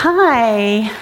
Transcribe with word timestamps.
Hi. 0.00 0.92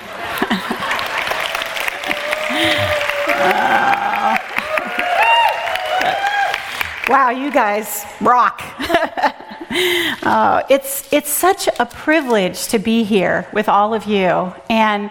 Wow, 7.06 7.28
you 7.28 7.50
guys 7.52 8.06
rock. 8.22 8.62
uh, 10.22 10.62
it's, 10.70 11.12
it's 11.12 11.28
such 11.28 11.68
a 11.78 11.84
privilege 11.84 12.68
to 12.68 12.78
be 12.78 13.04
here 13.04 13.46
with 13.52 13.68
all 13.68 13.92
of 13.92 14.06
you. 14.06 14.52
And 14.70 15.10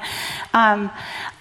um, 0.53 0.91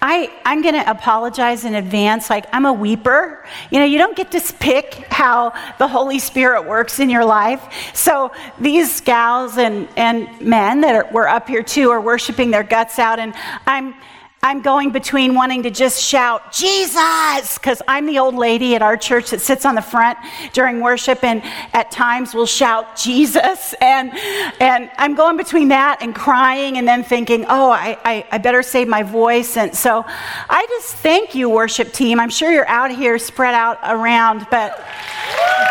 I, 0.01 0.31
I'm 0.45 0.61
going 0.61 0.75
to 0.75 0.87
apologize 0.87 1.65
in 1.65 1.73
advance. 1.73 2.29
Like, 2.29 2.45
I'm 2.53 2.65
a 2.65 2.73
weeper. 2.73 3.43
You 3.71 3.79
know, 3.79 3.85
you 3.85 3.97
don't 3.97 4.15
get 4.15 4.31
to 4.31 4.53
pick 4.59 4.93
how 5.09 5.53
the 5.79 5.87
Holy 5.87 6.19
Spirit 6.19 6.67
works 6.67 6.99
in 6.99 7.09
your 7.09 7.25
life. 7.25 7.63
So, 7.95 8.31
these 8.59 9.01
gals 9.01 9.57
and, 9.57 9.87
and 9.97 10.39
men 10.41 10.81
that 10.81 10.95
are, 10.95 11.11
were 11.11 11.27
up 11.27 11.47
here 11.47 11.63
too 11.63 11.89
are 11.89 12.01
worshiping 12.01 12.51
their 12.51 12.63
guts 12.63 12.99
out. 12.99 13.17
And 13.17 13.33
I'm 13.65 13.95
I'm 14.45 14.61
going 14.61 14.91
between 14.91 15.33
wanting 15.33 15.63
to 15.63 15.71
just 15.71 15.99
shout, 15.99 16.51
Jesus, 16.51 17.57
because 17.57 17.81
I'm 17.87 18.05
the 18.05 18.19
old 18.19 18.35
lady 18.35 18.75
at 18.75 18.83
our 18.83 18.95
church 18.95 19.31
that 19.31 19.41
sits 19.41 19.65
on 19.65 19.73
the 19.73 19.81
front 19.81 20.19
during 20.53 20.81
worship 20.81 21.23
and 21.23 21.41
at 21.73 21.89
times 21.89 22.35
will 22.35 22.45
shout, 22.45 22.95
Jesus. 22.95 23.73
And, 23.81 24.15
and 24.61 24.91
I'm 24.99 25.15
going 25.15 25.35
between 25.35 25.69
that 25.69 26.03
and 26.03 26.13
crying 26.13 26.77
and 26.77 26.87
then 26.87 27.03
thinking, 27.03 27.45
oh, 27.49 27.71
I, 27.71 27.97
I, 28.05 28.27
I 28.33 28.37
better 28.37 28.61
save 28.61 28.87
my 28.87 29.01
voice. 29.01 29.57
And 29.57 29.75
so 29.75 30.05
I 30.07 30.67
just 30.69 30.93
thank 30.97 31.33
you, 31.33 31.49
worship 31.49 31.91
team. 31.91 32.19
I'm 32.19 32.29
sure 32.29 32.51
you're 32.51 32.69
out 32.69 32.91
here 32.91 33.17
spread 33.17 33.55
out 33.55 33.79
around, 33.81 34.45
but, 34.51 34.77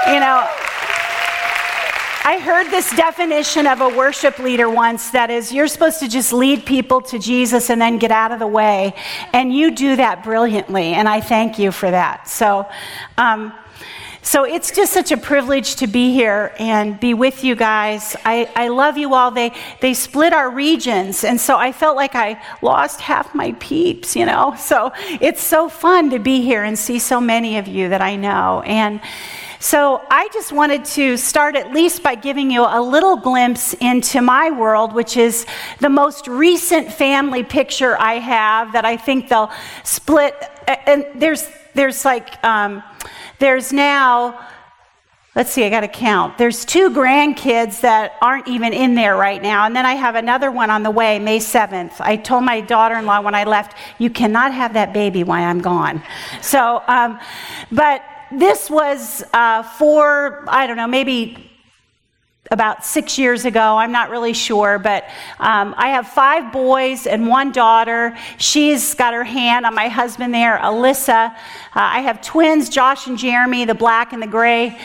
you 0.08 0.18
know, 0.18 0.48
I 2.26 2.38
heard 2.38 2.70
this 2.70 2.90
definition 2.96 3.66
of 3.66 3.82
a 3.82 3.88
worship 3.90 4.38
leader 4.38 4.70
once 4.70 5.10
that 5.10 5.30
is, 5.30 5.52
you're 5.52 5.68
supposed 5.68 6.00
to 6.00 6.08
just 6.08 6.32
lead 6.32 6.64
people 6.64 7.02
to 7.02 7.18
Jesus 7.18 7.68
and 7.68 7.78
then 7.78 7.98
get 7.98 8.10
out 8.10 8.32
of 8.32 8.38
the 8.38 8.46
way. 8.46 8.94
And 9.34 9.54
you 9.54 9.70
do 9.72 9.96
that 9.96 10.24
brilliantly, 10.24 10.94
and 10.94 11.06
I 11.06 11.20
thank 11.20 11.58
you 11.58 11.70
for 11.70 11.90
that. 11.90 12.26
So, 12.26 12.66
um, 13.18 13.52
so 14.22 14.44
it's 14.44 14.70
just 14.70 14.94
such 14.94 15.12
a 15.12 15.18
privilege 15.18 15.76
to 15.76 15.86
be 15.86 16.14
here 16.14 16.54
and 16.58 16.98
be 16.98 17.12
with 17.12 17.44
you 17.44 17.54
guys. 17.54 18.16
I, 18.24 18.50
I 18.56 18.68
love 18.68 18.96
you 18.96 19.12
all. 19.12 19.30
They, 19.30 19.52
they 19.82 19.92
split 19.92 20.32
our 20.32 20.48
regions, 20.48 21.24
and 21.24 21.38
so 21.38 21.58
I 21.58 21.72
felt 21.72 21.94
like 21.94 22.14
I 22.14 22.42
lost 22.62 23.02
half 23.02 23.34
my 23.34 23.52
peeps, 23.60 24.16
you 24.16 24.24
know? 24.24 24.54
So 24.58 24.92
it's 25.20 25.42
so 25.42 25.68
fun 25.68 26.08
to 26.08 26.18
be 26.18 26.40
here 26.40 26.64
and 26.64 26.78
see 26.78 26.98
so 26.98 27.20
many 27.20 27.58
of 27.58 27.68
you 27.68 27.90
that 27.90 28.00
I 28.00 28.16
know. 28.16 28.62
And 28.64 29.02
so 29.64 30.04
I 30.10 30.28
just 30.30 30.52
wanted 30.52 30.84
to 30.84 31.16
start 31.16 31.56
at 31.56 31.72
least 31.72 32.02
by 32.02 32.16
giving 32.16 32.50
you 32.50 32.66
a 32.68 32.82
little 32.82 33.16
glimpse 33.16 33.72
into 33.72 34.20
my 34.20 34.50
world, 34.50 34.92
which 34.92 35.16
is 35.16 35.46
the 35.80 35.88
most 35.88 36.28
recent 36.28 36.92
family 36.92 37.42
picture 37.42 37.98
I 37.98 38.18
have 38.18 38.74
that 38.74 38.84
I 38.84 38.98
think 38.98 39.30
they'll 39.30 39.50
split. 39.82 40.34
And 40.68 41.06
there's, 41.14 41.48
there's 41.72 42.04
like, 42.04 42.44
um, 42.44 42.82
there's 43.38 43.72
now, 43.72 44.46
let's 45.34 45.50
see, 45.50 45.64
I 45.64 45.70
got 45.70 45.80
to 45.80 45.88
count. 45.88 46.36
There's 46.36 46.66
two 46.66 46.90
grandkids 46.90 47.80
that 47.80 48.18
aren't 48.20 48.46
even 48.48 48.74
in 48.74 48.94
there 48.94 49.16
right 49.16 49.42
now. 49.42 49.64
And 49.64 49.74
then 49.74 49.86
I 49.86 49.94
have 49.94 50.14
another 50.14 50.50
one 50.50 50.68
on 50.68 50.82
the 50.82 50.90
way, 50.90 51.18
May 51.18 51.38
7th. 51.38 52.02
I 52.02 52.16
told 52.16 52.44
my 52.44 52.60
daughter 52.60 52.96
in 52.96 53.06
law 53.06 53.22
when 53.22 53.34
I 53.34 53.44
left, 53.44 53.78
you 53.98 54.10
cannot 54.10 54.52
have 54.52 54.74
that 54.74 54.92
baby 54.92 55.24
while 55.24 55.42
I'm 55.42 55.62
gone. 55.62 56.02
So, 56.42 56.82
um, 56.86 57.18
but 57.72 58.02
this 58.30 58.70
was 58.70 59.22
uh, 59.32 59.62
for, 59.62 60.44
I 60.48 60.66
don't 60.66 60.76
know, 60.76 60.86
maybe 60.86 61.50
about 62.50 62.84
six 62.84 63.18
years 63.18 63.46
ago. 63.46 63.78
I'm 63.78 63.90
not 63.90 64.10
really 64.10 64.34
sure, 64.34 64.78
but 64.78 65.04
um, 65.40 65.74
I 65.78 65.88
have 65.88 66.08
five 66.08 66.52
boys 66.52 67.06
and 67.06 67.26
one 67.26 67.52
daughter. 67.52 68.16
She's 68.36 68.94
got 68.94 69.14
her 69.14 69.24
hand 69.24 69.64
on 69.64 69.74
my 69.74 69.88
husband 69.88 70.34
there, 70.34 70.58
Alyssa. 70.58 71.32
Uh, 71.32 71.36
I 71.74 72.00
have 72.00 72.20
twins, 72.20 72.68
Josh 72.68 73.06
and 73.06 73.16
Jeremy, 73.16 73.64
the 73.64 73.74
black 73.74 74.12
and 74.12 74.22
the 74.22 74.26
gray 74.26 74.78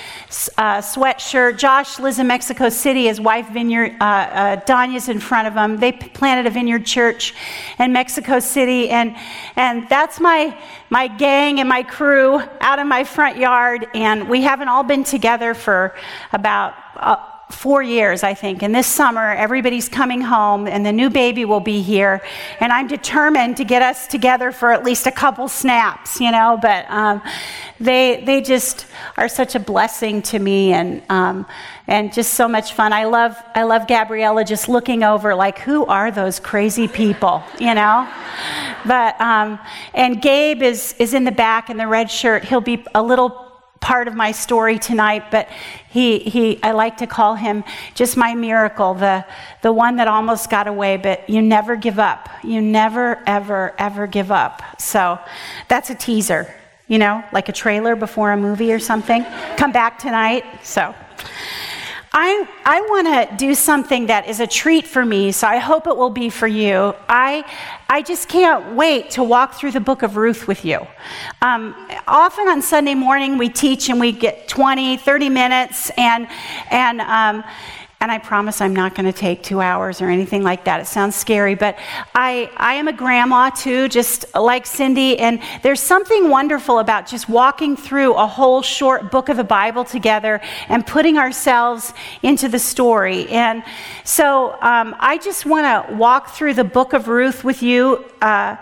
uh, 0.58 0.78
sweatshirt. 0.78 1.58
Josh 1.58 2.00
lives 2.00 2.18
in 2.18 2.28
Mexico 2.28 2.70
City. 2.70 3.08
His 3.08 3.20
wife, 3.20 3.50
Vineyard, 3.50 3.98
uh, 4.00 4.04
uh 4.04 4.56
Danya's 4.66 5.10
in 5.10 5.20
front 5.20 5.48
of 5.48 5.54
him. 5.54 5.78
They 5.78 5.92
planted 5.92 6.48
a 6.48 6.52
vineyard 6.52 6.86
church 6.86 7.34
in 7.78 7.92
Mexico 7.92 8.40
City, 8.40 8.90
and 8.90 9.16
and 9.58 9.88
that's 9.90 10.22
my 10.22 10.58
my 10.90 11.08
gang 11.08 11.60
and 11.60 11.68
my 11.68 11.84
crew 11.84 12.42
out 12.62 12.80
in 12.80 12.88
my 12.88 13.04
front 13.04 13.38
yard. 13.38 13.86
And 13.94 14.30
we 14.30 14.44
haven't 14.44 14.70
all 14.70 14.84
been 14.84 15.04
together 15.04 15.54
for 15.54 15.94
about 16.32 16.74
uh, 16.96 17.18
four 17.50 17.82
years, 17.82 18.24
I 18.24 18.36
think. 18.36 18.62
And 18.62 18.74
this 18.74 18.88
summer, 18.88 19.34
everybody's 19.34 19.90
coming 19.90 20.22
home, 20.22 20.68
and 20.68 20.86
the 20.86 20.92
new 20.92 21.10
baby 21.10 21.46
will 21.46 21.60
be 21.60 21.82
here. 21.82 22.22
And 22.60 22.72
I'm 22.72 22.88
determined 22.88 23.58
to 23.58 23.64
get 23.64 23.82
us 23.82 24.08
together 24.08 24.52
for 24.52 24.72
at 24.72 24.84
least 24.84 25.08
a 25.08 25.12
couple 25.12 25.48
snaps, 25.48 26.22
you 26.22 26.32
know. 26.32 26.60
But 26.62 26.90
um, 26.90 27.22
they 27.80 28.24
they 28.24 28.42
just 28.42 28.86
are 29.18 29.28
such 29.28 29.56
a 29.56 29.60
blessing 29.60 30.22
to 30.24 30.40
me, 30.40 30.74
and 30.74 31.02
um, 31.10 31.46
and 31.88 32.14
just 32.14 32.36
so 32.36 32.48
much 32.48 32.74
fun. 32.74 32.94
I 32.94 33.06
love 33.06 33.36
I 33.56 33.64
love 33.64 33.88
Gabriella 33.88 34.46
just 34.46 34.70
looking 34.70 35.04
over 35.04 35.34
like, 35.34 35.60
who 35.60 35.86
are 35.88 36.12
those 36.12 36.40
crazy 36.40 36.88
people, 36.88 37.44
you 37.60 37.74
know? 37.74 38.08
But 38.86 39.20
um, 39.20 39.60
and 39.96 40.22
Gabe 40.22 40.62
is 40.62 40.94
is 41.00 41.14
in 41.16 41.24
the 41.24 41.32
back 41.32 41.70
in 41.72 41.78
the 41.78 41.88
red 41.88 42.12
shirt. 42.12 42.46
He'll 42.46 42.62
be 42.62 42.86
a 42.94 43.02
little 43.02 43.49
part 43.80 44.08
of 44.08 44.16
my 44.16 44.32
story 44.32 44.78
tonight, 44.78 45.32
but 45.32 45.48
he, 45.90 46.20
he, 46.20 46.62
I 46.62 46.72
like 46.72 46.98
to 46.98 47.08
call 47.08 47.36
him 47.36 47.64
just 47.96 48.18
my 48.18 48.36
miracle, 48.36 48.94
the, 48.94 49.26
the 49.62 49.72
one 49.72 49.96
that 49.98 50.08
almost 50.08 50.50
got 50.50 50.68
away, 50.68 50.98
but 50.98 51.30
you 51.30 51.42
never 51.42 51.76
give 51.76 51.98
up. 52.00 52.30
You 52.44 52.62
never, 52.62 53.24
ever, 53.26 53.74
ever 53.78 54.08
give 54.08 54.32
up. 54.32 54.62
So 54.80 55.20
that's 55.68 55.90
a 55.90 55.96
teaser, 55.96 56.54
you 56.88 56.98
know, 56.98 57.24
like 57.32 57.50
a 57.50 57.54
trailer 57.54 57.96
before 57.96 58.32
a 58.32 58.38
movie 58.38 58.74
or 58.74 58.80
something. 58.80 59.24
Come 59.58 59.72
back 59.72 60.00
tonight. 60.00 60.44
So. 60.64 60.94
I, 62.12 62.48
I 62.66 62.82
want 62.82 63.08
to 63.08 63.38
do 63.38 63.54
something 63.54 64.08
that 64.08 64.28
is 64.28 64.40
a 64.40 64.48
treat 64.48 64.88
for 64.88 65.06
me, 65.06 65.32
so 65.32 65.48
I 65.48 65.58
hope 65.58 65.86
it 65.86 65.96
will 65.96 66.10
be 66.10 66.32
for 66.32 66.48
you. 66.48 66.96
I, 67.08 67.46
I 67.88 68.02
just 68.02 68.28
can't 68.28 68.76
wait 68.76 69.12
to 69.12 69.24
walk 69.24 69.54
through 69.54 69.72
the 69.72 69.80
book 69.80 70.02
of 70.02 70.18
Ruth 70.18 70.48
with 70.48 70.66
you. 70.66 70.88
Um, 71.44 71.76
often 72.08 72.48
on 72.48 72.64
Sunday 72.64 72.96
morning, 72.96 73.38
we 73.38 73.48
teach 73.48 73.90
and 73.90 74.00
we 74.00 74.12
get 74.12 74.48
20, 74.48 74.98
30 74.98 75.30
minutes, 75.30 75.92
and, 75.98 76.28
and 76.72 77.02
um, 77.02 77.44
and 78.02 78.10
I 78.10 78.18
promise 78.18 78.62
I'm 78.62 78.74
not 78.74 78.96
going 78.96 79.12
to 79.12 79.18
take 79.18 79.44
two 79.44 79.60
hours 79.60 80.02
or 80.02 80.10
anything 80.10 80.42
like 80.42 80.64
that. 80.64 80.80
It 80.80 80.86
sounds 80.86 81.18
scary, 81.18 81.56
but 81.56 81.78
I, 82.16 82.50
I 82.56 82.76
am 82.76 82.88
a 82.88 82.94
grandma 82.94 83.50
too, 83.50 83.90
just 83.90 84.34
like 84.34 84.66
Cindy. 84.66 85.20
And 85.20 85.42
there's 85.64 85.82
something 85.82 86.30
wonderful 86.30 86.80
about 86.80 87.08
just 87.08 87.28
walking 87.28 87.76
through 87.76 88.14
a 88.14 88.26
whole 88.26 88.62
short 88.62 89.12
book 89.12 89.28
of 89.28 89.36
the 89.36 89.44
Bible 89.44 89.84
together 89.84 90.40
and 90.70 90.88
putting 90.88 91.18
ourselves 91.18 91.94
into 92.24 92.48
the 92.48 92.60
story. 92.60 93.28
And 93.28 93.64
so 94.06 94.54
um, 94.62 94.96
I 94.98 95.18
just 95.18 95.46
want 95.46 95.90
to 95.90 95.94
walk 95.94 96.30
through 96.30 96.54
the 96.54 96.64
book 96.64 96.94
of 96.94 97.10
Ruth 97.10 97.44
with 97.44 97.62
you 97.62 98.06
uh, 98.22 98.56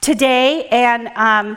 today. 0.00 0.66
And 0.66 1.12
um, 1.14 1.56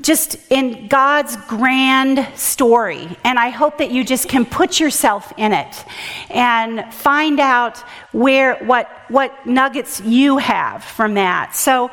just 0.00 0.36
in 0.50 0.88
God's 0.88 1.36
grand 1.48 2.26
story. 2.34 3.08
And 3.24 3.38
I 3.38 3.50
hope 3.50 3.78
that 3.78 3.90
you 3.90 4.04
just 4.04 4.28
can 4.28 4.46
put 4.46 4.80
yourself 4.80 5.32
in 5.36 5.52
it 5.52 5.84
and 6.30 6.92
find 6.94 7.38
out 7.38 7.78
where 8.12 8.56
what 8.64 8.88
what 9.08 9.46
nuggets 9.46 10.00
you 10.00 10.38
have 10.38 10.82
from 10.82 11.14
that. 11.14 11.54
So 11.54 11.90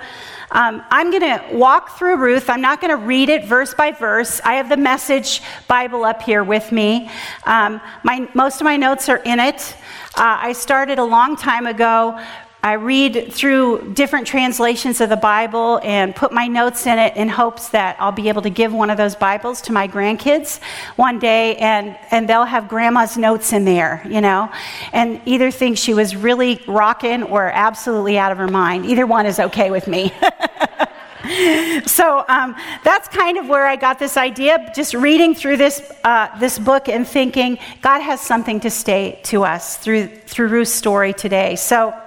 um, 0.51 0.81
I'm 0.89 1.11
going 1.11 1.21
to 1.21 1.43
walk 1.51 1.97
through 1.97 2.15
Ruth. 2.17 2.49
I'm 2.49 2.61
not 2.61 2.81
going 2.81 2.97
to 2.97 3.05
read 3.05 3.29
it 3.29 3.45
verse 3.45 3.73
by 3.73 3.91
verse. 3.91 4.39
I 4.43 4.53
have 4.53 4.69
the 4.69 4.77
message 4.77 5.41
Bible 5.67 6.05
up 6.05 6.21
here 6.21 6.43
with 6.43 6.71
me. 6.71 7.11
Um, 7.45 7.81
my, 8.03 8.27
most 8.33 8.61
of 8.61 8.65
my 8.65 8.77
notes 8.77 9.09
are 9.09 9.17
in 9.17 9.39
it. 9.39 9.75
Uh, 10.15 10.37
I 10.41 10.53
started 10.53 10.97
a 10.97 11.03
long 11.03 11.35
time 11.35 11.67
ago 11.67 12.19
I 12.61 12.73
read 12.73 13.31
through 13.31 13.93
different 13.93 14.27
translations 14.27 14.99
of 14.99 15.07
the 15.07 15.15
Bible 15.15 15.79
and 15.81 16.13
put 16.13 16.33
my 16.33 16.47
notes 16.47 16.85
in 16.87 16.99
it 16.99 17.15
in 17.15 17.29
hopes 17.29 17.69
that 17.69 17.95
I'll 17.99 18.11
be 18.11 18.27
able 18.27 18.41
to 18.41 18.49
give 18.49 18.73
one 18.73 18.89
of 18.89 18.97
those 18.97 19.15
Bibles 19.15 19.61
to 19.61 19.71
my 19.71 19.87
grandkids 19.87 20.59
one 20.97 21.19
day 21.19 21.55
and, 21.55 21.97
and 22.11 22.27
they'll 22.27 22.43
have 22.43 22.67
grandma's 22.67 23.17
notes 23.17 23.53
in 23.53 23.63
there, 23.63 24.05
you 24.09 24.19
know, 24.19 24.51
and 24.91 25.21
either 25.25 25.51
think 25.51 25.77
she 25.77 25.93
was 25.93 26.17
really 26.17 26.61
rocking 26.67 27.23
or 27.23 27.47
absolutely 27.47 28.17
out 28.17 28.33
of 28.33 28.37
her 28.37 28.49
mind. 28.49 28.85
Either 28.85 29.07
one 29.07 29.25
is 29.25 29.39
okay 29.39 29.71
with 29.71 29.87
me. 29.87 30.11
so 31.85 32.25
um, 32.27 32.57
that's 32.83 33.07
kind 33.07 33.37
of 33.37 33.47
where 33.47 33.67
I 33.67 33.77
got 33.77 33.99
this 33.99 34.17
idea, 34.17 34.69
just 34.75 34.93
reading 34.93 35.33
through 35.33 35.55
this, 35.55 35.89
uh, 36.03 36.37
this 36.39 36.59
book 36.59 36.89
and 36.89 37.07
thinking 37.07 37.57
God 37.81 38.01
has 38.01 38.19
something 38.19 38.59
to 38.59 38.69
say 38.69 39.17
to 39.23 39.45
us 39.45 39.77
through, 39.77 40.07
through 40.07 40.49
Ruth's 40.49 40.73
story 40.73 41.13
today. 41.13 41.55
So 41.55 41.97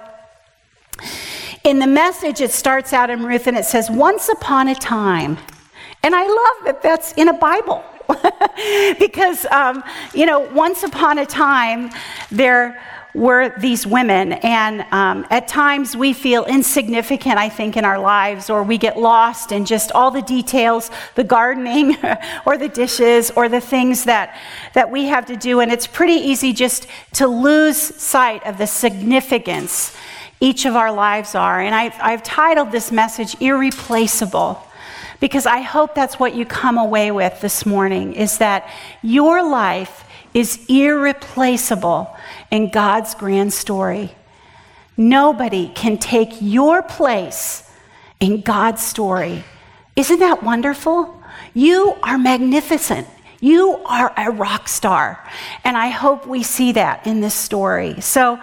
in 1.63 1.79
the 1.79 1.87
message, 1.87 2.41
it 2.41 2.51
starts 2.51 2.93
out 2.93 3.09
in 3.09 3.25
Ruth 3.25 3.47
and 3.47 3.57
it 3.57 3.65
says, 3.65 3.89
Once 3.89 4.29
upon 4.29 4.67
a 4.67 4.75
time. 4.75 5.37
And 6.03 6.13
I 6.13 6.23
love 6.23 6.65
that 6.65 6.81
that's 6.81 7.13
in 7.13 7.29
a 7.29 7.33
Bible. 7.33 7.83
because, 8.99 9.45
um, 9.45 9.81
you 10.13 10.25
know, 10.25 10.41
once 10.51 10.83
upon 10.83 11.19
a 11.19 11.25
time, 11.25 11.89
there 12.29 12.81
we're 13.13 13.57
these 13.59 13.85
women, 13.85 14.33
and 14.33 14.81
um, 14.91 15.27
at 15.29 15.47
times 15.47 15.95
we 15.95 16.13
feel 16.13 16.45
insignificant, 16.45 17.37
I 17.37 17.47
think, 17.47 17.77
in 17.77 17.85
our 17.85 17.99
lives, 17.99 18.49
or 18.49 18.63
we 18.63 18.79
get 18.79 18.97
lost 18.97 19.51
in 19.51 19.65
just 19.65 19.91
all 19.91 20.09
the 20.09 20.23
details, 20.23 20.89
the 21.13 21.23
gardening, 21.23 21.95
or 22.47 22.57
the 22.57 22.69
dishes, 22.69 23.29
or 23.35 23.49
the 23.49 23.61
things 23.61 24.05
that, 24.05 24.35
that 24.73 24.89
we 24.89 25.05
have 25.05 25.27
to 25.27 25.35
do. 25.35 25.59
And 25.59 25.71
it's 25.71 25.85
pretty 25.85 26.13
easy 26.13 26.53
just 26.53 26.87
to 27.13 27.27
lose 27.27 27.77
sight 27.77 28.43
of 28.47 28.57
the 28.57 28.65
significance 28.65 29.95
each 30.43 30.65
of 30.65 30.75
our 30.75 30.91
lives 30.91 31.35
are. 31.35 31.61
And 31.61 31.73
I've, 31.73 31.95
I've 32.01 32.21
titled 32.21 32.69
this 32.73 32.91
message 32.91 33.39
Irreplaceable 33.41 34.61
because 35.21 35.45
I 35.45 35.61
hope 35.61 35.95
that's 35.95 36.19
what 36.19 36.35
you 36.35 36.45
come 36.45 36.77
away 36.77 37.11
with 37.11 37.39
this 37.39 37.65
morning 37.65 38.13
is 38.13 38.39
that 38.39 38.69
your 39.01 39.41
life 39.41 40.03
is 40.33 40.65
irreplaceable 40.67 42.13
in 42.51 42.69
God's 42.69 43.15
grand 43.15 43.53
story. 43.53 44.11
Nobody 44.97 45.69
can 45.69 45.97
take 45.97 46.33
your 46.41 46.83
place 46.83 47.71
in 48.19 48.41
God's 48.41 48.83
story. 48.83 49.45
Isn't 49.95 50.19
that 50.19 50.43
wonderful? 50.43 51.23
You 51.53 51.95
are 52.03 52.17
magnificent. 52.17 53.07
You 53.39 53.77
are 53.85 54.13
a 54.17 54.29
rock 54.29 54.67
star. 54.67 55.25
And 55.63 55.77
I 55.77 55.87
hope 55.87 56.27
we 56.27 56.43
see 56.43 56.73
that 56.73 57.07
in 57.07 57.21
this 57.21 57.33
story. 57.33 58.01
So, 58.01 58.41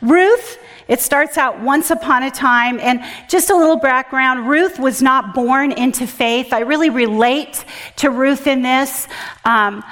Ruth 0.00 0.58
it 0.88 1.00
starts 1.00 1.38
out 1.38 1.60
once 1.60 1.90
upon 1.90 2.22
a 2.22 2.30
time, 2.30 2.78
and 2.80 3.02
just 3.28 3.50
a 3.50 3.56
little 3.56 3.76
background 3.76 4.48
Ruth 4.48 4.78
was 4.78 5.00
not 5.00 5.34
born 5.34 5.72
into 5.72 6.06
faith. 6.06 6.52
I 6.52 6.60
really 6.60 6.90
relate 6.90 7.64
to 7.96 8.10
Ruth 8.10 8.46
in 8.46 8.62
this. 8.62 9.08
Um, 9.44 9.82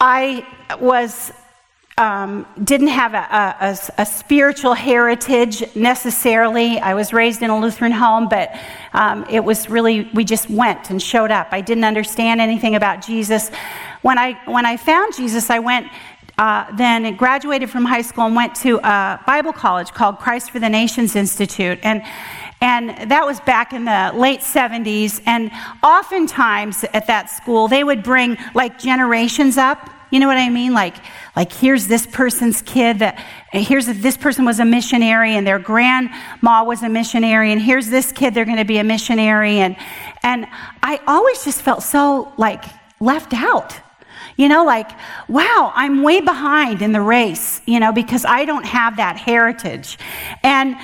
I 0.00 0.46
was 0.80 1.32
um, 1.96 2.44
didn't 2.64 2.88
have 2.88 3.14
a, 3.14 3.18
a, 3.60 4.02
a, 4.02 4.06
spiritual 4.06 4.74
heritage 4.74 5.62
necessarily. 5.76 6.80
I 6.80 6.94
was 6.94 7.12
raised 7.12 7.40
in 7.40 7.50
a 7.50 7.60
Lutheran 7.60 7.92
home, 7.92 8.28
but 8.28 8.52
um, 8.94 9.24
it 9.30 9.44
was 9.44 9.70
really, 9.70 10.10
we 10.12 10.24
just 10.24 10.50
went 10.50 10.90
and 10.90 11.00
showed 11.00 11.30
up. 11.30 11.48
I 11.52 11.60
didn't 11.60 11.84
understand 11.84 12.40
anything 12.40 12.74
about 12.74 13.00
Jesus. 13.06 13.50
When 14.02 14.18
I, 14.18 14.32
when 14.50 14.66
I 14.66 14.76
found 14.76 15.14
Jesus, 15.14 15.50
I 15.50 15.60
went 15.60 15.86
uh, 16.38 16.74
then 16.76 17.16
graduated 17.16 17.70
from 17.70 17.84
high 17.84 18.02
school 18.02 18.26
and 18.26 18.34
went 18.34 18.54
to 18.56 18.78
a 18.78 19.20
Bible 19.26 19.52
college 19.52 19.92
called 19.92 20.18
Christ 20.18 20.50
for 20.50 20.58
the 20.58 20.68
Nations 20.68 21.16
Institute. 21.16 21.78
And 21.82 22.02
and 22.60 23.10
that 23.10 23.26
was 23.26 23.40
back 23.40 23.74
in 23.74 23.84
the 23.84 24.12
late 24.14 24.40
70s. 24.40 25.20
And 25.26 25.50
oftentimes 25.82 26.84
at 26.94 27.06
that 27.08 27.28
school, 27.28 27.68
they 27.68 27.84
would 27.84 28.02
bring 28.02 28.38
like 28.54 28.78
generations 28.78 29.58
up. 29.58 29.90
You 30.10 30.18
know 30.18 30.28
what 30.28 30.38
I 30.38 30.48
mean? 30.48 30.72
Like, 30.72 30.94
like 31.36 31.52
here's 31.52 31.88
this 31.88 32.06
person's 32.06 32.62
kid 32.62 33.00
that 33.00 33.22
here's 33.52 33.86
this 33.86 34.16
person 34.16 34.46
was 34.46 34.60
a 34.60 34.64
missionary 34.64 35.34
and 35.34 35.46
their 35.46 35.58
grandma 35.58 36.64
was 36.64 36.82
a 36.82 36.88
missionary 36.88 37.52
and 37.52 37.60
here's 37.60 37.88
this 37.88 38.12
kid 38.12 38.32
they're 38.32 38.44
going 38.46 38.56
to 38.56 38.64
be 38.64 38.78
a 38.78 38.84
missionary 38.84 39.58
and 39.58 39.76
and 40.22 40.46
I 40.82 41.00
always 41.06 41.44
just 41.44 41.60
felt 41.60 41.82
so 41.82 42.32
like 42.38 42.64
left 42.98 43.34
out. 43.34 43.78
You 44.36 44.48
know, 44.48 44.64
like, 44.64 44.90
wow, 45.28 45.72
I'm 45.74 46.02
way 46.02 46.20
behind 46.20 46.82
in 46.82 46.92
the 46.92 47.00
race, 47.00 47.60
you 47.66 47.78
know, 47.78 47.92
because 47.92 48.24
I 48.24 48.44
don't 48.44 48.66
have 48.66 48.96
that 48.96 49.16
heritage. 49.16 49.98
And 50.42 50.76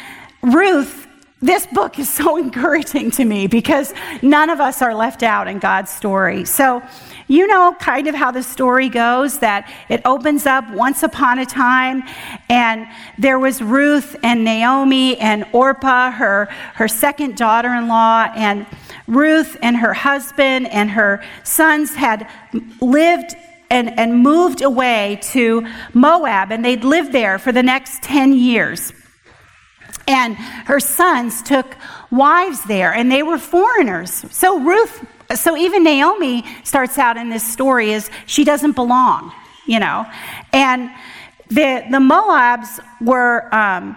Ruth, 0.43 1.09
this 1.43 1.67
book 1.67 1.99
is 1.99 2.09
so 2.09 2.37
encouraging 2.45 3.11
to 3.13 3.25
me 3.25 3.47
because 3.47 3.93
none 4.23 4.51
of 4.51 4.61
us 4.61 4.83
are 4.83 4.95
left 4.95 5.23
out 5.23 5.49
in 5.49 5.59
God's 5.59 5.91
story. 5.91 6.45
So, 6.45 6.83
you 7.27 7.47
know, 7.47 7.77
kind 7.79 8.09
of 8.09 8.15
how 8.15 8.31
the 8.31 8.43
story 8.43 8.89
goes 8.89 9.39
that 9.39 9.73
it 9.89 10.03
opens 10.05 10.47
up 10.47 10.69
once 10.73 11.03
upon 11.03 11.39
a 11.39 11.47
time, 11.47 12.03
and 12.49 12.89
there 13.19 13.39
was 13.39 13.63
Ruth 13.63 14.17
and 14.25 14.45
Naomi 14.45 15.17
and 15.19 15.45
Orpah, 15.53 16.11
her, 16.11 16.47
her 16.75 16.89
second 16.89 17.37
daughter 17.37 17.73
in 17.73 17.87
law, 17.87 18.29
and 18.35 18.67
Ruth 19.11 19.57
and 19.61 19.77
her 19.77 19.93
husband 19.93 20.69
and 20.69 20.91
her 20.91 21.23
sons 21.43 21.95
had 21.95 22.31
lived 22.81 23.35
and, 23.69 23.99
and 23.99 24.23
moved 24.23 24.63
away 24.63 25.19
to 25.23 25.67
Moab, 25.93 26.51
and 26.51 26.65
they'd 26.65 26.85
lived 26.85 27.13
there 27.13 27.39
for 27.39 27.53
the 27.53 27.63
next 27.63 28.03
10 28.03 28.33
years. 28.33 28.93
And 30.07 30.37
her 30.37 30.81
sons 30.81 31.43
took 31.43 31.77
wives 32.11 32.65
there, 32.65 32.93
and 32.93 33.11
they 33.11 33.23
were 33.23 33.39
foreigners. 33.39 34.25
So 34.33 34.59
Ruth, 34.61 35.05
so 35.35 35.57
even 35.57 35.85
Naomi 35.85 36.45
starts 36.65 36.99
out 36.99 37.17
in 37.17 37.31
this 37.31 37.47
story 37.47 37.93
as 37.95 38.11
she 38.27 38.45
doesn't 38.45 38.73
belong, 38.73 39.33
you 39.67 39.79
know. 39.79 40.07
And 40.53 40.91
the, 41.49 41.85
the 41.91 41.99
Moabs 41.99 42.81
were, 43.01 43.53
um, 43.55 43.97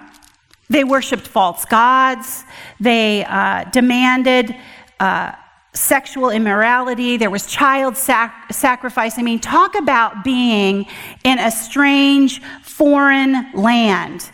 they 0.70 0.84
worshiped 0.84 1.28
false 1.28 1.66
gods, 1.66 2.44
they 2.80 3.26
uh, 3.26 3.66
demanded. 3.66 4.56
Uh, 5.04 5.36
sexual 5.74 6.30
immorality, 6.30 7.18
there 7.18 7.30
was 7.30 7.46
child 7.46 7.98
sac- 7.98 8.54
sacrifice. 8.54 9.20
I 9.20 9.22
mean, 9.22 9.40
talk 9.40 9.76
about 9.76 10.24
being 10.24 10.86
in 11.26 11.40
a 11.40 11.52
strange 11.52 12.42
foreign 12.62 13.52
land. 13.54 14.30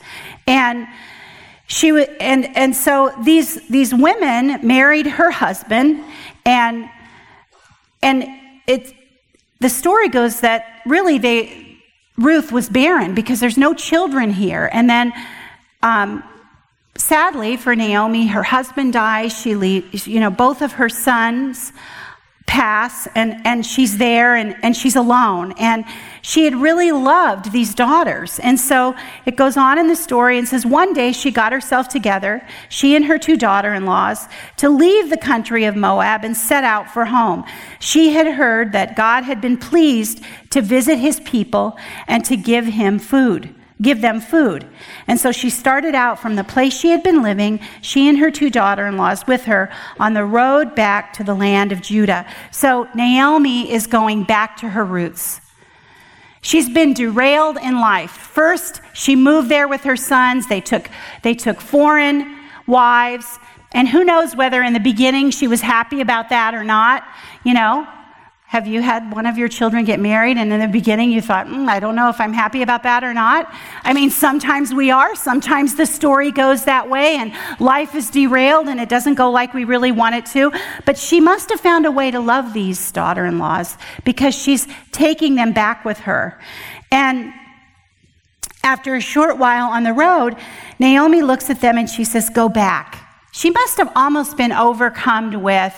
And 0.46 0.88
she 1.66 1.88
w- 1.90 2.06
and 2.20 2.56
and 2.56 2.76
so 2.76 3.12
these 3.24 3.68
these 3.68 3.96
women 3.96 4.60
married 4.62 5.08
her 5.08 5.32
husband 5.32 6.04
and 6.46 6.88
and 8.04 8.26
it 8.68 8.94
the 9.60 9.70
story 9.70 10.10
goes 10.10 10.42
that 10.42 10.82
really 10.86 11.18
they 11.18 11.80
Ruth 12.18 12.52
was 12.52 12.70
barren 12.70 13.16
because 13.16 13.40
there's 13.40 13.58
no 13.58 13.74
children 13.74 14.30
here. 14.30 14.70
And 14.72 14.88
then 14.88 15.14
um, 15.82 16.24
sadly 17.10 17.58
for 17.58 17.76
Naomi, 17.76 18.28
her 18.28 18.44
husband 18.44 18.94
dies. 18.94 19.34
She 19.34 19.56
leaves, 19.56 20.08
you 20.08 20.20
know, 20.20 20.30
both 20.30 20.62
of 20.62 20.74
her 20.74 20.90
sons 20.90 21.74
pass 22.46 23.08
and, 23.16 23.42
and 23.46 23.66
she's 23.66 23.98
there 23.98 24.36
and, 24.36 24.56
and 24.62 24.78
she's 24.78 24.96
alone. 24.96 25.56
And 25.58 25.86
she 26.22 26.46
had 26.46 26.54
really 26.54 26.92
loved 26.92 27.52
these 27.52 27.74
daughters. 27.74 28.40
And 28.40 28.60
so 28.60 28.96
it 29.26 29.36
goes 29.36 29.58
on 29.58 29.80
in 29.80 29.88
the 29.88 29.96
story 29.96 30.38
and 30.38 30.48
says 30.48 30.68
one 30.68 30.94
day 30.94 31.12
she 31.12 31.32
got 31.32 31.52
herself 31.52 31.90
together, 31.90 32.46
she 32.70 32.96
and 32.96 33.06
her 33.06 33.18
two 33.18 33.38
daughter 33.38 33.74
in 33.74 33.88
laws, 33.88 34.28
to 34.58 34.70
leave 34.70 35.10
the 35.10 35.18
country 35.18 35.66
of 35.66 35.76
Moab 35.76 36.24
and 36.24 36.38
set 36.38 36.64
out 36.64 36.92
for 36.92 37.06
home. 37.06 37.44
She 37.80 38.14
had 38.14 38.28
heard 38.28 38.72
that 38.74 38.96
God 38.96 39.24
had 39.24 39.42
been 39.42 39.58
pleased 39.58 40.22
to 40.52 40.62
visit 40.62 41.00
his 41.00 41.20
people 41.22 41.76
and 42.08 42.24
to 42.26 42.38
give 42.38 42.66
him 42.68 43.00
food 43.00 43.56
give 43.82 44.02
them 44.02 44.20
food. 44.20 44.66
And 45.08 45.20
so 45.20 45.32
she 45.32 45.50
started 45.50 45.96
out 45.96 46.20
from 46.20 46.36
the 46.36 46.44
place 46.44 46.74
she 46.74 46.90
had 46.90 47.02
been 47.02 47.24
living, 47.24 47.60
she 47.82 48.10
and 48.10 48.18
her 48.18 48.30
two 48.30 48.50
daughter 48.50 48.88
in 48.88 48.98
laws 48.98 49.26
with 49.26 49.46
her, 49.46 49.72
on 50.00 50.14
the 50.14 50.26
road 50.26 50.76
back 50.76 51.14
to 51.14 51.24
the 51.24 51.34
land 51.34 51.72
of 51.72 51.82
Judah. 51.82 52.26
So 52.52 52.88
Naomi 52.94 53.72
is 53.72 53.88
going 53.88 54.24
back 54.24 54.58
to 54.58 54.70
her 54.70 54.84
roots. 54.84 55.42
She's 56.42 56.70
been 56.70 56.94
derailed 56.94 57.58
in 57.58 57.80
life. 57.80 58.12
First, 58.12 58.82
she 58.94 59.16
moved 59.16 59.50
there 59.50 59.68
with 59.68 59.82
her 59.82 59.98
sons. 59.98 60.48
They 60.48 60.62
took, 60.62 60.90
they 61.22 61.34
took 61.34 61.60
foreign 61.60 62.38
wives. 62.66 63.40
And 63.72 63.88
who 63.88 64.04
knows 64.04 64.36
whether 64.36 64.62
in 64.62 64.74
the 64.74 64.80
beginning 64.80 65.32
she 65.32 65.48
was 65.48 65.62
happy 65.62 66.02
about 66.02 66.30
that 66.30 66.56
or 66.56 66.64
not, 66.64 67.04
you 67.44 67.54
know? 67.54 67.88
Have 68.50 68.66
you 68.66 68.82
had 68.82 69.14
one 69.14 69.28
of 69.28 69.38
your 69.38 69.48
children 69.48 69.86
get 69.86 70.00
married 70.00 70.36
and 70.36 70.52
in 70.52 70.60
the 70.60 70.68
beginning 70.68 71.12
you 71.12 71.22
thought, 71.22 71.46
mm, 71.46 71.70
I 71.70 71.80
don't 71.80 71.96
know 71.96 72.10
if 72.10 72.20
I'm 72.20 72.34
happy 72.34 72.64
about 72.64 72.82
that 72.82 73.04
or 73.04 73.14
not? 73.14 73.54
I 73.84 73.94
mean, 73.94 74.10
sometimes 74.10 74.74
we 74.74 74.90
are. 74.90 75.16
Sometimes 75.16 75.76
the 75.76 75.86
story 75.86 76.32
goes 76.32 76.64
that 76.66 76.90
way 76.90 77.18
and 77.18 77.32
life 77.60 77.94
is 77.94 78.10
derailed 78.10 78.68
and 78.68 78.80
it 78.80 78.90
doesn't 78.90 79.14
go 79.14 79.30
like 79.30 79.54
we 79.54 79.66
really 79.66 79.92
want 79.92 80.16
it 80.16 80.26
to. 80.34 80.52
But 80.84 80.98
she 80.98 81.20
must 81.20 81.52
have 81.52 81.60
found 81.60 81.86
a 81.86 81.92
way 81.92 82.10
to 82.10 82.20
love 82.20 82.54
these 82.54 82.92
daughter 82.92 83.28
in 83.28 83.38
laws 83.38 83.78
because 84.04 84.34
she's 84.34 84.68
taking 84.92 85.36
them 85.36 85.54
back 85.54 85.86
with 85.86 86.00
her. 86.00 86.40
And 86.92 87.32
after 88.64 88.96
a 88.96 89.02
short 89.02 89.38
while 89.38 89.70
on 89.70 89.84
the 89.84 89.94
road, 89.94 90.36
Naomi 90.80 91.22
looks 91.22 91.52
at 91.52 91.62
them 91.62 91.78
and 91.78 91.88
she 91.88 92.04
says, 92.04 92.32
Go 92.32 92.50
back. 92.50 93.06
She 93.32 93.52
must 93.52 93.78
have 93.78 93.92
almost 93.96 94.38
been 94.38 94.52
overcome 94.52 95.44
with 95.44 95.76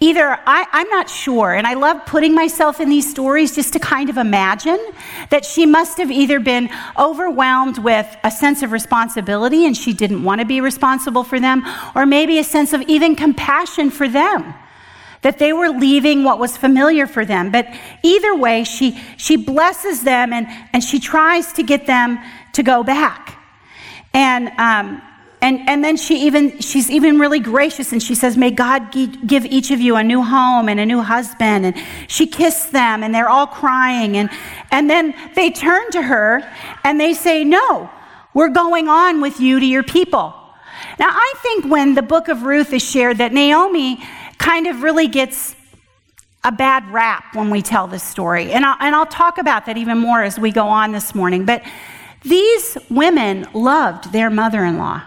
Either 0.00 0.38
I, 0.46 0.64
am 0.72 0.88
not 0.90 1.10
sure, 1.10 1.52
and 1.52 1.66
I 1.66 1.74
love 1.74 2.06
putting 2.06 2.32
myself 2.32 2.78
in 2.78 2.88
these 2.88 3.10
stories 3.10 3.56
just 3.56 3.72
to 3.72 3.80
kind 3.80 4.08
of 4.08 4.16
imagine 4.16 4.78
that 5.30 5.44
she 5.44 5.66
must 5.66 5.98
have 5.98 6.08
either 6.08 6.38
been 6.38 6.70
overwhelmed 6.96 7.78
with 7.78 8.06
a 8.22 8.30
sense 8.30 8.62
of 8.62 8.70
responsibility 8.70 9.66
and 9.66 9.76
she 9.76 9.92
didn't 9.92 10.22
want 10.22 10.40
to 10.40 10.46
be 10.46 10.60
responsible 10.60 11.24
for 11.24 11.40
them, 11.40 11.64
or 11.96 12.06
maybe 12.06 12.38
a 12.38 12.44
sense 12.44 12.72
of 12.72 12.82
even 12.82 13.16
compassion 13.16 13.90
for 13.90 14.08
them, 14.08 14.54
that 15.22 15.40
they 15.40 15.52
were 15.52 15.70
leaving 15.70 16.22
what 16.22 16.38
was 16.38 16.56
familiar 16.56 17.08
for 17.08 17.24
them. 17.24 17.50
But 17.50 17.66
either 18.04 18.36
way, 18.36 18.62
she, 18.62 19.00
she 19.16 19.34
blesses 19.34 20.02
them 20.02 20.32
and, 20.32 20.46
and 20.72 20.84
she 20.84 21.00
tries 21.00 21.52
to 21.54 21.64
get 21.64 21.86
them 21.86 22.20
to 22.52 22.62
go 22.62 22.84
back. 22.84 23.36
And 24.14 24.48
um, 24.58 25.02
and, 25.40 25.68
and 25.68 25.84
then 25.84 25.96
she 25.96 26.26
even 26.26 26.58
she's 26.60 26.90
even 26.90 27.18
really 27.18 27.38
gracious 27.38 27.92
and 27.92 28.02
she 28.02 28.14
says 28.14 28.36
may 28.36 28.50
god 28.50 28.90
give 28.90 29.44
each 29.44 29.70
of 29.70 29.80
you 29.80 29.96
a 29.96 30.02
new 30.02 30.22
home 30.22 30.68
and 30.68 30.80
a 30.80 30.86
new 30.86 31.00
husband. 31.00 31.66
And 31.66 31.76
she 32.08 32.26
kissed 32.26 32.72
them 32.72 33.02
and 33.02 33.14
they're 33.14 33.28
all 33.28 33.46
crying 33.46 34.16
and 34.16 34.30
and 34.70 34.90
then 34.90 35.14
they 35.34 35.50
turn 35.50 35.90
to 35.92 36.02
her 36.02 36.42
and 36.84 37.00
they 37.00 37.14
say 37.14 37.44
no 37.44 37.90
we're 38.34 38.48
going 38.48 38.88
on 38.88 39.20
with 39.20 39.40
you 39.40 39.58
to 39.60 39.66
your 39.66 39.82
people. 39.82 40.34
Now 40.98 41.10
i 41.10 41.34
think 41.42 41.66
when 41.66 41.94
the 41.94 42.02
book 42.02 42.28
of 42.28 42.42
ruth 42.42 42.72
is 42.72 42.82
shared 42.82 43.18
that 43.18 43.32
naomi 43.32 44.02
kind 44.38 44.66
of 44.66 44.82
really 44.82 45.06
gets 45.06 45.54
a 46.44 46.52
bad 46.52 46.88
rap 46.92 47.34
when 47.34 47.50
we 47.50 47.62
tell 47.62 47.86
this 47.86 48.02
story. 48.02 48.52
And 48.52 48.64
I'll, 48.64 48.76
and 48.80 48.94
I'll 48.94 49.06
talk 49.06 49.38
about 49.38 49.66
that 49.66 49.76
even 49.76 49.98
more 49.98 50.22
as 50.22 50.38
we 50.38 50.52
go 50.52 50.68
on 50.68 50.92
this 50.92 51.14
morning. 51.14 51.44
But 51.44 51.62
these 52.22 52.78
women 52.88 53.46
loved 53.52 54.12
their 54.12 54.30
mother-in-law 54.30 55.02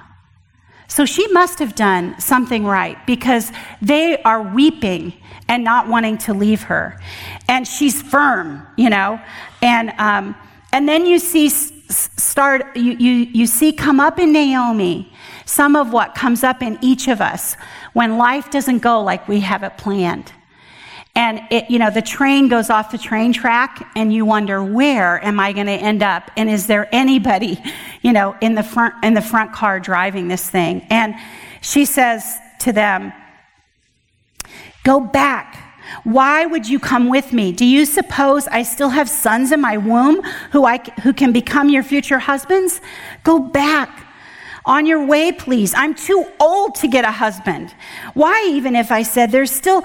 so 0.91 1.05
she 1.05 1.25
must 1.29 1.59
have 1.59 1.73
done 1.73 2.19
something 2.19 2.65
right 2.65 2.97
because 3.07 3.53
they 3.81 4.21
are 4.23 4.41
weeping 4.41 5.13
and 5.47 5.63
not 5.63 5.87
wanting 5.87 6.17
to 6.17 6.33
leave 6.33 6.63
her. 6.63 6.99
And 7.47 7.65
she's 7.65 8.01
firm, 8.01 8.67
you 8.75 8.89
know. 8.89 9.17
And, 9.61 9.93
um, 9.97 10.35
and 10.73 10.89
then 10.89 11.05
you 11.05 11.17
see 11.17 11.47
start 11.47 12.75
you, 12.75 12.91
you, 12.99 13.11
you 13.31 13.45
see 13.45 13.71
come 13.71 14.01
up 14.01 14.19
in 14.19 14.33
Naomi 14.33 15.09
some 15.45 15.77
of 15.77 15.93
what 15.93 16.13
comes 16.13 16.43
up 16.43 16.61
in 16.61 16.77
each 16.81 17.07
of 17.07 17.21
us 17.21 17.55
when 17.93 18.17
life 18.17 18.51
doesn't 18.51 18.79
go 18.79 19.01
like 19.01 19.29
we 19.29 19.39
have 19.39 19.63
it 19.63 19.77
planned. 19.77 20.33
And 21.15 21.41
it, 21.49 21.69
you 21.69 21.77
know, 21.77 21.89
the 21.89 22.01
train 22.01 22.47
goes 22.47 22.69
off 22.69 22.91
the 22.91 22.97
train 22.97 23.33
track 23.33 23.85
and 23.95 24.13
you 24.13 24.25
wonder, 24.25 24.63
where 24.63 25.23
am 25.23 25.39
I 25.39 25.51
going 25.51 25.65
to 25.65 25.73
end 25.73 26.01
up? 26.01 26.31
And 26.37 26.49
is 26.49 26.67
there 26.67 26.87
anybody, 26.93 27.61
you 28.01 28.13
know, 28.13 28.35
in 28.41 28.55
the 28.55 28.63
front, 28.63 28.95
in 29.03 29.13
the 29.13 29.21
front 29.21 29.51
car 29.51 29.79
driving 29.79 30.27
this 30.27 30.49
thing? 30.49 30.85
And 30.89 31.15
she 31.61 31.85
says 31.85 32.37
to 32.59 32.71
them, 32.71 33.11
go 34.83 34.99
back. 34.99 35.67
Why 36.03 36.45
would 36.45 36.69
you 36.69 36.79
come 36.79 37.09
with 37.09 37.33
me? 37.33 37.51
Do 37.51 37.65
you 37.65 37.85
suppose 37.85 38.47
I 38.47 38.63
still 38.63 38.89
have 38.89 39.09
sons 39.09 39.51
in 39.51 39.59
my 39.59 39.77
womb 39.77 40.23
who, 40.51 40.65
I, 40.65 40.77
who 41.03 41.11
can 41.11 41.33
become 41.33 41.69
your 41.69 41.83
future 41.83 42.19
husbands? 42.19 42.79
Go 43.23 43.39
back. 43.39 44.00
On 44.63 44.85
your 44.85 45.03
way, 45.05 45.31
please. 45.31 45.73
I'm 45.75 45.95
too 45.95 46.25
old 46.39 46.75
to 46.75 46.87
get 46.87 47.03
a 47.03 47.11
husband. 47.11 47.73
Why, 48.13 48.47
even 48.51 48.75
if 48.75 48.91
I 48.91 49.01
said 49.01 49.31
there's 49.31 49.51
still, 49.51 49.83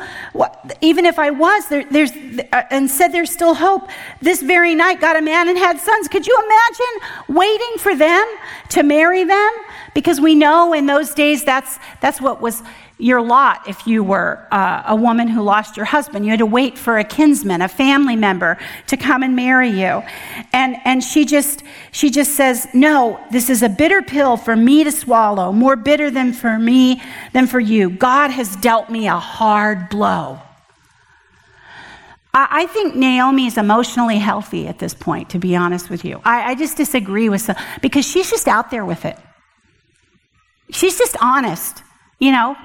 even 0.82 1.06
if 1.06 1.18
I 1.18 1.30
was, 1.30 1.68
there, 1.68 1.84
there's, 1.84 2.12
uh, 2.12 2.62
and 2.70 2.90
said 2.90 3.08
there's 3.08 3.30
still 3.30 3.54
hope, 3.54 3.88
this 4.20 4.42
very 4.42 4.74
night 4.74 5.00
got 5.00 5.16
a 5.16 5.22
man 5.22 5.48
and 5.48 5.56
had 5.56 5.80
sons. 5.80 6.08
Could 6.08 6.26
you 6.26 6.36
imagine 6.44 7.36
waiting 7.36 7.74
for 7.78 7.96
them 7.96 8.26
to 8.70 8.82
marry 8.82 9.24
them? 9.24 9.50
Because 9.94 10.20
we 10.20 10.34
know 10.34 10.74
in 10.74 10.84
those 10.84 11.14
days 11.14 11.42
that's, 11.42 11.78
that's 12.02 12.20
what 12.20 12.42
was 12.42 12.62
your 12.98 13.20
lot 13.20 13.68
if 13.68 13.86
you 13.86 14.02
were 14.02 14.46
uh, 14.50 14.84
a 14.86 14.96
woman 14.96 15.28
who 15.28 15.42
lost 15.42 15.76
your 15.76 15.84
husband. 15.84 16.24
You 16.24 16.30
had 16.30 16.38
to 16.38 16.46
wait 16.46 16.78
for 16.78 16.98
a 16.98 17.04
kinsman, 17.04 17.60
a 17.60 17.68
family 17.68 18.16
member 18.16 18.58
to 18.86 18.96
come 18.96 19.22
and 19.22 19.36
marry 19.36 19.68
you. 19.68 20.02
And, 20.52 20.76
and 20.84 21.04
she 21.04 21.26
just, 21.26 21.62
she 21.92 22.10
just 22.10 22.34
says, 22.34 22.66
no, 22.72 23.20
this 23.30 23.50
is 23.50 23.62
a 23.62 23.68
bitter 23.68 24.00
pill 24.00 24.38
for 24.38 24.56
me 24.56 24.82
to 24.84 24.90
swallow, 24.90 25.52
more 25.52 25.76
bitter 25.76 26.10
than 26.10 26.32
for 26.32 26.58
me 26.58 27.02
than 27.34 27.46
for 27.46 27.60
you. 27.60 27.90
God 27.90 28.30
has 28.30 28.56
dealt 28.56 28.88
me 28.88 29.08
a 29.08 29.18
hard 29.18 29.90
blow. 29.90 30.40
I, 32.38 32.66
think 32.66 32.94
Naomi 32.94 33.46
is 33.46 33.56
emotionally 33.56 34.18
healthy 34.18 34.68
at 34.68 34.78
this 34.78 34.92
point, 34.92 35.30
to 35.30 35.38
be 35.38 35.56
honest 35.56 35.88
with 35.88 36.04
you. 36.04 36.20
I, 36.22 36.50
I 36.50 36.54
just 36.54 36.76
disagree 36.76 37.30
with 37.30 37.40
some, 37.40 37.56
because 37.80 38.06
she's 38.06 38.28
just 38.30 38.46
out 38.46 38.70
there 38.70 38.84
with 38.84 39.06
it. 39.06 39.16
She's 40.70 40.98
just 40.98 41.16
honest. 41.22 41.82
You 42.18 42.32
know, 42.32 42.56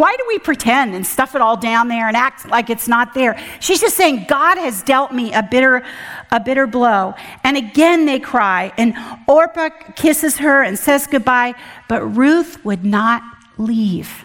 why 0.00 0.16
do 0.16 0.24
we 0.28 0.38
pretend 0.38 0.94
and 0.94 1.06
stuff 1.06 1.34
it 1.34 1.42
all 1.42 1.58
down 1.58 1.88
there 1.88 2.08
and 2.08 2.16
act 2.16 2.48
like 2.48 2.70
it's 2.70 2.88
not 2.88 3.12
there? 3.12 3.38
She's 3.60 3.82
just 3.82 3.98
saying, 3.98 4.24
God 4.26 4.56
has 4.56 4.82
dealt 4.82 5.12
me 5.12 5.34
a 5.34 5.42
bitter, 5.42 5.84
a 6.30 6.40
bitter 6.40 6.66
blow. 6.66 7.12
And 7.44 7.58
again 7.58 8.06
they 8.06 8.18
cry, 8.18 8.72
and 8.78 8.94
Orpah 9.28 9.68
kisses 9.96 10.38
her 10.38 10.62
and 10.62 10.78
says 10.78 11.06
goodbye, 11.06 11.52
but 11.86 12.00
Ruth 12.16 12.64
would 12.64 12.82
not 12.82 13.22
leave. 13.58 14.24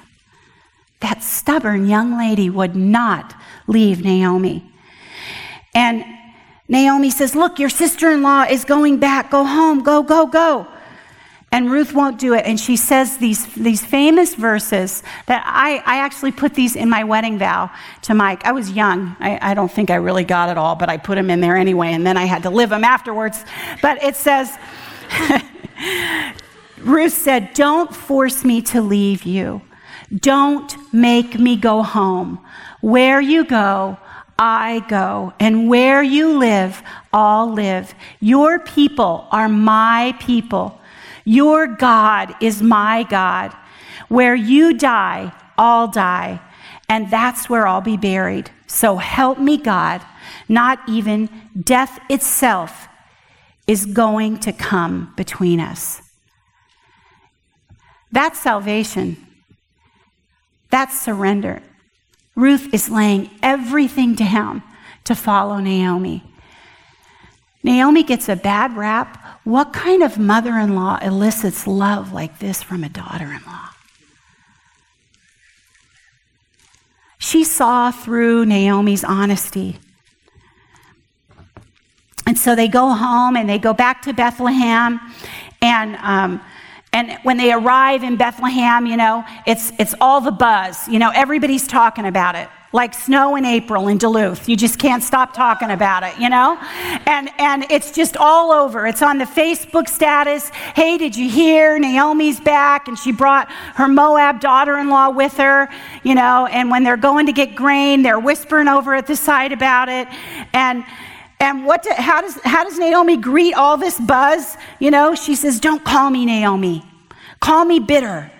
That 1.01 1.21
stubborn 1.21 1.89
young 1.89 2.17
lady 2.17 2.49
would 2.49 2.77
not 2.77 3.35
leave 3.67 4.01
Naomi. 4.01 4.71
And 5.73 6.05
Naomi 6.69 7.09
says, 7.09 7.35
Look, 7.35 7.59
your 7.59 7.67
sister 7.67 8.11
in 8.11 8.21
law 8.21 8.43
is 8.43 8.63
going 8.63 8.99
back. 8.99 9.29
Go 9.29 9.43
home. 9.43 9.83
Go, 9.83 10.03
go, 10.03 10.25
go. 10.25 10.67
And 11.55 11.71
Ruth 11.71 11.93
won't 11.93 12.19
do 12.19 12.33
it. 12.33 12.45
And 12.45 12.59
she 12.59 12.75
says 12.75 13.15
these, 13.15 13.45
these 13.53 13.83
famous 13.83 14.35
verses 14.35 15.03
that 15.27 15.41
I, 15.45 15.77
I 15.85 15.99
actually 15.99 16.33
put 16.33 16.53
these 16.53 16.75
in 16.75 16.89
my 16.89 17.05
wedding 17.05 17.39
vow 17.39 17.71
to 18.01 18.13
Mike. 18.13 18.45
I 18.45 18.51
was 18.51 18.71
young. 18.71 19.15
I, 19.21 19.39
I 19.41 19.53
don't 19.53 19.71
think 19.71 19.89
I 19.89 19.95
really 19.95 20.25
got 20.25 20.49
it 20.49 20.57
all, 20.57 20.75
but 20.75 20.89
I 20.89 20.97
put 20.97 21.15
them 21.15 21.29
in 21.29 21.39
there 21.39 21.55
anyway. 21.55 21.93
And 21.93 22.05
then 22.05 22.17
I 22.17 22.25
had 22.25 22.43
to 22.43 22.49
live 22.49 22.71
them 22.71 22.83
afterwards. 22.83 23.45
But 23.81 24.03
it 24.03 24.17
says, 24.17 24.51
Ruth 26.79 27.13
said, 27.13 27.53
Don't 27.53 27.95
force 27.95 28.43
me 28.43 28.61
to 28.63 28.81
leave 28.81 29.23
you. 29.23 29.61
Don't 30.13 30.75
make 30.93 31.39
me 31.39 31.55
go 31.55 31.83
home. 31.83 32.45
Where 32.81 33.21
you 33.21 33.45
go, 33.45 33.97
I 34.37 34.83
go, 34.89 35.31
and 35.39 35.69
where 35.69 36.03
you 36.03 36.37
live, 36.37 36.83
I'll 37.13 37.49
live. 37.49 37.95
Your 38.19 38.59
people 38.59 39.29
are 39.31 39.47
my 39.47 40.17
people. 40.19 40.81
Your 41.25 41.67
God 41.67 42.33
is 42.41 42.61
my 42.61 43.03
God. 43.03 43.53
Where 44.07 44.35
you 44.35 44.73
die, 44.77 45.33
I'll 45.57 45.87
die, 45.87 46.39
and 46.87 47.09
that's 47.09 47.49
where 47.49 47.67
I'll 47.67 47.81
be 47.81 47.97
buried. 47.97 48.51
So 48.67 48.97
help 48.97 49.39
me, 49.39 49.57
God. 49.57 50.01
Not 50.47 50.79
even 50.87 51.29
death 51.59 51.99
itself 52.09 52.87
is 53.67 53.85
going 53.85 54.39
to 54.41 54.53
come 54.53 55.13
between 55.17 55.59
us. 55.59 56.01
That's 58.11 58.39
salvation. 58.39 59.17
That's 60.69 60.99
surrender. 60.99 61.61
Ruth 62.35 62.73
is 62.73 62.89
laying 62.89 63.31
everything 63.41 64.13
down 64.13 64.61
to 65.05 65.15
follow 65.15 65.57
Naomi. 65.57 66.23
Naomi 67.63 68.03
gets 68.03 68.29
a 68.29 68.35
bad 68.35 68.77
rap 68.77 69.24
what 69.45 69.73
kind 69.73 70.01
of 70.01 70.17
mother 70.17 70.57
in 70.57 70.75
law 70.75 70.97
elicits 71.01 71.67
love 71.67 72.11
like 72.11 72.39
this 72.39 72.63
from 72.63 72.83
a 72.83 72.89
daughter 72.89 73.25
in 73.25 73.39
law? 73.45 73.69
She 77.19 77.43
saw 77.43 77.91
through 77.91 78.45
Naomi's 78.45 79.03
honesty. 79.03 79.77
And 82.27 82.37
so 82.37 82.55
they 82.55 82.67
go 82.67 82.89
home 82.89 83.35
and 83.35 83.47
they 83.47 83.59
go 83.59 83.73
back 83.73 84.01
to 84.03 84.13
Bethlehem. 84.13 84.99
And, 85.61 85.95
um, 85.97 86.41
and 86.91 87.19
when 87.21 87.37
they 87.37 87.53
arrive 87.53 88.03
in 88.03 88.15
Bethlehem, 88.17 88.87
you 88.87 88.97
know, 88.97 89.23
it's, 89.45 89.71
it's 89.77 89.93
all 90.01 90.21
the 90.21 90.31
buzz. 90.31 90.87
You 90.87 90.97
know, 90.97 91.11
everybody's 91.13 91.67
talking 91.67 92.07
about 92.07 92.35
it 92.35 92.49
like 92.75 92.93
snow 92.93 93.37
in 93.37 93.45
April 93.45 93.87
in 93.87 93.97
Duluth. 93.97 94.49
You 94.49 94.57
just 94.57 94.77
can't 94.77 95.01
stop 95.01 95.33
talking 95.33 95.71
about 95.71 96.03
it, 96.03 96.19
you 96.19 96.29
know? 96.29 96.57
And 97.05 97.29
and 97.39 97.65
it's 97.71 97.91
just 97.91 98.17
all 98.17 98.51
over. 98.51 98.85
It's 98.85 99.01
on 99.01 99.17
the 99.17 99.23
Facebook 99.23 99.87
status. 99.87 100.49
Hey, 100.49 100.97
did 100.97 101.15
you 101.15 101.29
hear 101.29 101.79
Naomi's 101.79 102.41
back 102.41 102.89
and 102.89 102.99
she 102.99 103.13
brought 103.13 103.49
her 103.75 103.87
Moab 103.87 104.41
daughter-in-law 104.41 105.11
with 105.11 105.37
her, 105.37 105.69
you 106.03 106.15
know, 106.15 106.47
and 106.47 106.69
when 106.69 106.83
they're 106.83 106.97
going 106.97 107.27
to 107.27 107.31
get 107.31 107.55
grain, 107.55 108.03
they're 108.03 108.19
whispering 108.19 108.67
over 108.67 108.93
at 108.93 109.07
the 109.07 109.15
side 109.15 109.53
about 109.53 109.87
it. 109.87 110.09
And 110.51 110.83
and 111.39 111.65
what 111.65 111.83
do, 111.83 111.91
how 111.95 112.19
does 112.21 112.37
how 112.43 112.65
does 112.65 112.77
Naomi 112.77 113.15
greet 113.15 113.53
all 113.53 113.77
this 113.77 113.97
buzz? 114.01 114.57
You 114.79 114.91
know, 114.91 115.15
she 115.15 115.35
says, 115.35 115.61
"Don't 115.61 115.85
call 115.85 116.09
me 116.09 116.25
Naomi. 116.25 116.83
Call 117.39 117.63
me 117.63 117.79
bitter." 117.79 118.31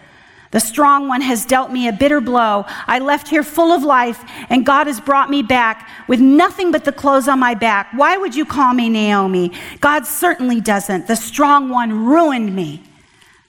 The 0.55 0.61
strong 0.61 1.09
one 1.09 1.19
has 1.19 1.45
dealt 1.45 1.69
me 1.69 1.89
a 1.89 1.91
bitter 1.91 2.21
blow. 2.21 2.63
I 2.87 2.99
left 2.99 3.27
here 3.27 3.43
full 3.43 3.73
of 3.73 3.83
life, 3.83 4.23
and 4.49 4.65
God 4.65 4.87
has 4.87 5.01
brought 5.01 5.29
me 5.29 5.43
back 5.43 5.89
with 6.07 6.21
nothing 6.21 6.71
but 6.71 6.85
the 6.85 6.93
clothes 6.93 7.27
on 7.27 7.39
my 7.39 7.55
back. 7.55 7.89
Why 7.91 8.15
would 8.15 8.33
you 8.33 8.45
call 8.45 8.73
me 8.73 8.87
Naomi? 8.87 9.51
God 9.81 10.07
certainly 10.07 10.61
doesn't. 10.61 11.07
The 11.07 11.17
strong 11.17 11.67
one 11.67 12.05
ruined 12.05 12.55
me. 12.55 12.81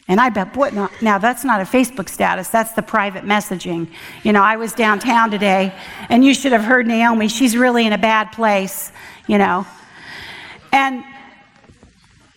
And 0.09 0.21
I 0.21 0.31
bet, 0.31 0.57
what, 0.57 0.75
now 1.01 1.19
that's 1.19 1.45
not 1.45 1.61
a 1.61 1.65
Facebook 1.65 2.09
status, 2.09 2.49
that's 2.49 2.73
the 2.73 2.83
private 2.83 3.23
messaging. 3.23 3.87
You 4.25 4.33
know, 4.33 4.43
I 4.43 4.57
was 4.57 4.73
downtown 4.73 5.31
today, 5.31 5.73
and 6.09 6.25
you 6.25 6.35
should 6.35 6.51
have 6.51 6.65
heard 6.65 6.89
Naomi. 6.89 7.29
She's 7.29 7.57
really 7.57 7.87
in 7.87 7.93
a 7.93 7.99
bad 7.99 8.33
place, 8.33 8.91
you 9.29 9.39
know. 9.39 9.65
And 10.73 11.05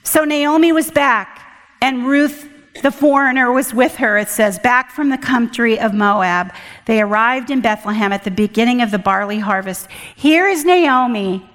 so 0.03 0.25
Naomi 0.25 0.73
was 0.73 0.91
back, 0.91 1.41
and 1.81 2.05
Ruth 2.05 2.47
the 2.81 2.91
foreigner 2.91 3.51
was 3.51 3.73
with 3.73 3.95
her, 3.97 4.17
it 4.17 4.29
says, 4.29 4.59
back 4.59 4.91
from 4.91 5.09
the 5.09 5.17
country 5.17 5.79
of 5.79 5.93
Moab. 5.93 6.53
They 6.85 7.01
arrived 7.01 7.51
in 7.51 7.61
Bethlehem 7.61 8.11
at 8.11 8.23
the 8.23 8.31
beginning 8.31 8.81
of 8.81 8.91
the 8.91 8.99
barley 8.99 9.39
harvest. 9.39 9.87
Here 10.15 10.47
is 10.47 10.65
Naomi 10.65 11.47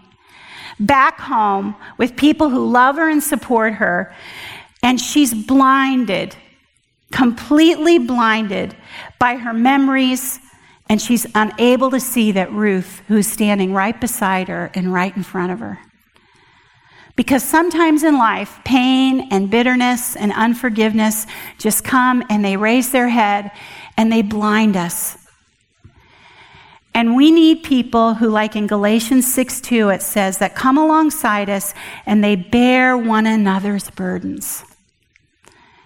back 0.81 1.21
home 1.21 1.76
with 1.99 2.16
people 2.16 2.49
who 2.50 2.71
love 2.71 2.97
her 2.97 3.09
and 3.09 3.23
support 3.23 3.75
her, 3.75 4.14
and 4.83 5.00
she's 5.00 5.33
blinded. 5.33 6.37
completely 7.12 7.99
blinded 7.99 8.75
by 9.21 9.37
her 9.37 9.52
memories, 9.52 10.40
and 10.88 11.00
she's 11.00 11.26
unable 11.35 11.90
to 11.90 12.00
see 12.00 12.33
that 12.33 12.50
Ruth, 12.50 13.02
who's 13.07 13.28
standing 13.28 13.73
right 13.73 13.99
beside 14.00 14.49
her 14.49 14.71
and 14.75 14.93
right 14.93 15.16
in 15.16 15.23
front 15.23 15.52
of 15.52 15.61
her. 15.61 15.78
Because 17.16 17.44
sometimes 17.44 18.02
in 18.02 18.18
life, 18.18 18.59
pain 18.64 19.28
and 19.30 19.50
bitterness 19.50 20.16
and 20.16 20.33
unforgiveness 20.33 21.26
just 21.59 21.85
come 21.85 22.25
and 22.28 22.44
they 22.44 22.56
raise 22.56 22.90
their 22.90 23.09
head 23.09 23.52
and 23.97 24.11
they 24.11 24.23
blind 24.23 24.76
us. 24.76 25.16
And 26.92 27.16
we 27.16 27.30
need 27.30 27.64
people 27.64 28.14
who, 28.14 28.28
like 28.28 28.54
in 28.54 28.66
Galatians 28.66 29.33
6 29.33 29.61
2, 29.61 29.88
it 29.90 30.02
says, 30.02 30.38
that 30.38 30.54
come 30.54 30.78
alongside 30.78 31.50
us 31.50 31.75
and 32.06 32.23
they 32.23 32.37
bear 32.37 32.97
one 32.97 33.26
another's 33.26 33.90
burdens. 33.90 34.64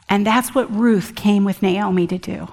And 0.09 0.27
that's 0.27 0.55
what 0.55 0.71
Ruth 0.71 1.15
came 1.15 1.45
with 1.45 1.63
Naomi 1.63 2.07
to 2.07 2.19
do. 2.19 2.49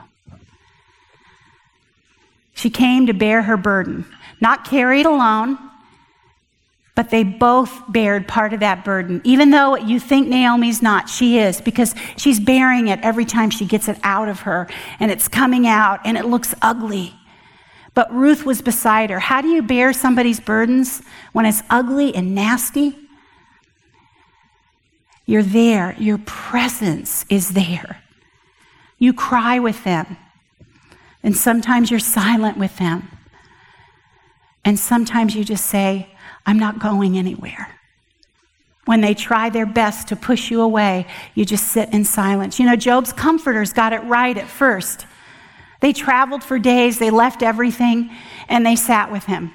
She 2.54 2.70
came 2.70 3.08
to 3.08 3.14
bear 3.14 3.44
her 3.44 3.58
burden, 3.58 4.06
not 4.40 4.66
carry 4.66 5.02
it 5.02 5.06
alone, 5.06 5.58
but 6.96 7.10
they 7.10 7.24
both 7.24 7.92
bared 7.92 8.26
part 8.26 8.54
of 8.54 8.62
that 8.62 8.86
burden. 8.86 9.22
Even 9.26 9.52
though 9.52 9.76
you 9.76 10.00
think 10.00 10.30
Naomi's 10.30 10.82
not, 10.82 11.10
she 11.10 11.38
is, 11.38 11.60
because 11.60 11.94
she's 12.16 12.40
bearing 12.40 12.88
it 12.88 13.00
every 13.02 13.26
time 13.26 13.50
she 13.50 13.66
gets 13.66 13.90
it 13.90 14.00
out 14.02 14.30
of 14.30 14.42
her, 14.42 14.68
and 15.00 15.12
it's 15.12 15.28
coming 15.28 15.68
out, 15.68 16.00
and 16.06 16.18
it 16.18 16.26
looks 16.26 16.56
ugly. 16.62 17.14
But 17.94 18.12
Ruth 18.14 18.46
was 18.46 18.62
beside 18.62 19.10
her. 19.10 19.20
How 19.20 19.42
do 19.42 19.50
you 19.50 19.62
bear 19.62 19.92
somebody's 19.92 20.40
burdens 20.40 21.02
when 21.34 21.46
it's 21.46 21.64
ugly 21.70 22.16
and 22.16 22.34
nasty? 22.34 22.98
You're 25.26 25.44
there, 25.44 25.96
your 25.98 26.20
presence 26.20 27.26
is 27.30 27.52
there. 27.52 28.02
You 28.98 29.12
cry 29.12 29.60
with 29.60 29.84
them, 29.84 30.18
and 31.24 31.36
sometimes 31.36 31.92
you're 31.92 32.00
silent 32.00 32.58
with 32.58 32.78
them. 32.78 33.10
And 34.64 34.80
sometimes 34.80 35.36
you 35.36 35.44
just 35.44 35.66
say, 35.66 36.15
I'm 36.46 36.60
not 36.60 36.80
going 36.80 37.18
anywhere. 37.18 37.68
When 38.86 39.02
they 39.02 39.16
try 39.16 39.50
their 39.50 39.66
best 39.66 40.10
to 40.10 40.16
push 40.16 40.52
you 40.52 40.62
away, 40.62 41.08
you 41.34 41.44
just 41.44 41.68
sit 41.68 41.92
in 41.92 42.06
silence. 42.06 42.60
You 42.60 42.68
know, 42.68 42.76
Job's 42.76 43.12
comforters 43.12 43.74
got 43.74 43.94
it 43.94 44.04
right 44.04 44.38
at 44.38 44.48
first. 44.48 45.08
They 45.82 45.92
traveled 45.92 46.44
for 46.44 46.60
days, 46.60 47.00
they 47.00 47.10
left 47.10 47.42
everything, 47.42 48.12
and 48.48 48.66
they 48.66 48.76
sat 48.76 49.12
with 49.12 49.26
him. 49.26 49.52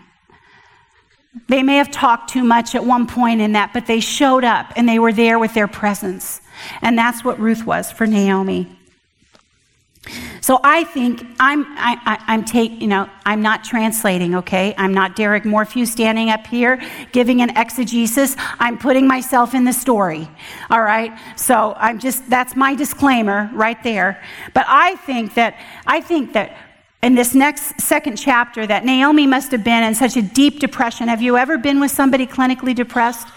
They 1.48 1.62
may 1.62 1.76
have 1.76 1.92
talked 1.92 2.30
too 2.30 2.42
much 2.42 2.74
at 2.74 2.84
one 2.84 3.06
point 3.06 3.40
in 3.40 3.52
that, 3.52 3.72
but 3.72 3.86
they 3.86 4.00
showed 4.00 4.42
up 4.42 4.72
and 4.74 4.88
they 4.88 4.98
were 4.98 5.12
there 5.12 5.38
with 5.38 5.54
their 5.54 5.68
presence. 5.68 6.40
And 6.82 6.98
that's 6.98 7.24
what 7.24 7.38
Ruth 7.38 7.64
was 7.64 7.92
for 7.92 8.06
Naomi. 8.06 8.79
So 10.40 10.58
I 10.64 10.84
think 10.84 11.24
I'm 11.38 11.64
I, 11.76 12.18
am 12.26 12.44
take 12.44 12.80
you 12.80 12.88
know 12.88 13.08
I'm 13.26 13.42
not 13.42 13.62
translating. 13.62 14.34
Okay, 14.36 14.74
I'm 14.78 14.94
not 14.94 15.14
Derek 15.14 15.44
Morphew 15.44 15.84
standing 15.84 16.30
up 16.30 16.46
here 16.46 16.82
giving 17.12 17.42
an 17.42 17.50
exegesis. 17.56 18.34
I'm 18.58 18.78
putting 18.78 19.06
myself 19.06 19.54
in 19.54 19.64
the 19.64 19.72
story. 19.72 20.28
All 20.70 20.82
right. 20.82 21.16
So 21.36 21.74
I'm 21.76 21.98
just 21.98 22.28
that's 22.30 22.56
my 22.56 22.74
disclaimer 22.74 23.50
right 23.52 23.80
there. 23.82 24.22
But 24.54 24.64
I 24.68 24.96
think 24.96 25.34
that 25.34 25.56
I 25.86 26.00
think 26.00 26.32
that 26.32 26.56
in 27.02 27.14
this 27.14 27.34
next 27.34 27.80
second 27.80 28.16
chapter 28.16 28.66
that 28.66 28.84
Naomi 28.84 29.26
must 29.26 29.52
have 29.52 29.64
been 29.64 29.82
in 29.82 29.94
such 29.94 30.16
a 30.16 30.22
deep 30.22 30.58
depression. 30.60 31.08
Have 31.08 31.22
you 31.22 31.36
ever 31.36 31.58
been 31.58 31.80
with 31.80 31.90
somebody 31.90 32.26
clinically 32.26 32.74
depressed? 32.74 33.28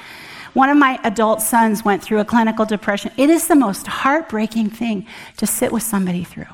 One 0.54 0.70
of 0.70 0.78
my 0.78 1.00
adult 1.04 1.42
sons 1.42 1.84
went 1.84 2.04
through 2.04 2.20
a 2.20 2.26
clinical 2.26 2.66
depression. 2.66 3.12
It 3.18 3.30
is 3.30 3.48
the 3.48 3.56
most 3.56 3.88
heartbreaking 3.88 4.70
thing 4.70 5.08
to 5.38 5.48
sit 5.48 5.72
with 5.72 5.84
somebody 5.84 6.24
through. 6.24 6.46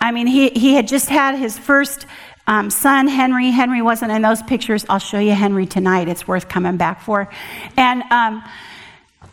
I 0.00 0.12
mean, 0.12 0.28
he, 0.28 0.50
he 0.50 0.74
had 0.74 0.86
just 0.86 1.08
had 1.08 1.34
his 1.34 1.58
first 1.58 2.06
um, 2.46 2.70
son, 2.70 3.08
Henry. 3.08 3.50
Henry 3.50 3.82
wasn't 3.82 4.12
in 4.12 4.22
those 4.22 4.42
pictures. 4.42 4.86
I'll 4.88 5.00
show 5.00 5.18
you 5.18 5.32
Henry 5.32 5.66
tonight. 5.66 6.08
It's 6.08 6.28
worth 6.28 6.48
coming 6.48 6.76
back 6.76 7.02
for. 7.02 7.28
And, 7.76 8.02
um, 8.10 8.44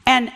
and 0.07 0.31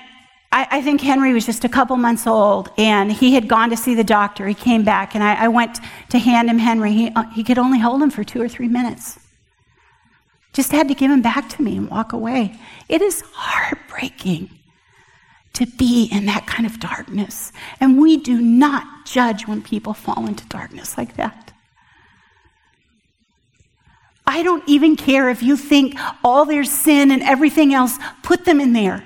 I, 0.51 0.67
I, 0.71 0.81
think 0.81 1.01
Henry 1.01 1.33
was 1.33 1.45
just 1.45 1.65
a 1.65 1.69
couple 1.69 1.97
months 1.97 2.27
old, 2.27 2.71
and 2.77 3.11
he 3.11 3.33
had 3.33 3.47
gone 3.47 3.71
to 3.71 3.77
see 3.77 3.95
the 3.95 4.03
doctor. 4.03 4.47
He 4.47 4.53
came 4.53 4.83
back, 4.83 5.15
and 5.15 5.23
I, 5.23 5.45
I 5.45 5.47
went 5.47 5.79
to 6.09 6.19
hand 6.19 6.49
him 6.49 6.59
Henry. 6.59 6.93
He, 6.93 7.09
uh, 7.09 7.23
he 7.31 7.43
could 7.43 7.57
only 7.57 7.79
hold 7.79 8.01
him 8.01 8.11
for 8.11 8.23
two 8.23 8.41
or 8.41 8.47
three 8.47 8.67
minutes. 8.67 9.19
Just 10.59 10.73
had 10.73 10.89
to 10.89 10.93
give 10.93 11.09
him 11.09 11.21
back 11.21 11.47
to 11.51 11.61
me 11.61 11.77
and 11.77 11.89
walk 11.89 12.11
away. 12.11 12.53
It 12.89 13.01
is 13.01 13.23
heartbreaking 13.31 14.49
to 15.53 15.65
be 15.65 16.09
in 16.11 16.25
that 16.25 16.47
kind 16.47 16.65
of 16.65 16.81
darkness. 16.81 17.53
And 17.79 17.97
we 17.97 18.17
do 18.17 18.41
not 18.41 19.05
judge 19.05 19.47
when 19.47 19.61
people 19.61 19.93
fall 19.93 20.27
into 20.27 20.45
darkness 20.47 20.97
like 20.97 21.15
that. 21.15 21.53
I 24.27 24.43
don't 24.43 24.67
even 24.67 24.97
care 24.97 25.29
if 25.29 25.41
you 25.41 25.55
think 25.55 25.97
all 26.25 26.43
their 26.43 26.65
sin 26.65 27.09
and 27.09 27.23
everything 27.23 27.73
else, 27.73 27.97
put 28.21 28.43
them 28.43 28.59
in 28.59 28.73
there. 28.73 29.05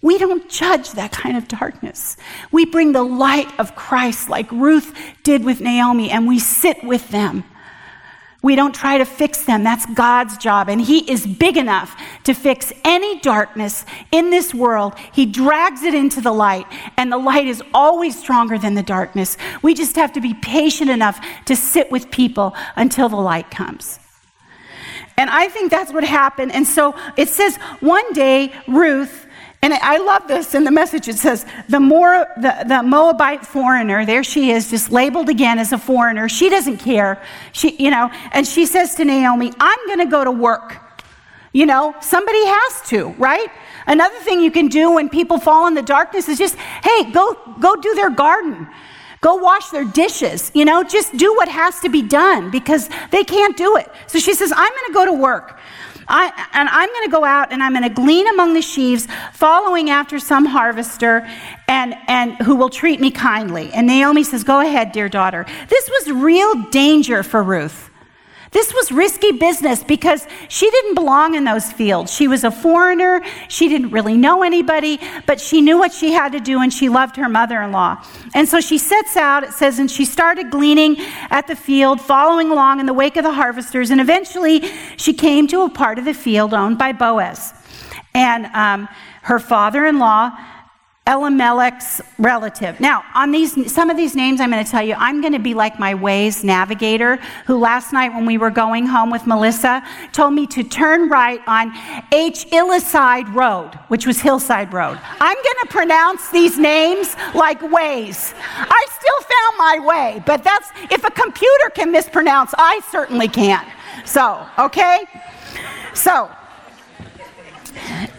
We 0.00 0.16
don't 0.16 0.48
judge 0.48 0.92
that 0.92 1.10
kind 1.10 1.36
of 1.36 1.48
darkness. 1.48 2.16
We 2.52 2.66
bring 2.66 2.92
the 2.92 3.02
light 3.02 3.48
of 3.58 3.74
Christ 3.74 4.28
like 4.28 4.48
Ruth 4.52 4.96
did 5.24 5.44
with 5.44 5.60
Naomi, 5.60 6.12
and 6.12 6.28
we 6.28 6.38
sit 6.38 6.84
with 6.84 7.08
them 7.08 7.42
we 8.44 8.56
don't 8.56 8.74
try 8.74 8.98
to 8.98 9.06
fix 9.06 9.42
them. 9.46 9.64
That's 9.64 9.86
God's 9.94 10.36
job. 10.36 10.68
And 10.68 10.78
He 10.78 11.10
is 11.10 11.26
big 11.26 11.56
enough 11.56 11.96
to 12.24 12.34
fix 12.34 12.74
any 12.84 13.18
darkness 13.20 13.86
in 14.12 14.28
this 14.28 14.52
world. 14.52 14.94
He 15.12 15.24
drags 15.24 15.82
it 15.82 15.94
into 15.94 16.20
the 16.20 16.30
light, 16.30 16.66
and 16.98 17.10
the 17.10 17.16
light 17.16 17.46
is 17.46 17.62
always 17.72 18.18
stronger 18.18 18.58
than 18.58 18.74
the 18.74 18.82
darkness. 18.82 19.38
We 19.62 19.72
just 19.72 19.96
have 19.96 20.12
to 20.12 20.20
be 20.20 20.34
patient 20.34 20.90
enough 20.90 21.24
to 21.46 21.56
sit 21.56 21.90
with 21.90 22.10
people 22.10 22.54
until 22.76 23.08
the 23.08 23.16
light 23.16 23.50
comes. 23.50 23.98
And 25.16 25.30
I 25.30 25.48
think 25.48 25.70
that's 25.70 25.92
what 25.92 26.04
happened. 26.04 26.52
And 26.52 26.66
so 26.66 26.94
it 27.16 27.30
says 27.30 27.56
one 27.80 28.12
day, 28.12 28.52
Ruth, 28.68 29.23
and 29.64 29.72
I 29.72 29.96
love 29.96 30.28
this 30.28 30.54
in 30.54 30.64
the 30.64 30.70
message. 30.70 31.08
It 31.08 31.16
says, 31.16 31.46
the, 31.70 31.80
more, 31.80 32.26
the, 32.36 32.64
the 32.66 32.82
Moabite 32.82 33.46
foreigner, 33.46 34.04
there 34.04 34.22
she 34.22 34.50
is, 34.50 34.68
just 34.68 34.92
labeled 34.92 35.30
again 35.30 35.58
as 35.58 35.72
a 35.72 35.78
foreigner. 35.78 36.28
She 36.28 36.50
doesn't 36.50 36.76
care. 36.76 37.22
She, 37.52 37.74
you 37.76 37.90
know, 37.90 38.10
and 38.32 38.46
she 38.46 38.66
says 38.66 38.94
to 38.96 39.06
Naomi, 39.06 39.54
I'm 39.58 39.86
going 39.86 40.00
to 40.00 40.04
go 40.04 40.22
to 40.22 40.30
work. 40.30 40.76
You 41.54 41.64
know, 41.64 41.94
somebody 42.02 42.44
has 42.44 42.88
to, 42.90 43.14
right? 43.16 43.48
Another 43.86 44.18
thing 44.18 44.42
you 44.42 44.50
can 44.50 44.68
do 44.68 44.92
when 44.92 45.08
people 45.08 45.40
fall 45.40 45.66
in 45.66 45.72
the 45.72 45.80
darkness 45.80 46.28
is 46.28 46.36
just, 46.36 46.56
hey, 46.56 47.10
go, 47.10 47.34
go 47.58 47.74
do 47.74 47.94
their 47.94 48.10
garden. 48.10 48.68
Go 49.22 49.36
wash 49.36 49.70
their 49.70 49.86
dishes. 49.86 50.52
You 50.52 50.66
know, 50.66 50.82
just 50.82 51.16
do 51.16 51.34
what 51.36 51.48
has 51.48 51.80
to 51.80 51.88
be 51.88 52.02
done 52.02 52.50
because 52.50 52.90
they 53.10 53.24
can't 53.24 53.56
do 53.56 53.78
it. 53.78 53.90
So 54.08 54.18
she 54.18 54.34
says, 54.34 54.52
I'm 54.54 54.70
going 54.70 54.86
to 54.88 54.92
go 54.92 55.04
to 55.06 55.12
work. 55.14 55.58
I, 56.08 56.48
and 56.52 56.68
I'm 56.68 56.88
going 56.88 57.04
to 57.04 57.10
go 57.10 57.24
out 57.24 57.52
and 57.52 57.62
I'm 57.62 57.72
going 57.72 57.82
to 57.82 57.88
glean 57.88 58.28
among 58.28 58.54
the 58.54 58.62
sheaves, 58.62 59.06
following 59.32 59.90
after 59.90 60.18
some 60.18 60.46
harvester, 60.46 61.28
and, 61.68 61.94
and 62.08 62.34
who 62.38 62.56
will 62.56 62.70
treat 62.70 63.00
me 63.00 63.10
kindly. 63.10 63.72
And 63.72 63.86
Naomi 63.86 64.24
says, 64.24 64.44
Go 64.44 64.60
ahead, 64.60 64.92
dear 64.92 65.08
daughter. 65.08 65.46
This 65.68 65.88
was 65.88 66.10
real 66.12 66.64
danger 66.70 67.22
for 67.22 67.42
Ruth. 67.42 67.90
This 68.54 68.72
was 68.72 68.92
risky 68.92 69.32
business 69.32 69.82
because 69.82 70.28
she 70.48 70.70
didn't 70.70 70.94
belong 70.94 71.34
in 71.34 71.42
those 71.42 71.72
fields. 71.72 72.14
She 72.14 72.28
was 72.28 72.44
a 72.44 72.52
foreigner. 72.52 73.20
She 73.48 73.68
didn't 73.68 73.90
really 73.90 74.16
know 74.16 74.44
anybody, 74.44 75.00
but 75.26 75.40
she 75.40 75.60
knew 75.60 75.76
what 75.76 75.92
she 75.92 76.12
had 76.12 76.30
to 76.32 76.38
do 76.38 76.60
and 76.60 76.72
she 76.72 76.88
loved 76.88 77.16
her 77.16 77.28
mother 77.28 77.60
in 77.62 77.72
law. 77.72 78.00
And 78.32 78.48
so 78.48 78.60
she 78.60 78.78
sets 78.78 79.16
out, 79.16 79.42
it 79.42 79.52
says, 79.52 79.80
and 79.80 79.90
she 79.90 80.04
started 80.04 80.52
gleaning 80.52 80.98
at 81.30 81.48
the 81.48 81.56
field, 81.56 82.00
following 82.00 82.52
along 82.52 82.78
in 82.78 82.86
the 82.86 82.94
wake 82.94 83.16
of 83.16 83.24
the 83.24 83.32
harvesters. 83.32 83.90
And 83.90 84.00
eventually 84.00 84.62
she 84.96 85.12
came 85.12 85.48
to 85.48 85.62
a 85.62 85.68
part 85.68 85.98
of 85.98 86.04
the 86.04 86.14
field 86.14 86.54
owned 86.54 86.78
by 86.78 86.92
Boaz. 86.92 87.52
And 88.14 88.46
um, 88.54 88.88
her 89.22 89.40
father 89.40 89.84
in 89.84 89.98
law, 89.98 90.30
Elimelech's 91.06 92.00
relative. 92.18 92.80
Now, 92.80 93.04
on 93.14 93.30
these 93.30 93.70
some 93.70 93.90
of 93.90 93.96
these 93.96 94.14
names 94.14 94.40
I'm 94.40 94.50
going 94.50 94.64
to 94.64 94.70
tell 94.70 94.82
you, 94.82 94.94
I'm 94.94 95.20
going 95.20 95.34
to 95.34 95.38
be 95.38 95.52
like 95.52 95.78
my 95.78 95.92
Waze 95.92 96.42
navigator 96.42 97.16
who 97.46 97.58
last 97.58 97.92
night 97.92 98.14
when 98.14 98.24
we 98.24 98.38
were 98.38 98.50
going 98.50 98.86
home 98.86 99.10
with 99.10 99.26
Melissa 99.26 99.82
told 100.12 100.32
me 100.32 100.46
to 100.46 100.64
turn 100.64 101.10
right 101.10 101.42
on 101.46 101.74
H 102.10 102.46
Illicide 102.52 103.28
Road, 103.34 103.74
which 103.88 104.06
was 104.06 104.18
Hillside 104.20 104.72
Road. 104.72 104.98
I'm 105.20 105.36
going 105.36 105.56
to 105.62 105.68
pronounce 105.68 106.30
these 106.30 106.58
names 106.58 107.14
like 107.34 107.60
Waze. 107.60 108.32
I 108.56 108.86
still 108.98 109.20
found 109.20 109.58
my 109.58 109.86
way, 109.86 110.22
but 110.24 110.42
that's 110.42 110.70
if 110.90 111.04
a 111.04 111.10
computer 111.10 111.68
can 111.74 111.92
mispronounce, 111.92 112.54
I 112.56 112.80
certainly 112.90 113.28
can. 113.28 113.66
So, 114.06 114.46
okay? 114.58 115.04
So, 115.92 116.30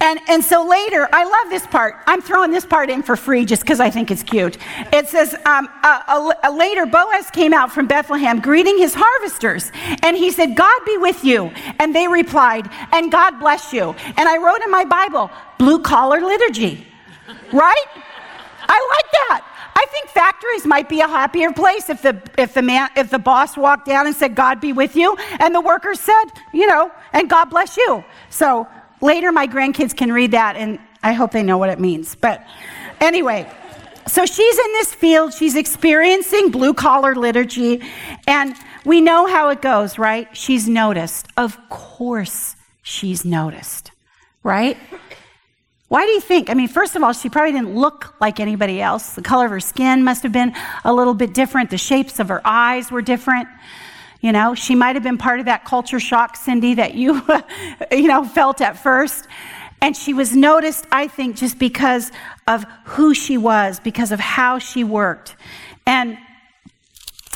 and, 0.01 0.19
and 0.27 0.43
so 0.43 0.67
later, 0.67 1.07
I 1.11 1.23
love 1.23 1.49
this 1.49 1.65
part. 1.67 1.95
I'm 2.05 2.21
throwing 2.21 2.51
this 2.51 2.65
part 2.65 2.89
in 2.89 3.03
for 3.03 3.15
free 3.15 3.45
just 3.45 3.61
because 3.61 3.79
I 3.79 3.89
think 3.89 4.11
it's 4.11 4.23
cute. 4.23 4.57
It 4.93 5.07
says, 5.07 5.35
um, 5.45 5.67
later, 6.53 6.85
Boaz 6.85 7.29
came 7.31 7.53
out 7.53 7.71
from 7.71 7.87
Bethlehem 7.87 8.39
greeting 8.39 8.77
his 8.77 8.93
harvesters. 8.95 9.71
And 10.03 10.15
he 10.15 10.31
said, 10.31 10.55
God 10.55 10.79
be 10.85 10.97
with 10.97 11.23
you. 11.23 11.51
And 11.79 11.95
they 11.95 12.07
replied, 12.07 12.69
and 12.93 13.11
God 13.11 13.39
bless 13.39 13.73
you. 13.73 13.95
And 14.17 14.29
I 14.29 14.37
wrote 14.37 14.61
in 14.63 14.71
my 14.71 14.85
Bible, 14.85 15.31
blue 15.57 15.79
collar 15.79 16.21
liturgy. 16.21 16.87
Right? 17.51 17.85
I 18.67 18.75
I 18.75 18.97
like 18.97 19.11
that. 19.11 19.55
I 19.77 19.85
think 19.91 20.09
factories 20.09 20.65
might 20.65 20.89
be 20.89 21.01
a 21.01 21.07
happier 21.07 21.51
place 21.51 21.89
if 21.89 22.01
the 22.01 22.21
if 22.37 22.53
the 22.53 22.61
man 22.61 22.89
if 22.95 23.09
the 23.09 23.19
boss 23.19 23.57
walked 23.57 23.85
down 23.85 24.07
and 24.07 24.15
said 24.15 24.35
God 24.35 24.59
be 24.59 24.73
with 24.73 24.95
you 24.95 25.15
and 25.39 25.53
the 25.53 25.61
workers 25.61 25.99
said, 25.99 26.25
you 26.53 26.67
know, 26.67 26.91
and 27.13 27.29
God 27.29 27.45
bless 27.45 27.77
you. 27.77 28.03
So 28.29 28.67
later 29.05 29.31
my 29.31 29.47
grandkids 29.47 29.95
can 29.95 30.11
read 30.11 30.31
that 30.31 30.55
and 30.55 30.79
I 31.03 31.13
hope 31.13 31.31
they 31.31 31.43
know 31.43 31.57
what 31.57 31.69
it 31.69 31.79
means. 31.79 32.15
But 32.15 32.45
anyway, 32.99 33.49
so 34.07 34.25
she's 34.25 34.57
in 34.57 34.71
this 34.73 34.93
field, 34.93 35.33
she's 35.33 35.55
experiencing 35.55 36.51
blue 36.51 36.73
collar 36.73 37.15
liturgy 37.15 37.81
and 38.27 38.55
we 38.83 39.01
know 39.01 39.25
how 39.25 39.49
it 39.49 39.61
goes, 39.61 39.97
right? 39.97 40.35
She's 40.35 40.67
noticed. 40.67 41.27
Of 41.37 41.57
course 41.69 42.55
she's 42.81 43.25
noticed, 43.25 43.91
right? 44.43 44.77
Why 45.87 46.05
do 46.05 46.11
you 46.11 46.21
think? 46.21 46.49
I 46.49 46.55
mean, 46.55 46.67
first 46.67 46.95
of 46.95 47.03
all, 47.03 47.13
she 47.13 47.29
probably 47.29 47.51
didn't 47.51 47.75
look 47.75 48.15
like 48.19 48.39
anybody 48.39 48.81
else. 48.81 49.13
The 49.13 49.21
color 49.21 49.45
of 49.45 49.51
her 49.51 49.59
skin 49.59 50.03
must 50.03 50.23
have 50.23 50.31
been 50.31 50.55
a 50.83 50.93
little 50.93 51.13
bit 51.13 51.33
different. 51.33 51.69
The 51.69 51.77
shapes 51.77 52.19
of 52.19 52.29
her 52.29 52.41
eyes 52.43 52.91
were 52.91 53.01
different. 53.01 53.47
You 54.21 54.31
know, 54.31 54.55
she 54.55 54.75
might 54.75 54.95
have 54.95 55.03
been 55.03 55.17
part 55.17 55.39
of 55.39 55.45
that 55.45 55.65
culture 55.65 55.99
shock, 55.99 56.35
Cindy, 56.35 56.73
that 56.75 56.95
you, 56.95 57.21
you 57.91 58.07
know, 58.07 58.23
felt 58.25 58.61
at 58.61 58.77
first. 58.81 59.27
And 59.81 59.95
she 59.95 60.13
was 60.13 60.35
noticed, 60.35 60.85
I 60.91 61.07
think, 61.07 61.35
just 61.35 61.59
because 61.59 62.11
of 62.47 62.65
who 62.85 63.13
she 63.13 63.37
was, 63.37 63.79
because 63.79 64.11
of 64.11 64.19
how 64.19 64.57
she 64.59 64.83
worked. 64.83 65.35
And 65.85 66.17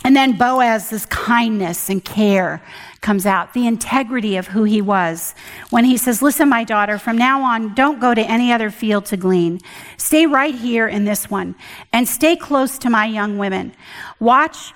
and 0.04 0.16
then 0.16 0.38
Boaz's 0.38 1.06
kindness 1.08 1.90
and 1.90 2.04
care 2.04 2.64
comes 3.02 3.26
out, 3.26 3.54
the 3.54 3.68
integrity 3.68 4.38
of 4.38 4.48
who 4.48 4.64
he 4.64 4.82
was. 4.82 5.36
When 5.70 5.84
he 5.84 5.98
says, 5.98 6.22
Listen, 6.22 6.50
my 6.50 6.64
daughter, 6.64 6.98
from 6.98 7.18
now 7.18 7.42
on, 7.44 7.74
don't 7.74 8.00
go 8.00 8.14
to 8.14 8.22
any 8.22 8.52
other 8.52 8.70
field 8.70 9.06
to 9.08 9.18
glean. 9.18 9.60
Stay 9.98 10.26
right 10.26 10.56
here 10.56 10.88
in 10.88 11.06
this 11.06 11.30
one 11.30 11.56
and 11.92 12.08
stay 12.08 12.36
close 12.36 12.78
to 12.80 12.90
my 12.90 13.06
young 13.06 13.38
women. 13.38 13.74
Watch 14.20 14.74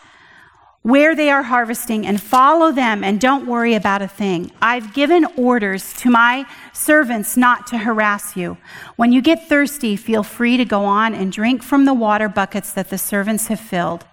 where 0.84 1.15
they 1.15 1.30
are 1.30 1.43
harvesting 1.43 2.06
and 2.06 2.22
follow 2.22 2.72
them 2.72 3.06
and 3.06 3.19
don't 3.19 3.48
worry 3.48 3.74
about 3.74 4.02
a 4.02 4.08
thing. 4.08 4.52
I've 4.62 4.93
given 4.93 5.26
orders 5.38 5.93
to 5.96 6.10
my 6.10 6.46
servants 6.74 7.38
not 7.38 7.67
to 7.67 7.78
harass 7.78 8.36
you. 8.36 8.58
When 8.98 9.13
you 9.13 9.22
get 9.22 9.48
thirsty, 9.48 9.96
feel 9.96 10.24
free 10.24 10.58
to 10.58 10.65
go 10.65 10.84
on 10.84 11.15
and 11.15 11.32
drink 11.32 11.63
from 11.63 11.86
the 11.86 11.93
water 11.93 12.28
buckets 12.28 12.74
that 12.74 12.89
the 12.89 12.98
servants 12.98 13.48
have 13.48 13.62
filled. 13.62 14.06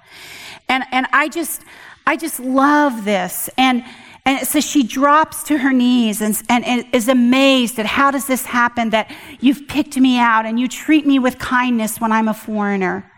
And, 0.69 0.85
and 0.93 1.07
I 1.13 1.29
just, 1.29 1.63
I 2.07 2.17
just 2.17 2.39
love 2.39 3.05
this. 3.05 3.51
And, 3.59 3.85
and 4.25 4.47
so 4.47 4.61
she 4.61 4.85
drops 4.85 5.43
to 5.45 5.59
her 5.59 5.73
knees 5.73 6.21
and, 6.21 6.41
and, 6.49 6.65
and, 6.65 6.87
is 6.93 7.09
amazed 7.09 7.81
at 7.81 7.87
how 7.87 8.13
does 8.13 8.29
this 8.29 8.47
happen 8.47 8.91
that 8.91 9.13
you've 9.41 9.67
picked 9.67 9.97
me 9.97 10.21
out 10.21 10.47
and 10.47 10.61
you 10.61 10.69
treat 10.69 11.05
me 11.05 11.19
with 11.19 11.37
kindness 11.41 12.01
when 12.01 12.13
I'm 12.13 12.29
a 12.29 12.35
foreigner. 12.35 13.11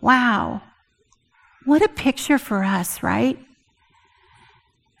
Wow. 0.00 0.62
What 1.64 1.82
a 1.82 1.88
picture 1.88 2.38
for 2.38 2.62
us, 2.62 3.02
right? 3.02 3.38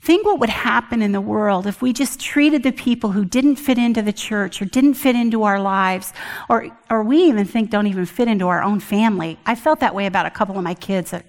Think 0.00 0.26
what 0.26 0.38
would 0.38 0.50
happen 0.50 1.00
in 1.00 1.12
the 1.12 1.20
world 1.20 1.66
if 1.66 1.80
we 1.80 1.92
just 1.92 2.20
treated 2.20 2.62
the 2.62 2.72
people 2.72 3.12
who 3.12 3.24
didn't 3.24 3.56
fit 3.56 3.78
into 3.78 4.02
the 4.02 4.12
church 4.12 4.60
or 4.60 4.66
didn't 4.66 4.94
fit 4.94 5.16
into 5.16 5.44
our 5.44 5.58
lives, 5.58 6.12
or, 6.50 6.68
or 6.90 7.02
we 7.02 7.24
even 7.24 7.46
think 7.46 7.70
don't 7.70 7.86
even 7.86 8.04
fit 8.04 8.28
into 8.28 8.48
our 8.48 8.62
own 8.62 8.80
family. 8.80 9.38
I 9.46 9.54
felt 9.54 9.80
that 9.80 9.94
way 9.94 10.04
about 10.06 10.26
a 10.26 10.30
couple 10.30 10.58
of 10.58 10.62
my 10.62 10.74
kids, 10.74 11.14
uh, 11.14 11.22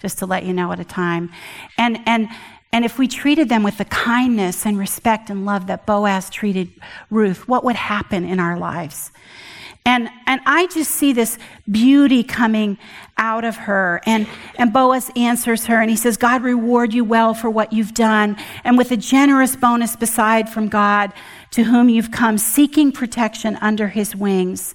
just 0.00 0.18
to 0.18 0.26
let 0.26 0.44
you 0.44 0.52
know 0.52 0.70
at 0.70 0.78
a 0.78 0.84
time. 0.84 1.30
And, 1.78 1.98
and, 2.06 2.28
and 2.72 2.84
if 2.84 2.96
we 2.96 3.08
treated 3.08 3.48
them 3.48 3.64
with 3.64 3.78
the 3.78 3.84
kindness 3.84 4.66
and 4.66 4.78
respect 4.78 5.28
and 5.28 5.44
love 5.44 5.66
that 5.66 5.84
Boaz 5.84 6.30
treated 6.30 6.70
Ruth, 7.10 7.48
what 7.48 7.64
would 7.64 7.76
happen 7.76 8.24
in 8.24 8.38
our 8.38 8.56
lives? 8.56 9.10
And, 9.84 10.08
and 10.26 10.40
I 10.46 10.68
just 10.68 10.92
see 10.92 11.12
this 11.12 11.38
beauty 11.68 12.22
coming 12.22 12.78
out 13.18 13.44
of 13.44 13.56
her. 13.56 14.00
And, 14.04 14.26
and 14.56 14.72
Boaz 14.72 15.10
answers 15.16 15.66
her 15.66 15.80
and 15.80 15.90
he 15.90 15.96
says, 15.96 16.16
God 16.16 16.42
reward 16.42 16.92
you 16.92 17.04
well 17.04 17.34
for 17.34 17.48
what 17.50 17.72
you've 17.72 17.94
done. 17.94 18.36
And 18.64 18.76
with 18.76 18.90
a 18.90 18.96
generous 18.96 19.56
bonus 19.56 19.96
beside 19.96 20.48
from 20.48 20.68
God 20.68 21.12
to 21.52 21.64
whom 21.64 21.88
you've 21.88 22.10
come, 22.10 22.38
seeking 22.38 22.92
protection 22.92 23.56
under 23.60 23.88
his 23.88 24.16
wings. 24.16 24.74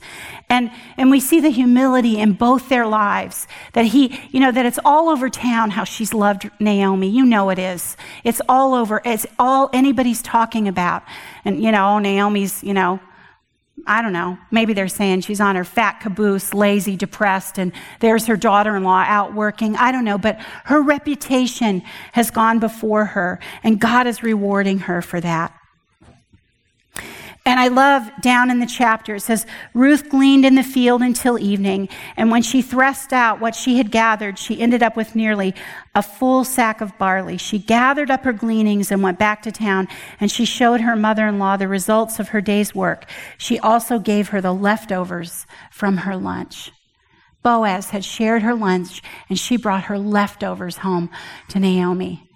And, 0.49 0.71
and 0.95 1.09
we 1.09 1.19
see 1.19 1.39
the 1.39 1.49
humility 1.49 2.19
in 2.19 2.33
both 2.33 2.69
their 2.69 2.85
lives 2.85 3.47
that 3.73 3.85
he, 3.85 4.19
you 4.29 4.39
know, 4.39 4.51
that 4.51 4.65
it's 4.65 4.79
all 4.85 5.09
over 5.09 5.29
town 5.29 5.71
how 5.71 5.83
she's 5.83 6.13
loved 6.13 6.49
Naomi. 6.59 7.09
You 7.09 7.25
know 7.25 7.49
it 7.49 7.59
is. 7.59 7.97
It's 8.23 8.41
all 8.47 8.73
over. 8.73 9.01
It's 9.03 9.25
all 9.39 9.69
anybody's 9.73 10.21
talking 10.21 10.67
about. 10.67 11.03
And, 11.43 11.61
you 11.61 11.71
know, 11.71 11.99
Naomi's, 11.99 12.63
you 12.63 12.73
know, 12.73 12.99
I 13.85 14.01
don't 14.01 14.13
know, 14.13 14.37
maybe 14.51 14.73
they're 14.73 14.87
saying 14.87 15.21
she's 15.21 15.39
on 15.39 15.55
her 15.55 15.63
fat 15.63 15.99
caboose, 16.01 16.53
lazy, 16.53 16.97
depressed, 16.97 17.57
and 17.57 17.71
there's 17.99 18.25
her 18.25 18.35
daughter 18.35 18.75
in 18.75 18.83
law 18.83 19.03
out 19.07 19.33
working. 19.33 19.75
I 19.75 19.91
don't 19.91 20.03
know, 20.03 20.17
but 20.17 20.39
her 20.65 20.81
reputation 20.81 21.83
has 22.13 22.31
gone 22.31 22.59
before 22.59 23.05
her, 23.05 23.39
and 23.63 23.79
God 23.79 24.07
is 24.07 24.23
rewarding 24.23 24.79
her 24.79 25.01
for 25.01 25.21
that. 25.21 25.53
And 27.47 27.61
I 27.61 27.69
love 27.69 28.11
down 28.19 28.51
in 28.51 28.59
the 28.59 28.65
chapter, 28.65 29.15
it 29.15 29.21
says, 29.21 29.45
Ruth 29.73 30.09
gleaned 30.09 30.43
in 30.43 30.55
the 30.55 30.63
field 30.63 31.01
until 31.01 31.39
evening, 31.39 31.87
and 32.17 32.29
when 32.29 32.41
she 32.41 32.61
threshed 32.61 33.13
out 33.13 33.39
what 33.39 33.55
she 33.55 33.77
had 33.77 33.89
gathered, 33.89 34.37
she 34.37 34.59
ended 34.59 34.83
up 34.83 34.97
with 34.97 35.15
nearly 35.15 35.55
a 35.95 36.03
full 36.03 36.43
sack 36.43 36.81
of 36.81 36.97
barley. 36.97 37.37
She 37.37 37.57
gathered 37.57 38.11
up 38.11 38.25
her 38.25 38.33
gleanings 38.33 38.91
and 38.91 39.01
went 39.01 39.17
back 39.17 39.43
to 39.43 39.51
town, 39.53 39.87
and 40.19 40.29
she 40.29 40.43
showed 40.43 40.81
her 40.81 40.97
mother 40.97 41.25
in 41.25 41.39
law 41.39 41.55
the 41.55 41.69
results 41.69 42.19
of 42.19 42.27
her 42.29 42.41
day's 42.41 42.75
work. 42.75 43.09
She 43.37 43.57
also 43.59 43.97
gave 43.97 44.27
her 44.27 44.41
the 44.41 44.53
leftovers 44.53 45.45
from 45.71 45.99
her 45.99 46.17
lunch. 46.17 46.73
Boaz 47.43 47.91
had 47.91 48.03
shared 48.03 48.41
her 48.41 48.55
lunch, 48.55 49.01
and 49.29 49.39
she 49.39 49.55
brought 49.55 49.85
her 49.85 49.97
leftovers 49.97 50.79
home 50.79 51.09
to 51.47 51.61
Naomi. 51.61 52.29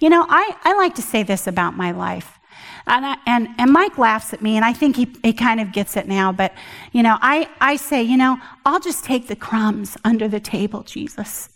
You 0.00 0.10
know, 0.10 0.26
I, 0.28 0.54
I 0.64 0.74
like 0.74 0.96
to 0.96 1.02
say 1.02 1.22
this 1.22 1.46
about 1.46 1.78
my 1.78 1.92
life. 1.92 2.39
And, 2.86 3.06
I, 3.06 3.16
and, 3.26 3.48
and 3.58 3.70
Mike 3.72 3.98
laughs 3.98 4.32
at 4.32 4.42
me, 4.42 4.56
and 4.56 4.64
I 4.64 4.72
think 4.72 4.96
he, 4.96 5.14
he 5.22 5.32
kind 5.32 5.60
of 5.60 5.72
gets 5.72 5.96
it 5.96 6.08
now. 6.08 6.32
But, 6.32 6.54
you 6.92 7.02
know, 7.02 7.18
I, 7.20 7.48
I 7.60 7.76
say, 7.76 8.02
you 8.02 8.16
know, 8.16 8.38
I'll 8.64 8.80
just 8.80 9.04
take 9.04 9.28
the 9.28 9.36
crumbs 9.36 9.96
under 10.04 10.28
the 10.28 10.40
table, 10.40 10.82
Jesus. 10.82 11.48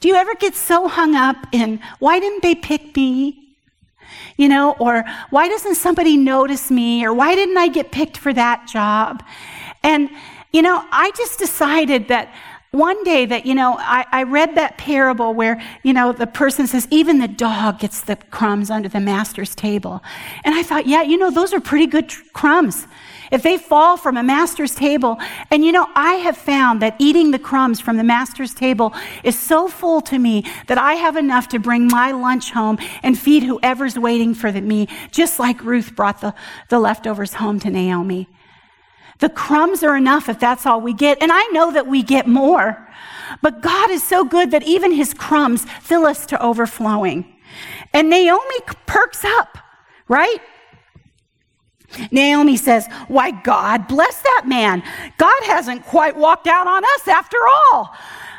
Do 0.00 0.08
you 0.08 0.16
ever 0.16 0.34
get 0.34 0.54
so 0.54 0.88
hung 0.88 1.14
up 1.14 1.46
in 1.52 1.80
why 1.98 2.20
didn't 2.20 2.42
they 2.42 2.54
pick 2.54 2.94
me? 2.94 3.56
You 4.36 4.48
know, 4.48 4.72
or 4.78 5.04
why 5.30 5.48
doesn't 5.48 5.76
somebody 5.76 6.16
notice 6.16 6.70
me? 6.70 7.06
Or 7.06 7.14
why 7.14 7.34
didn't 7.34 7.56
I 7.56 7.68
get 7.68 7.90
picked 7.90 8.18
for 8.18 8.32
that 8.32 8.68
job? 8.68 9.24
And, 9.82 10.10
you 10.52 10.60
know, 10.62 10.84
I 10.90 11.10
just 11.16 11.38
decided 11.38 12.08
that 12.08 12.34
one 12.74 13.02
day 13.04 13.24
that, 13.26 13.46
you 13.46 13.54
know, 13.54 13.76
I, 13.78 14.04
I, 14.10 14.22
read 14.24 14.56
that 14.56 14.76
parable 14.78 15.32
where, 15.32 15.62
you 15.84 15.92
know, 15.92 16.12
the 16.12 16.26
person 16.26 16.66
says, 16.66 16.88
even 16.90 17.18
the 17.18 17.28
dog 17.28 17.78
gets 17.78 18.00
the 18.00 18.16
crumbs 18.16 18.68
under 18.68 18.88
the 18.88 19.00
master's 19.00 19.54
table. 19.54 20.02
And 20.44 20.54
I 20.54 20.62
thought, 20.64 20.86
yeah, 20.86 21.02
you 21.02 21.16
know, 21.16 21.30
those 21.30 21.52
are 21.52 21.60
pretty 21.60 21.86
good 21.86 22.08
tr- 22.08 22.22
crumbs. 22.32 22.86
If 23.30 23.42
they 23.42 23.58
fall 23.58 23.96
from 23.96 24.16
a 24.16 24.22
master's 24.22 24.74
table, 24.74 25.18
and 25.50 25.64
you 25.64 25.72
know, 25.72 25.86
I 25.94 26.14
have 26.14 26.36
found 26.36 26.82
that 26.82 26.96
eating 26.98 27.30
the 27.30 27.38
crumbs 27.38 27.80
from 27.80 27.96
the 27.96 28.04
master's 28.04 28.52
table 28.52 28.92
is 29.22 29.38
so 29.38 29.68
full 29.68 30.00
to 30.02 30.18
me 30.18 30.44
that 30.66 30.78
I 30.78 30.94
have 30.94 31.16
enough 31.16 31.48
to 31.48 31.58
bring 31.58 31.86
my 31.86 32.10
lunch 32.10 32.50
home 32.50 32.78
and 33.02 33.18
feed 33.18 33.44
whoever's 33.44 33.98
waiting 33.98 34.34
for 34.34 34.52
the, 34.52 34.60
me, 34.60 34.88
just 35.10 35.38
like 35.38 35.64
Ruth 35.64 35.94
brought 35.94 36.20
the, 36.20 36.34
the 36.68 36.78
leftovers 36.78 37.34
home 37.34 37.60
to 37.60 37.70
Naomi. 37.70 38.28
The 39.20 39.28
crumbs 39.28 39.82
are 39.82 39.96
enough 39.96 40.28
if 40.28 40.38
that's 40.38 40.66
all 40.66 40.80
we 40.80 40.92
get. 40.92 41.22
And 41.22 41.30
I 41.32 41.42
know 41.52 41.72
that 41.72 41.86
we 41.86 42.02
get 42.02 42.26
more. 42.26 42.88
But 43.42 43.62
God 43.62 43.90
is 43.90 44.02
so 44.02 44.24
good 44.24 44.50
that 44.50 44.62
even 44.64 44.92
his 44.92 45.14
crumbs 45.14 45.64
fill 45.80 46.06
us 46.06 46.26
to 46.26 46.42
overflowing. 46.42 47.34
And 47.92 48.10
Naomi 48.10 48.60
perks 48.86 49.24
up, 49.24 49.58
right? 50.08 50.38
Naomi 52.10 52.56
says, 52.56 52.86
Why, 53.08 53.30
God 53.30 53.86
bless 53.86 54.20
that 54.22 54.44
man. 54.46 54.82
God 55.16 55.42
hasn't 55.44 55.84
quite 55.84 56.16
walked 56.16 56.46
out 56.46 56.66
on 56.66 56.84
us 56.84 57.08
after 57.08 57.38
all. 57.72 57.94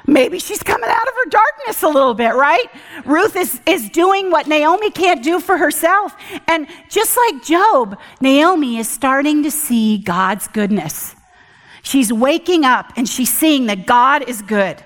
Maybe 0.07 0.39
she's 0.39 0.61
coming 0.61 0.89
out 0.89 1.07
of 1.07 1.13
her 1.15 1.29
darkness 1.29 1.83
a 1.83 1.87
little 1.87 2.13
bit, 2.13 2.35
right? 2.35 2.67
Ruth 3.05 3.35
is, 3.35 3.59
is 3.65 3.89
doing 3.89 4.29
what 4.29 4.47
Naomi 4.47 4.91
can't 4.91 5.23
do 5.23 5.39
for 5.39 5.57
herself. 5.57 6.15
And 6.47 6.67
just 6.89 7.17
like 7.17 7.43
Job, 7.43 7.97
Naomi 8.21 8.77
is 8.77 8.87
starting 8.87 9.43
to 9.43 9.51
see 9.51 9.97
God's 9.97 10.47
goodness. 10.47 11.15
She's 11.81 12.11
waking 12.13 12.65
up 12.65 12.93
and 12.95 13.07
she's 13.07 13.31
seeing 13.31 13.65
that 13.67 13.85
God 13.85 14.27
is 14.29 14.41
good. 14.41 14.83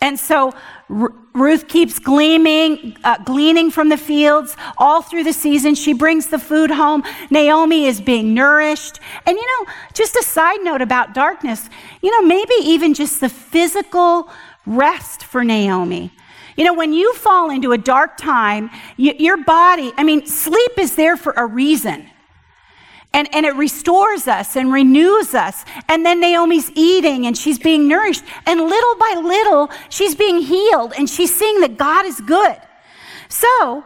And 0.00 0.18
so 0.18 0.52
R- 0.90 1.12
Ruth 1.32 1.66
keeps 1.66 1.98
gleaming, 1.98 2.96
uh, 3.02 3.18
gleaning 3.24 3.70
from 3.70 3.88
the 3.88 3.96
fields 3.96 4.56
all 4.78 5.02
through 5.02 5.24
the 5.24 5.32
season. 5.32 5.74
She 5.74 5.92
brings 5.92 6.28
the 6.28 6.38
food 6.38 6.70
home. 6.70 7.02
Naomi 7.30 7.86
is 7.86 8.00
being 8.00 8.34
nourished. 8.34 9.00
And 9.26 9.36
you 9.36 9.46
know, 9.46 9.72
just 9.94 10.14
a 10.16 10.22
side 10.22 10.62
note 10.62 10.80
about 10.80 11.14
darkness, 11.14 11.68
you 12.02 12.10
know, 12.10 12.26
maybe 12.26 12.54
even 12.62 12.94
just 12.94 13.20
the 13.20 13.28
physical 13.28 14.30
rest 14.66 15.24
for 15.24 15.42
Naomi. 15.42 16.12
You 16.56 16.64
know, 16.64 16.74
when 16.74 16.92
you 16.92 17.12
fall 17.14 17.50
into 17.50 17.72
a 17.72 17.78
dark 17.78 18.16
time, 18.16 18.70
you, 18.96 19.12
your 19.18 19.38
body, 19.38 19.92
I 19.96 20.04
mean, 20.04 20.26
sleep 20.26 20.78
is 20.78 20.94
there 20.94 21.16
for 21.16 21.32
a 21.36 21.44
reason. 21.44 22.08
And, 23.14 23.32
and 23.32 23.46
it 23.46 23.54
restores 23.54 24.26
us 24.26 24.56
and 24.56 24.72
renews 24.72 25.34
us. 25.34 25.64
And 25.88 26.04
then 26.04 26.20
Naomi's 26.20 26.70
eating 26.74 27.26
and 27.26 27.38
she's 27.38 27.58
being 27.58 27.88
nourished. 27.88 28.24
And 28.44 28.60
little 28.60 28.96
by 28.96 29.20
little, 29.24 29.70
she's 29.88 30.14
being 30.14 30.40
healed 30.40 30.92
and 30.98 31.08
she's 31.08 31.34
seeing 31.34 31.60
that 31.60 31.78
God 31.78 32.04
is 32.04 32.20
good. 32.20 32.56
So, 33.28 33.84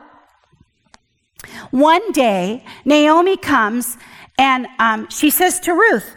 one 1.70 2.12
day, 2.12 2.64
Naomi 2.84 3.36
comes 3.36 3.96
and 4.38 4.66
um, 4.78 5.08
she 5.10 5.30
says 5.30 5.60
to 5.60 5.72
Ruth, 5.72 6.16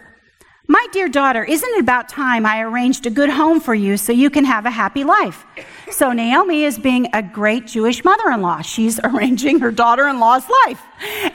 My 0.68 0.88
dear 0.94 1.10
daughter, 1.10 1.44
isn't 1.44 1.70
it 1.76 1.82
about 1.82 2.08
time 2.08 2.46
I 2.46 2.62
arranged 2.62 3.06
a 3.06 3.10
good 3.10 3.30
home 3.30 3.60
for 3.60 3.76
you 3.76 3.98
so 3.98 4.14
you 4.14 4.30
can 4.30 4.46
have 4.46 4.66
a 4.66 4.72
happy 4.72 5.04
life? 5.04 5.46
So 5.90 6.14
Naomi 6.14 6.64
is 6.64 6.80
being 6.80 7.10
a 7.14 7.22
great 7.22 7.68
Jewish 7.68 8.06
mother-in-law. 8.06 8.62
She's 8.62 9.00
arranging 9.04 9.60
her 9.60 9.72
daughter-in-law's 9.72 10.48
life, 10.66 10.82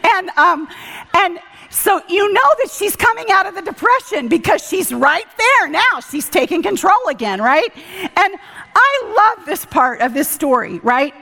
and 0.03 0.31
um, 0.31 0.69
and 1.15 1.39
so 1.71 2.01
you 2.09 2.33
know 2.33 2.55
that 2.59 2.71
she's 2.71 2.97
coming 2.97 3.27
out 3.31 3.47
of 3.47 3.55
the 3.55 3.63
depression 3.63 4.29
because 4.29 4.67
she's 4.67 4.93
right 4.93 5.27
there 5.37 5.69
now. 5.69 6.01
She's 6.11 6.29
taking 6.29 6.63
control 6.63 7.09
again, 7.09 7.41
right? 7.41 7.71
And 7.77 8.35
I 8.75 9.35
love 9.37 9.47
this 9.47 9.65
part 9.65 10.01
of 10.01 10.15
this 10.15 10.29
story, 10.29 10.79
right? 10.81 11.15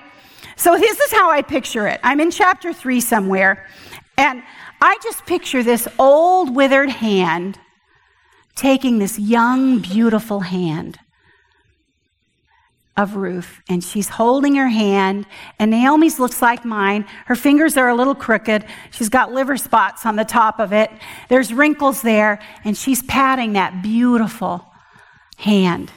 So 0.56 0.76
this 0.78 1.00
is 1.00 1.12
how 1.12 1.30
I 1.30 1.42
picture 1.42 1.86
it. 1.86 2.00
I'm 2.02 2.20
in 2.20 2.30
chapter 2.30 2.72
three 2.72 3.00
somewhere, 3.00 3.66
and 4.16 4.42
I 4.80 4.98
just 5.02 5.26
picture 5.26 5.62
this 5.62 5.88
old 5.98 6.54
withered 6.54 6.90
hand 6.90 7.58
taking 8.54 8.98
this 8.98 9.18
young, 9.18 9.80
beautiful 9.80 10.40
hand 10.40 10.98
of 12.96 13.16
Ruth, 13.16 13.60
and 13.68 13.82
she's 13.82 14.08
holding 14.08 14.54
her 14.54 14.68
hand, 14.68 15.26
and 15.58 15.70
Naomi's 15.70 16.20
looks 16.20 16.40
like 16.40 16.64
mine. 16.64 17.04
Her 17.26 17.34
fingers 17.34 17.76
are 17.76 17.88
a 17.88 17.94
little 17.94 18.14
crooked. 18.14 18.64
She's 18.92 19.08
got 19.08 19.32
liver 19.32 19.56
spots 19.56 20.06
on 20.06 20.16
the 20.16 20.24
top 20.24 20.60
of 20.60 20.72
it. 20.72 20.90
There's 21.28 21.52
wrinkles 21.52 22.02
there, 22.02 22.40
and 22.64 22.76
she's 22.76 23.02
patting 23.02 23.54
that 23.54 23.82
beautiful 23.82 24.64
hand. 25.36 25.90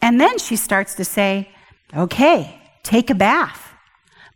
And 0.00 0.20
then 0.20 0.38
she 0.38 0.56
starts 0.56 0.94
to 0.96 1.04
say, 1.04 1.50
Okay, 1.96 2.60
take 2.82 3.10
a 3.10 3.14
bath 3.14 3.73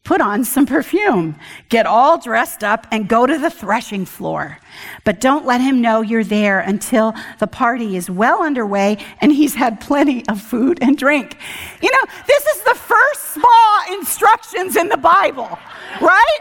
put 0.08 0.22
on 0.22 0.42
some 0.42 0.64
perfume, 0.64 1.38
get 1.68 1.84
all 1.84 2.16
dressed 2.18 2.64
up, 2.64 2.86
and 2.90 3.10
go 3.10 3.26
to 3.26 3.36
the 3.36 3.50
threshing 3.50 4.06
floor. 4.06 4.56
But 5.04 5.20
don't 5.20 5.44
let 5.44 5.60
him 5.60 5.82
know 5.82 6.00
you're 6.00 6.24
there 6.24 6.60
until 6.60 7.14
the 7.40 7.46
party 7.46 7.94
is 7.94 8.08
well 8.08 8.42
underway 8.42 8.96
and 9.20 9.30
he's 9.30 9.54
had 9.54 9.82
plenty 9.82 10.26
of 10.26 10.40
food 10.40 10.78
and 10.80 10.96
drink. 10.96 11.36
You 11.82 11.90
know, 11.92 12.10
this 12.26 12.46
is 12.46 12.62
the 12.62 12.74
first 12.74 13.34
small 13.34 13.98
instructions 13.98 14.76
in 14.76 14.88
the 14.88 14.96
Bible, 14.96 15.58
right? 16.00 16.40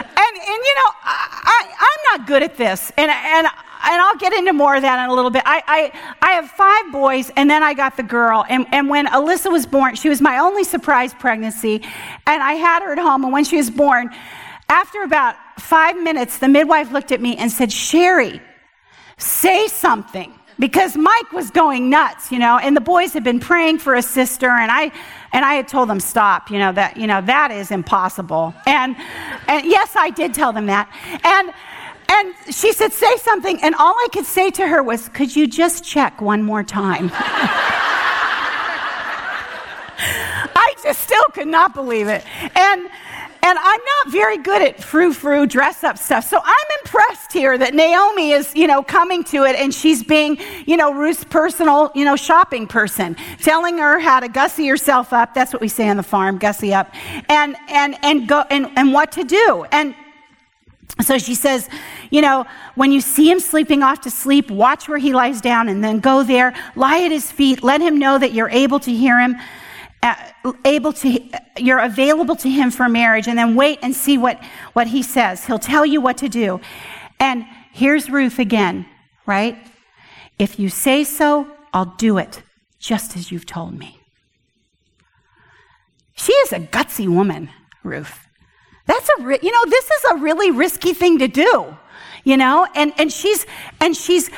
And, 0.00 0.36
and 0.36 0.60
you 0.68 0.74
know, 0.76 0.90
I, 1.02 1.66
I, 1.80 1.96
am 1.96 2.20
not 2.20 2.28
good 2.28 2.44
at 2.44 2.56
this. 2.56 2.92
And, 2.96 3.10
and 3.10 3.48
and 3.82 4.02
I'll 4.02 4.16
get 4.16 4.32
into 4.32 4.52
more 4.52 4.76
of 4.76 4.82
that 4.82 5.02
in 5.04 5.10
a 5.10 5.14
little 5.14 5.30
bit. 5.30 5.42
I, 5.46 5.62
I, 5.66 6.16
I 6.20 6.30
have 6.32 6.50
five 6.50 6.92
boys, 6.92 7.30
and 7.36 7.48
then 7.48 7.62
I 7.62 7.74
got 7.74 7.96
the 7.96 8.02
girl. 8.02 8.44
And, 8.48 8.66
and 8.72 8.88
when 8.88 9.06
Alyssa 9.06 9.50
was 9.50 9.66
born, 9.66 9.94
she 9.94 10.08
was 10.08 10.20
my 10.20 10.38
only 10.38 10.64
surprise 10.64 11.14
pregnancy, 11.14 11.82
and 12.26 12.42
I 12.42 12.54
had 12.54 12.82
her 12.82 12.92
at 12.92 12.98
home. 12.98 13.24
And 13.24 13.32
when 13.32 13.44
she 13.44 13.56
was 13.56 13.70
born, 13.70 14.10
after 14.68 15.02
about 15.02 15.36
five 15.58 15.96
minutes, 15.96 16.38
the 16.38 16.48
midwife 16.48 16.92
looked 16.92 17.12
at 17.12 17.20
me 17.20 17.36
and 17.36 17.50
said, 17.50 17.72
Sherri, 17.72 18.40
say 19.16 19.68
something. 19.68 20.34
Because 20.58 20.96
Mike 20.96 21.30
was 21.32 21.52
going 21.52 21.88
nuts, 21.88 22.32
you 22.32 22.40
know, 22.40 22.58
and 22.58 22.76
the 22.76 22.80
boys 22.80 23.12
had 23.12 23.22
been 23.22 23.38
praying 23.38 23.78
for 23.78 23.94
a 23.94 24.02
sister, 24.02 24.48
and 24.48 24.72
I 24.72 24.90
and 25.32 25.44
I 25.44 25.54
had 25.54 25.68
told 25.68 25.88
them 25.88 26.00
stop, 26.00 26.50
you 26.50 26.58
know, 26.58 26.72
that 26.72 26.96
you 26.96 27.06
know, 27.06 27.20
that 27.20 27.52
is 27.52 27.70
impossible. 27.70 28.52
And 28.66 28.96
and 29.46 29.64
yes, 29.64 29.94
I 29.94 30.10
did 30.10 30.34
tell 30.34 30.52
them 30.52 30.66
that. 30.66 30.90
And 31.22 31.54
and 32.10 32.34
she 32.50 32.72
said, 32.72 32.92
Say 32.92 33.16
something. 33.18 33.62
And 33.62 33.74
all 33.74 33.94
I 33.94 34.08
could 34.12 34.26
say 34.26 34.50
to 34.50 34.66
her 34.66 34.82
was, 34.82 35.08
Could 35.10 35.34
you 35.34 35.46
just 35.46 35.84
check 35.84 36.20
one 36.20 36.42
more 36.42 36.62
time? 36.62 37.10
I 40.00 40.74
just 40.82 41.00
still 41.02 41.24
could 41.32 41.48
not 41.48 41.74
believe 41.74 42.08
it. 42.08 42.24
And 42.56 42.88
and 43.40 43.58
I'm 43.58 43.80
not 43.80 44.12
very 44.12 44.36
good 44.38 44.62
at 44.62 44.82
frou 44.82 45.12
frou 45.12 45.46
dress 45.46 45.84
up 45.84 45.96
stuff. 45.96 46.24
So 46.28 46.40
I'm 46.42 46.66
impressed 46.84 47.32
here 47.32 47.56
that 47.56 47.72
Naomi 47.72 48.32
is, 48.32 48.54
you 48.54 48.66
know, 48.66 48.82
coming 48.82 49.22
to 49.24 49.44
it 49.44 49.54
and 49.56 49.72
she's 49.72 50.02
being, 50.02 50.38
you 50.66 50.76
know, 50.76 50.92
Ruth's 50.92 51.24
personal, 51.24 51.92
you 51.94 52.04
know, 52.04 52.16
shopping 52.16 52.66
person, 52.66 53.16
telling 53.40 53.78
her 53.78 54.00
how 54.00 54.20
to 54.20 54.28
gussy 54.28 54.66
herself 54.66 55.12
up. 55.12 55.34
That's 55.34 55.52
what 55.52 55.62
we 55.62 55.68
say 55.68 55.88
on 55.88 55.96
the 55.96 56.02
farm, 56.02 56.38
gussy 56.38 56.74
up, 56.74 56.92
and 57.28 57.56
and 57.68 57.96
and 58.02 58.28
go 58.28 58.44
and, 58.50 58.70
and 58.76 58.92
what 58.92 59.12
to 59.12 59.24
do. 59.24 59.64
And 59.70 59.94
so 61.00 61.16
she 61.18 61.34
says, 61.34 61.68
you 62.10 62.20
know, 62.20 62.44
when 62.74 62.90
you 62.90 63.00
see 63.00 63.30
him 63.30 63.38
sleeping 63.38 63.82
off 63.82 64.00
to 64.02 64.10
sleep, 64.10 64.50
watch 64.50 64.88
where 64.88 64.98
he 64.98 65.12
lies 65.12 65.40
down 65.40 65.68
and 65.68 65.82
then 65.82 66.00
go 66.00 66.22
there, 66.22 66.54
lie 66.74 67.02
at 67.04 67.12
his 67.12 67.30
feet, 67.30 67.62
let 67.62 67.80
him 67.80 67.98
know 67.98 68.18
that 68.18 68.32
you're 68.32 68.50
able 68.50 68.80
to 68.80 68.92
hear 68.92 69.20
him, 69.20 69.36
uh, 70.02 70.14
able 70.64 70.92
to, 70.92 71.20
you're 71.56 71.78
available 71.78 72.34
to 72.36 72.48
him 72.48 72.70
for 72.70 72.88
marriage, 72.88 73.28
and 73.28 73.38
then 73.38 73.54
wait 73.54 73.78
and 73.82 73.94
see 73.94 74.18
what, 74.18 74.42
what 74.72 74.88
he 74.88 75.02
says. 75.02 75.44
He'll 75.44 75.58
tell 75.58 75.86
you 75.86 76.00
what 76.00 76.18
to 76.18 76.28
do. 76.28 76.60
And 77.20 77.44
here's 77.72 78.10
Ruth 78.10 78.38
again, 78.38 78.86
right? 79.24 79.56
If 80.38 80.58
you 80.58 80.68
say 80.68 81.04
so, 81.04 81.48
I'll 81.72 81.94
do 81.96 82.18
it, 82.18 82.42
just 82.78 83.16
as 83.16 83.30
you've 83.30 83.46
told 83.46 83.78
me. 83.78 84.00
She 86.14 86.32
is 86.32 86.52
a 86.52 86.58
gutsy 86.58 87.08
woman, 87.08 87.50
Ruth. 87.84 88.27
That's 88.88 89.08
a, 89.10 89.22
you 89.42 89.52
know, 89.52 89.64
this 89.66 89.84
is 89.84 90.04
a 90.12 90.16
really 90.16 90.50
risky 90.50 90.94
thing 90.94 91.18
to 91.18 91.28
do, 91.28 91.76
you 92.24 92.38
know, 92.38 92.66
and, 92.74 92.92
and 92.96 93.12
she's, 93.12 93.46
and 93.80 93.94
she's, 93.94 94.30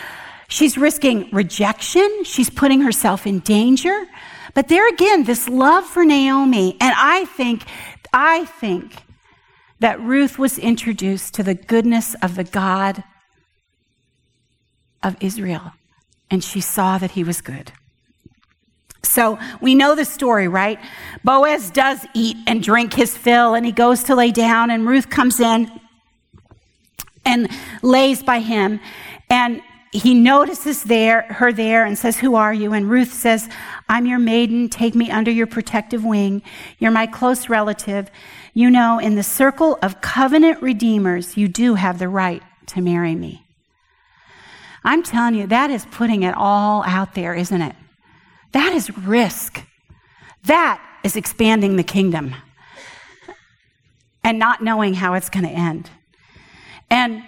she's 0.48 0.76
risking 0.76 1.30
rejection. 1.32 2.24
She's 2.24 2.50
putting 2.50 2.80
herself 2.80 3.26
in 3.26 3.38
danger. 3.38 4.06
But 4.52 4.66
there 4.66 4.88
again, 4.88 5.22
this 5.22 5.48
love 5.48 5.84
for 5.86 6.04
Naomi, 6.04 6.76
and 6.80 6.92
I 6.96 7.24
think, 7.26 7.64
I 8.12 8.44
think 8.44 9.04
that 9.78 10.00
Ruth 10.00 10.36
was 10.36 10.58
introduced 10.58 11.34
to 11.34 11.44
the 11.44 11.54
goodness 11.54 12.16
of 12.20 12.34
the 12.34 12.42
God 12.44 13.04
of 15.02 15.16
Israel, 15.20 15.72
and 16.28 16.42
she 16.42 16.60
saw 16.60 16.98
that 16.98 17.12
he 17.12 17.22
was 17.22 17.40
good. 17.40 17.70
So 19.02 19.38
we 19.60 19.74
know 19.74 19.94
the 19.94 20.04
story, 20.04 20.48
right? 20.48 20.78
Boaz 21.24 21.70
does 21.70 22.06
eat 22.14 22.36
and 22.46 22.62
drink 22.62 22.94
his 22.94 23.16
fill, 23.16 23.54
and 23.54 23.64
he 23.64 23.72
goes 23.72 24.02
to 24.04 24.14
lay 24.14 24.30
down, 24.30 24.70
and 24.70 24.86
Ruth 24.86 25.08
comes 25.08 25.40
in 25.40 25.70
and 27.24 27.48
lays 27.82 28.22
by 28.22 28.40
him. 28.40 28.80
And 29.28 29.62
he 29.92 30.14
notices 30.14 30.84
there 30.84 31.22
her 31.22 31.52
there 31.52 31.84
and 31.84 31.98
says, 31.98 32.18
Who 32.18 32.36
are 32.36 32.54
you? 32.54 32.72
And 32.72 32.88
Ruth 32.88 33.12
says, 33.12 33.48
I'm 33.88 34.06
your 34.06 34.18
maiden. 34.18 34.68
Take 34.68 34.94
me 34.94 35.10
under 35.10 35.30
your 35.30 35.46
protective 35.46 36.04
wing. 36.04 36.42
You're 36.78 36.92
my 36.92 37.06
close 37.06 37.48
relative. 37.48 38.10
You 38.54 38.70
know, 38.70 38.98
in 38.98 39.16
the 39.16 39.22
circle 39.22 39.78
of 39.82 40.00
covenant 40.00 40.62
redeemers, 40.62 41.36
you 41.36 41.48
do 41.48 41.74
have 41.74 41.98
the 41.98 42.08
right 42.08 42.42
to 42.66 42.80
marry 42.80 43.14
me. 43.14 43.44
I'm 44.84 45.02
telling 45.02 45.34
you, 45.34 45.46
that 45.48 45.70
is 45.70 45.84
putting 45.90 46.22
it 46.22 46.34
all 46.36 46.82
out 46.84 47.14
there, 47.14 47.34
isn't 47.34 47.60
it? 47.60 47.74
That 48.52 48.72
is 48.72 48.96
risk. 48.96 49.64
That 50.44 50.82
is 51.04 51.16
expanding 51.16 51.76
the 51.76 51.82
kingdom 51.82 52.34
and 54.22 54.38
not 54.38 54.62
knowing 54.62 54.94
how 54.94 55.14
it's 55.14 55.30
going 55.30 55.44
to 55.44 55.50
end. 55.50 55.90
And 56.90 57.22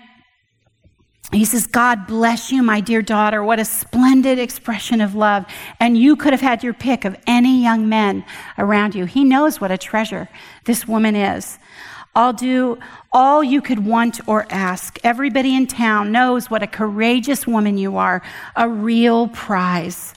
he 1.33 1.47
says, 1.47 1.67
God 1.67 2.07
bless 2.07 2.53
you, 2.53 2.63
my 2.63 2.81
dear 2.81 3.01
daughter. 3.01 3.43
What 3.43 3.59
a 3.59 3.65
splendid 3.65 4.39
expression 4.39 5.01
of 5.01 5.15
love. 5.15 5.47
And 5.81 5.97
you 5.97 6.15
could 6.15 6.33
have 6.35 6.43
had 6.43 6.63
your 6.63 6.75
pick 6.75 7.07
of 7.07 7.17
any 7.27 7.63
young 7.63 7.89
men 7.89 8.25
around 8.59 8.95
you. 8.95 9.07
He 9.07 9.25
knows 9.25 9.61
what 9.61 9.71
a 9.71 9.79
treasure 9.79 10.29
this 10.65 10.87
woman 10.87 11.17
is. 11.17 11.59
I'll 12.15 12.35
do 12.35 12.79
all 13.11 13.43
you 13.43 13.63
could 13.63 13.87
want 13.87 14.21
or 14.29 14.47
ask. 14.51 14.99
Everybody 15.03 15.57
in 15.57 15.67
town 15.67 16.13
knows 16.13 16.51
what 16.51 16.63
a 16.63 16.67
courageous 16.67 17.47
woman 17.47 17.79
you 17.79 17.97
are, 17.97 18.23
a 18.55 18.69
real 18.69 19.29
prize. 19.29 20.13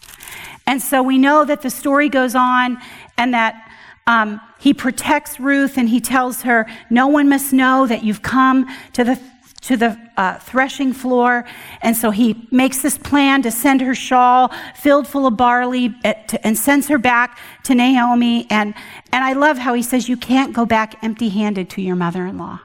And 0.68 0.82
so 0.82 1.04
we 1.04 1.18
know 1.18 1.46
that 1.46 1.62
the 1.62 1.70
story 1.70 2.10
goes 2.10 2.36
on 2.36 2.78
and 3.18 3.34
that 3.34 3.72
um, 4.08 4.40
he 4.60 4.74
protects 4.74 5.40
Ruth 5.40 5.78
and 5.78 5.90
he 5.90 6.00
tells 6.00 6.42
her, 6.44 6.66
No 6.90 7.08
one 7.08 7.30
must 7.30 7.54
know 7.54 7.88
that 7.88 8.04
you've 8.04 8.22
come 8.22 8.68
to 8.94 9.04
the, 9.04 9.20
to 9.62 9.78
the 9.78 9.98
uh, 10.18 10.40
threshing 10.40 10.94
floor. 10.94 11.46
And 11.82 11.96
so 11.96 12.12
he 12.12 12.48
makes 12.52 12.82
this 12.82 12.98
plan 12.98 13.42
to 13.44 13.52
send 13.52 13.82
her 13.82 13.96
shawl 13.96 14.54
filled 14.76 15.08
full 15.08 15.28
of 15.28 15.38
barley 15.38 15.96
at, 16.04 16.28
to, 16.30 16.46
and 16.46 16.58
sends 16.58 16.88
her 16.88 16.98
back 16.98 17.40
to 17.64 17.76
Naomi. 17.76 18.48
And, 18.50 18.74
and 19.12 19.24
I 19.24 19.34
love 19.34 19.58
how 19.58 19.74
he 19.74 19.82
says, 19.82 20.08
You 20.08 20.18
can't 20.18 20.54
go 20.54 20.66
back 20.66 21.04
empty 21.04 21.30
handed 21.30 21.70
to 21.72 21.82
your 21.82 21.96
mother 21.96 22.26
in 22.26 22.38
law. 22.38 22.60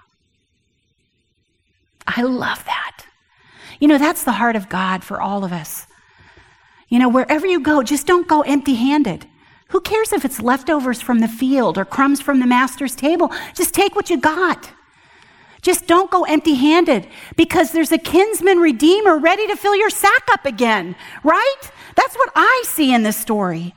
I 2.06 2.22
love 2.22 2.64
that. 2.64 3.06
You 3.78 3.88
know, 3.88 3.98
that's 3.98 4.24
the 4.24 4.32
heart 4.32 4.56
of 4.56 4.68
God 4.68 5.04
for 5.04 5.20
all 5.20 5.44
of 5.44 5.52
us. 5.52 5.86
You 6.90 6.98
know, 6.98 7.08
wherever 7.08 7.46
you 7.46 7.60
go, 7.60 7.82
just 7.82 8.06
don't 8.06 8.28
go 8.28 8.42
empty 8.42 8.74
handed. 8.74 9.26
Who 9.68 9.80
cares 9.80 10.12
if 10.12 10.24
it's 10.24 10.42
leftovers 10.42 11.00
from 11.00 11.20
the 11.20 11.28
field 11.28 11.78
or 11.78 11.84
crumbs 11.84 12.20
from 12.20 12.40
the 12.40 12.46
master's 12.46 12.96
table? 12.96 13.32
Just 13.54 13.72
take 13.72 13.94
what 13.94 14.10
you 14.10 14.18
got. 14.18 14.70
Just 15.62 15.86
don't 15.86 16.10
go 16.10 16.24
empty 16.24 16.54
handed 16.54 17.06
because 17.36 17.70
there's 17.70 17.92
a 17.92 17.98
kinsman 17.98 18.58
redeemer 18.58 19.18
ready 19.18 19.46
to 19.46 19.56
fill 19.56 19.76
your 19.76 19.90
sack 19.90 20.22
up 20.32 20.44
again, 20.44 20.96
right? 21.22 21.60
That's 21.94 22.16
what 22.16 22.32
I 22.34 22.64
see 22.66 22.92
in 22.92 23.04
this 23.04 23.16
story. 23.16 23.74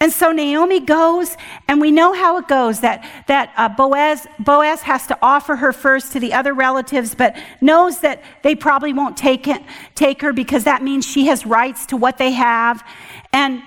And 0.00 0.12
so 0.12 0.30
Naomi 0.30 0.78
goes, 0.78 1.36
and 1.66 1.80
we 1.80 1.90
know 1.90 2.12
how 2.12 2.36
it 2.38 2.46
goes 2.46 2.80
that, 2.80 3.04
that 3.26 3.52
uh, 3.56 3.68
Boaz, 3.68 4.28
Boaz 4.38 4.82
has 4.82 5.06
to 5.08 5.18
offer 5.20 5.56
her 5.56 5.72
first 5.72 6.12
to 6.12 6.20
the 6.20 6.34
other 6.34 6.54
relatives, 6.54 7.16
but 7.16 7.36
knows 7.60 8.00
that 8.00 8.22
they 8.42 8.54
probably 8.54 8.92
won't 8.92 9.16
take, 9.16 9.48
it, 9.48 9.60
take 9.96 10.20
her 10.22 10.32
because 10.32 10.64
that 10.64 10.82
means 10.82 11.04
she 11.04 11.26
has 11.26 11.44
rights 11.44 11.86
to 11.86 11.96
what 11.96 12.16
they 12.16 12.30
have. 12.30 12.84
And 13.32 13.60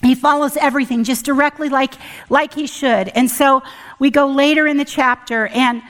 he 0.00 0.14
follows 0.14 0.56
everything 0.56 1.02
just 1.02 1.24
directly 1.24 1.70
like, 1.70 1.94
like 2.30 2.54
he 2.54 2.68
should. 2.68 3.08
And 3.08 3.28
so 3.28 3.62
we 3.98 4.10
go 4.10 4.28
later 4.28 4.66
in 4.68 4.76
the 4.76 4.84
chapter, 4.84 5.48
and 5.48 5.82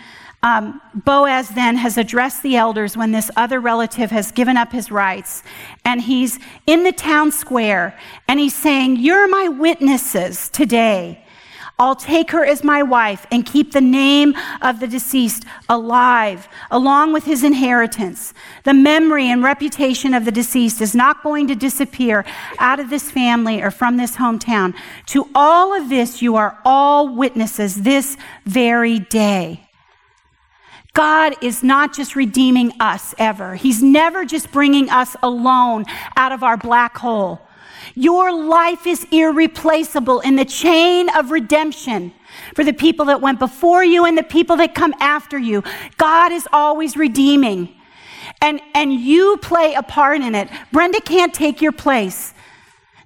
um, 0.42 0.81
Boaz 0.94 1.49
then 1.51 1.77
has 1.77 1.99
addressed 1.99 2.42
the 2.42 2.57
elders 2.57 2.96
when 2.96 3.12
this 3.12 3.31
other 3.37 3.61
relative 3.61 4.11
has 4.11 4.31
given 4.31 4.57
up 4.57 4.72
his 4.72 4.90
rights. 4.90 5.42
And 5.85 6.01
he's 6.03 6.38
in 6.66 6.85
the 6.85 6.92
town 6.92 7.33
square, 7.33 7.99
and 8.29 8.38
he's 8.38 8.55
saying, 8.55 8.96
You're 8.96 9.29
my 9.29 9.49
witnesses 9.49 10.49
today 10.49 11.22
I'll 11.79 11.96
take 11.96 12.31
her 12.31 12.42
as 12.42 12.64
my 12.64 12.83
wife 12.83 13.27
and 13.31 13.44
keep 13.44 13.72
the 13.72 13.83
name 13.83 14.35
of 14.62 14.81
the 14.81 14.87
deceased 14.87 15.44
alive, 15.68 16.49
along 16.70 17.12
with 17.12 17.25
his 17.25 17.44
inheritance. 17.44 18.33
The 18.64 18.72
memory 18.72 19.29
and 19.31 19.42
reputation 19.42 20.14
of 20.14 20.25
the 20.25 20.33
deceased 20.33 20.81
is 20.81 20.94
not 20.94 21.22
going 21.22 21.49
to 21.49 21.55
disappear 21.55 22.25
out 22.59 22.81
of 22.81 22.88
this 22.88 23.11
family 23.11 23.62
or 23.62 23.70
from 23.70 23.99
this 23.99 24.16
hometown. 24.16 24.75
To 25.09 25.29
all 25.35 25.79
of 25.79 25.90
this, 25.90 26.22
you 26.22 26.37
are 26.37 26.59
all 26.64 27.14
witnesses 27.14 27.83
this 27.83 28.16
very 28.46 28.99
day. 28.99 29.65
God 30.96 31.35
is 31.42 31.62
not 31.62 31.94
just 31.94 32.16
redeeming 32.16 32.72
us 32.80 33.14
ever. 33.18 33.54
He's 33.54 33.82
never 33.82 34.24
just 34.24 34.50
bringing 34.50 34.88
us 34.88 35.14
alone 35.22 35.85
out 36.16 36.32
of 36.32 36.42
our 36.42 36.56
black 36.56 36.96
hole. 36.96 37.38
Your 37.94 38.32
life 38.35 38.87
is 38.87 39.06
irreplaceable 39.12 40.20
in 40.20 40.37
the 40.37 40.46
chain 40.46 41.11
of 41.11 41.30
redemption 41.30 42.14
for 42.54 42.64
the 42.64 42.72
people 42.72 43.04
that 43.06 43.20
went 43.20 43.38
before 43.38 43.85
you 43.85 44.06
and 44.06 44.16
the 44.16 44.22
people 44.22 44.56
that 44.56 44.74
come 44.74 44.94
after 44.98 45.38
you. 45.38 45.62
God 45.98 46.32
is 46.32 46.48
always 46.50 46.96
redeeming. 46.96 47.74
And, 48.40 48.62
and 48.74 48.90
you 48.94 49.37
play 49.42 49.74
a 49.74 49.82
part 49.82 50.22
in 50.22 50.35
it. 50.35 50.48
Brenda 50.72 51.02
can't 51.02 51.35
take 51.35 51.61
your 51.61 51.72
place. 51.72 52.32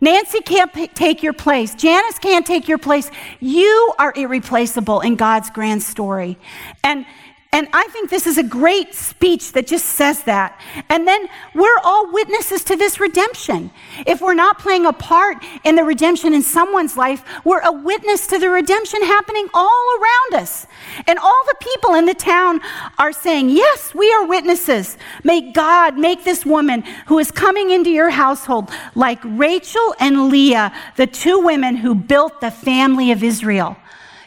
Nancy 0.01 0.41
can't 0.41 0.73
p- 0.73 0.87
take 0.87 1.25
your 1.25 1.33
place. 1.33 1.75
Janice 1.75 2.21
can't 2.21 2.47
take 2.47 2.69
your 2.69 2.79
place. 2.79 3.11
You 3.41 3.95
are 3.99 4.13
irreplaceable 4.17 5.01
in 5.01 5.17
God's 5.17 5.51
grand 5.51 5.83
story. 5.83 6.39
And 6.85 7.05
and 7.53 7.67
I 7.73 7.89
think 7.89 8.11
this 8.11 8.29
is 8.29 8.39
a 8.39 8.45
great 8.45 8.95
speech 8.95 9.53
that 9.53 9.67
just 9.67 9.85
says 9.85 10.23
that. 10.23 10.61
And 10.89 11.07
then 11.07 11.29
we're 11.53 11.79
all 11.83 12.13
witnesses 12.13 12.63
to 12.65 12.77
this 12.77 13.01
redemption. 13.01 13.73
If 14.07 14.21
we're 14.21 14.35
not 14.35 14.61
playing 14.61 14.87
a 14.87 14.93
part 14.93 15.39
in 15.65 15.75
the 15.75 15.83
redemption 15.83 16.33
in 16.33 16.43
someone's 16.43 16.97
life, 16.97 17.25
we're 17.45 17.63
a 17.63 17.73
witness 17.73 18.29
to 18.29 18.39
the 18.39 18.51
redemption 18.51 19.03
happening 19.03 19.49
all 19.53 19.85
around 20.01 20.43
us. 20.43 20.69
And 21.09 21.19
all 21.19 21.43
the 21.49 21.57
people 21.61 21.95
in 21.95 22.07
the 22.07 22.15
town 22.15 22.61
are 22.99 23.13
saying, 23.13 23.51
Yes, 23.51 23.97
we 23.97 24.13
are 24.13 24.27
witnesses. 24.27 24.97
May 25.25 25.51
God 25.51 25.99
make 25.99 26.23
this 26.23 26.47
woman 26.47 26.83
who 27.07 27.19
is 27.19 27.33
coming 27.33 27.71
into 27.73 27.91
your 27.91 28.11
household 28.11 28.71
like 28.95 29.19
Rachel 29.25 29.97
and 29.99 30.29
Leah, 30.29 30.73
the 30.97 31.09
two 31.09 31.41
women 31.41 31.75
who 31.75 31.97
built 31.97 32.41
the 32.41 32.53
family 32.53 33.11
of 33.11 33.25
Israel. 33.25 33.77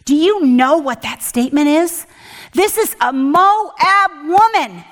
Do 0.03 0.13
you 0.13 0.45
know 0.45 0.77
what 0.79 1.03
that 1.03 1.23
statement 1.23 1.69
is? 1.69 2.05
This 2.53 2.77
is 2.77 2.95
a 3.01 3.11
Moab 3.11 4.11
woman. 4.25 4.83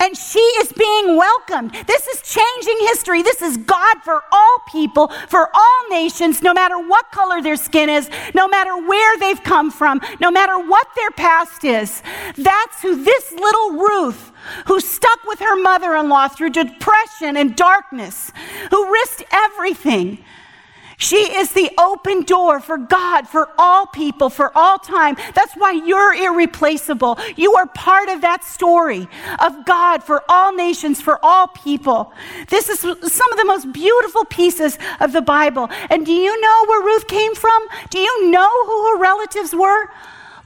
And 0.00 0.16
she 0.16 0.40
is 0.40 0.72
being 0.72 1.16
welcomed. 1.16 1.72
This 1.86 2.06
is 2.08 2.20
changing 2.22 2.86
history. 2.88 3.22
This 3.22 3.40
is 3.40 3.56
God 3.56 4.02
for 4.04 4.22
all 4.32 4.58
people, 4.70 5.08
for 5.28 5.48
all 5.54 5.88
nations, 5.88 6.42
no 6.42 6.52
matter 6.52 6.78
what 6.78 7.10
color 7.12 7.40
their 7.40 7.56
skin 7.56 7.88
is, 7.88 8.10
no 8.34 8.48
matter 8.48 8.76
where 8.76 9.18
they've 9.18 9.42
come 9.42 9.70
from, 9.70 10.00
no 10.20 10.30
matter 10.30 10.58
what 10.58 10.88
their 10.96 11.10
past 11.12 11.64
is. 11.64 12.02
That's 12.36 12.82
who 12.82 13.02
this 13.02 13.32
little 13.32 13.70
Ruth, 13.72 14.32
who 14.66 14.80
stuck 14.80 15.24
with 15.24 15.38
her 15.38 15.56
mother 15.56 15.94
in 15.94 16.08
law 16.08 16.28
through 16.28 16.50
depression 16.50 17.36
and 17.36 17.56
darkness, 17.56 18.32
who 18.70 18.92
risked 18.92 19.24
everything 19.32 20.22
she 20.96 21.16
is 21.16 21.52
the 21.52 21.70
open 21.78 22.22
door 22.22 22.60
for 22.60 22.78
God, 22.78 23.28
for 23.28 23.48
all 23.58 23.86
people, 23.86 24.30
for 24.30 24.56
all 24.56 24.78
time. 24.78 25.16
That's 25.34 25.54
why 25.54 25.72
you're 25.72 26.14
irreplaceable. 26.14 27.18
You 27.36 27.54
are 27.54 27.66
part 27.66 28.08
of 28.08 28.20
that 28.20 28.44
story 28.44 29.08
of 29.40 29.64
God 29.64 30.02
for 30.02 30.22
all 30.28 30.54
nations, 30.54 31.00
for 31.00 31.18
all 31.22 31.48
people. 31.48 32.12
This 32.48 32.68
is 32.68 32.80
some 32.80 33.32
of 33.32 33.38
the 33.38 33.44
most 33.44 33.72
beautiful 33.72 34.24
pieces 34.24 34.78
of 35.00 35.12
the 35.12 35.22
Bible. 35.22 35.68
And 35.90 36.06
do 36.06 36.12
you 36.12 36.40
know 36.40 36.64
where 36.66 36.84
Ruth 36.84 37.08
came 37.08 37.34
from? 37.34 37.66
Do 37.90 37.98
you 37.98 38.30
know 38.30 38.66
who 38.66 38.90
her 38.90 38.98
relatives 38.98 39.54
were? 39.54 39.90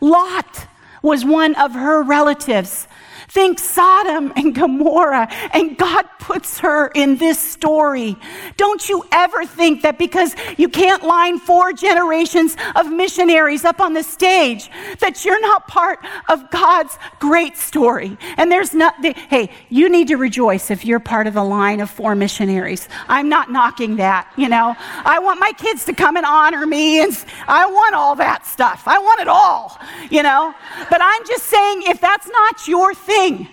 Lot 0.00 0.66
was 1.02 1.24
one 1.24 1.54
of 1.56 1.74
her 1.74 2.02
relatives. 2.02 2.88
Think 3.28 3.58
Sodom 3.58 4.32
and 4.36 4.54
Gomorrah, 4.54 5.28
and 5.52 5.76
God 5.76 6.06
puts 6.18 6.60
her 6.60 6.88
in 6.88 7.16
this 7.16 7.38
story. 7.38 8.16
Don't 8.56 8.88
you 8.88 9.04
ever 9.12 9.44
think 9.44 9.82
that 9.82 9.98
because 9.98 10.34
you 10.56 10.68
can't 10.68 11.02
line 11.02 11.38
four 11.38 11.72
generations 11.74 12.56
of 12.74 12.90
missionaries 12.90 13.64
up 13.66 13.80
on 13.80 13.92
the 13.92 14.02
stage, 14.02 14.70
that 15.00 15.24
you're 15.24 15.40
not 15.40 15.68
part 15.68 15.98
of 16.28 16.50
God's 16.50 16.98
great 17.18 17.56
story. 17.56 18.16
And 18.38 18.50
there's 18.50 18.72
not, 18.72 18.94
hey, 19.04 19.50
you 19.68 19.90
need 19.90 20.08
to 20.08 20.16
rejoice 20.16 20.70
if 20.70 20.84
you're 20.84 21.00
part 21.00 21.26
of 21.26 21.34
the 21.34 21.44
line 21.44 21.80
of 21.80 21.90
four 21.90 22.14
missionaries. 22.14 22.88
I'm 23.08 23.28
not 23.28 23.50
knocking 23.50 23.96
that, 23.96 24.32
you 24.36 24.48
know. 24.48 24.74
I 25.04 25.18
want 25.18 25.38
my 25.38 25.52
kids 25.52 25.84
to 25.86 25.92
come 25.92 26.16
and 26.16 26.24
honor 26.24 26.66
me, 26.66 27.02
and 27.02 27.12
I 27.46 27.66
want 27.66 27.94
all 27.94 28.16
that 28.16 28.46
stuff. 28.46 28.84
I 28.86 28.98
want 28.98 29.20
it 29.20 29.28
all, 29.28 29.78
you 30.10 30.22
know. 30.22 30.54
But 30.88 31.00
I'm 31.02 31.26
just 31.26 31.44
saying, 31.44 31.82
if 31.82 32.00
that's 32.00 32.28
not 32.28 32.66
your 32.66 32.94
thing, 32.94 33.17
thing. 33.18 33.48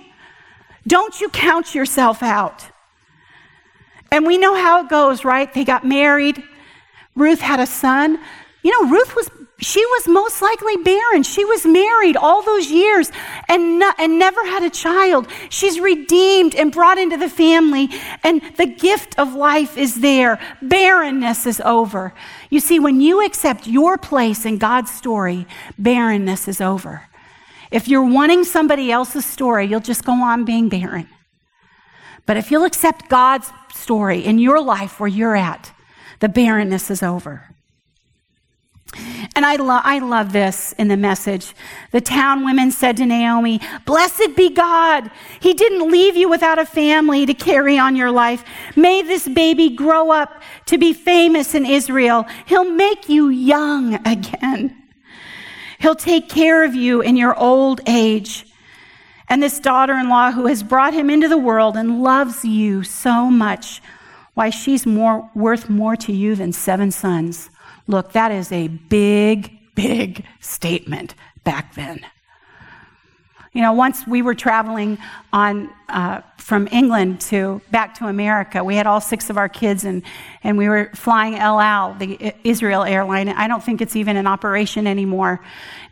Don't 0.88 1.20
you 1.20 1.30
count 1.30 1.74
yourself 1.74 2.22
out. 2.22 2.70
And 4.12 4.26
we 4.26 4.38
know 4.38 4.56
how 4.56 4.84
it 4.84 4.90
goes, 4.90 5.26
right? 5.26 5.52
They 5.54 5.64
got 5.64 5.86
married. 5.86 6.44
Ruth 7.16 7.42
had 7.42 7.60
a 7.60 7.66
son. 7.66 8.20
You 8.64 8.72
know, 8.72 8.90
Ruth 8.90 9.16
was 9.16 9.30
she 9.58 9.84
was 9.86 10.08
most 10.08 10.42
likely 10.42 10.76
barren. 10.78 11.24
She 11.24 11.46
was 11.46 11.66
married 11.66 12.18
all 12.18 12.42
those 12.44 12.70
years 12.70 13.10
and, 13.48 13.82
and 13.98 14.20
never 14.20 14.46
had 14.46 14.64
a 14.64 14.70
child. 14.70 15.28
She's 15.50 15.80
redeemed 15.80 16.56
and 16.56 16.74
brought 16.74 16.98
into 16.98 17.16
the 17.16 17.30
family, 17.30 17.90
and 18.24 18.42
the 18.58 18.66
gift 18.66 19.18
of 19.18 19.34
life 19.34 19.78
is 19.78 20.02
there. 20.02 20.40
Barrenness 20.62 21.46
is 21.46 21.62
over. 21.62 22.14
You 22.50 22.60
see, 22.60 22.80
when 22.80 23.00
you 23.00 23.26
accept 23.26 23.66
your 23.66 23.98
place 23.98 24.46
in 24.46 24.58
God's 24.58 24.92
story, 24.92 25.48
barrenness 25.80 26.50
is 26.50 26.60
over. 26.60 27.04
If 27.72 27.88
you're 27.88 28.06
wanting 28.06 28.44
somebody 28.44 28.92
else's 28.92 29.26
story, 29.26 29.66
you'll 29.66 29.80
just 29.80 30.06
go 30.06 30.14
on 30.14 30.46
being 30.46 30.70
barren. 30.70 31.10
But 32.26 32.38
if 32.38 32.52
you'll 32.52 32.66
accept 32.66 33.10
God's 33.10 33.52
story 33.74 34.26
in 34.26 34.40
your 34.40 34.62
life 34.62 35.00
where 35.00 35.10
you're 35.10 35.36
at, 35.36 35.72
the 36.20 36.30
barrenness 36.30 36.90
is 36.90 37.04
over. 37.04 37.56
And 39.36 39.46
I, 39.46 39.58
lo- 39.58 39.82
I 39.84 40.00
love 40.00 40.32
this 40.32 40.74
in 40.74 40.88
the 40.88 40.96
message. 40.96 41.54
The 41.92 42.00
town 42.00 42.46
women 42.46 42.72
said 42.72 42.96
to 42.98 43.06
Naomi, 43.06 43.60
Blessed 43.86 44.36
be 44.36 44.50
God. 44.50 45.12
He 45.42 45.54
didn't 45.54 45.92
leave 45.92 46.16
you 46.16 46.30
without 46.30 46.60
a 46.60 46.66
family 46.66 47.26
to 47.26 47.34
carry 47.34 47.78
on 47.78 47.96
your 47.96 48.12
life. 48.12 48.44
May 48.76 49.02
this 49.02 49.28
baby 49.28 49.70
grow 49.70 50.12
up 50.12 50.42
to 50.68 50.78
be 50.78 50.94
famous 50.94 51.54
in 51.54 51.66
Israel. 51.66 52.26
He'll 52.46 52.72
make 52.72 53.10
you 53.10 53.28
young 53.30 53.96
again. 54.08 54.85
He'll 55.86 55.94
take 55.94 56.30
care 56.30 56.64
of 56.64 56.74
you 56.74 57.02
in 57.02 57.16
your 57.16 57.38
old 57.38 57.80
age. 57.86 58.48
And 59.30 59.44
this 59.44 59.60
daughter 59.60 59.94
in 59.94 60.10
law 60.10 60.32
who 60.32 60.48
has 60.48 60.64
brought 60.64 60.96
him 60.96 61.12
into 61.12 61.28
the 61.28 61.38
world 61.38 61.78
and 61.78 62.02
loves 62.02 62.44
you 62.44 62.82
so 62.82 63.30
much, 63.30 63.84
why, 64.34 64.50
she's 64.50 64.88
more, 64.88 65.30
worth 65.36 65.70
more 65.70 65.96
to 65.98 66.12
you 66.12 66.34
than 66.34 66.54
seven 66.54 66.90
sons. 66.90 67.52
Look, 67.86 68.14
that 68.14 68.32
is 68.32 68.52
a 68.52 68.68
big, 68.68 69.60
big 69.76 70.26
statement 70.40 71.14
back 71.44 71.76
then. 71.76 72.04
You 73.56 73.62
know, 73.62 73.72
once 73.72 74.06
we 74.06 74.22
were 74.22 74.36
traveling 74.36 74.98
on 75.32 75.70
uh, 75.88 76.20
from 76.38 76.68
England 76.74 77.22
to 77.22 77.62
back 77.72 77.96
to 78.00 78.08
America, 78.08 78.62
we 78.62 78.76
had 78.76 78.86
all 78.86 79.00
six 79.00 79.30
of 79.30 79.38
our 79.38 79.48
kids, 79.48 79.86
and 79.86 80.04
and 80.44 80.58
we 80.58 80.68
were 80.68 80.92
flying 80.94 81.36
El 81.36 81.62
Al, 81.62 81.94
the 81.94 82.34
Israel 82.44 82.84
airline. 82.84 83.30
I 83.30 83.48
don't 83.48 83.64
think 83.64 83.80
it's 83.80 83.96
even 83.96 84.18
in 84.18 84.28
operation 84.28 84.86
anymore. 84.86 85.40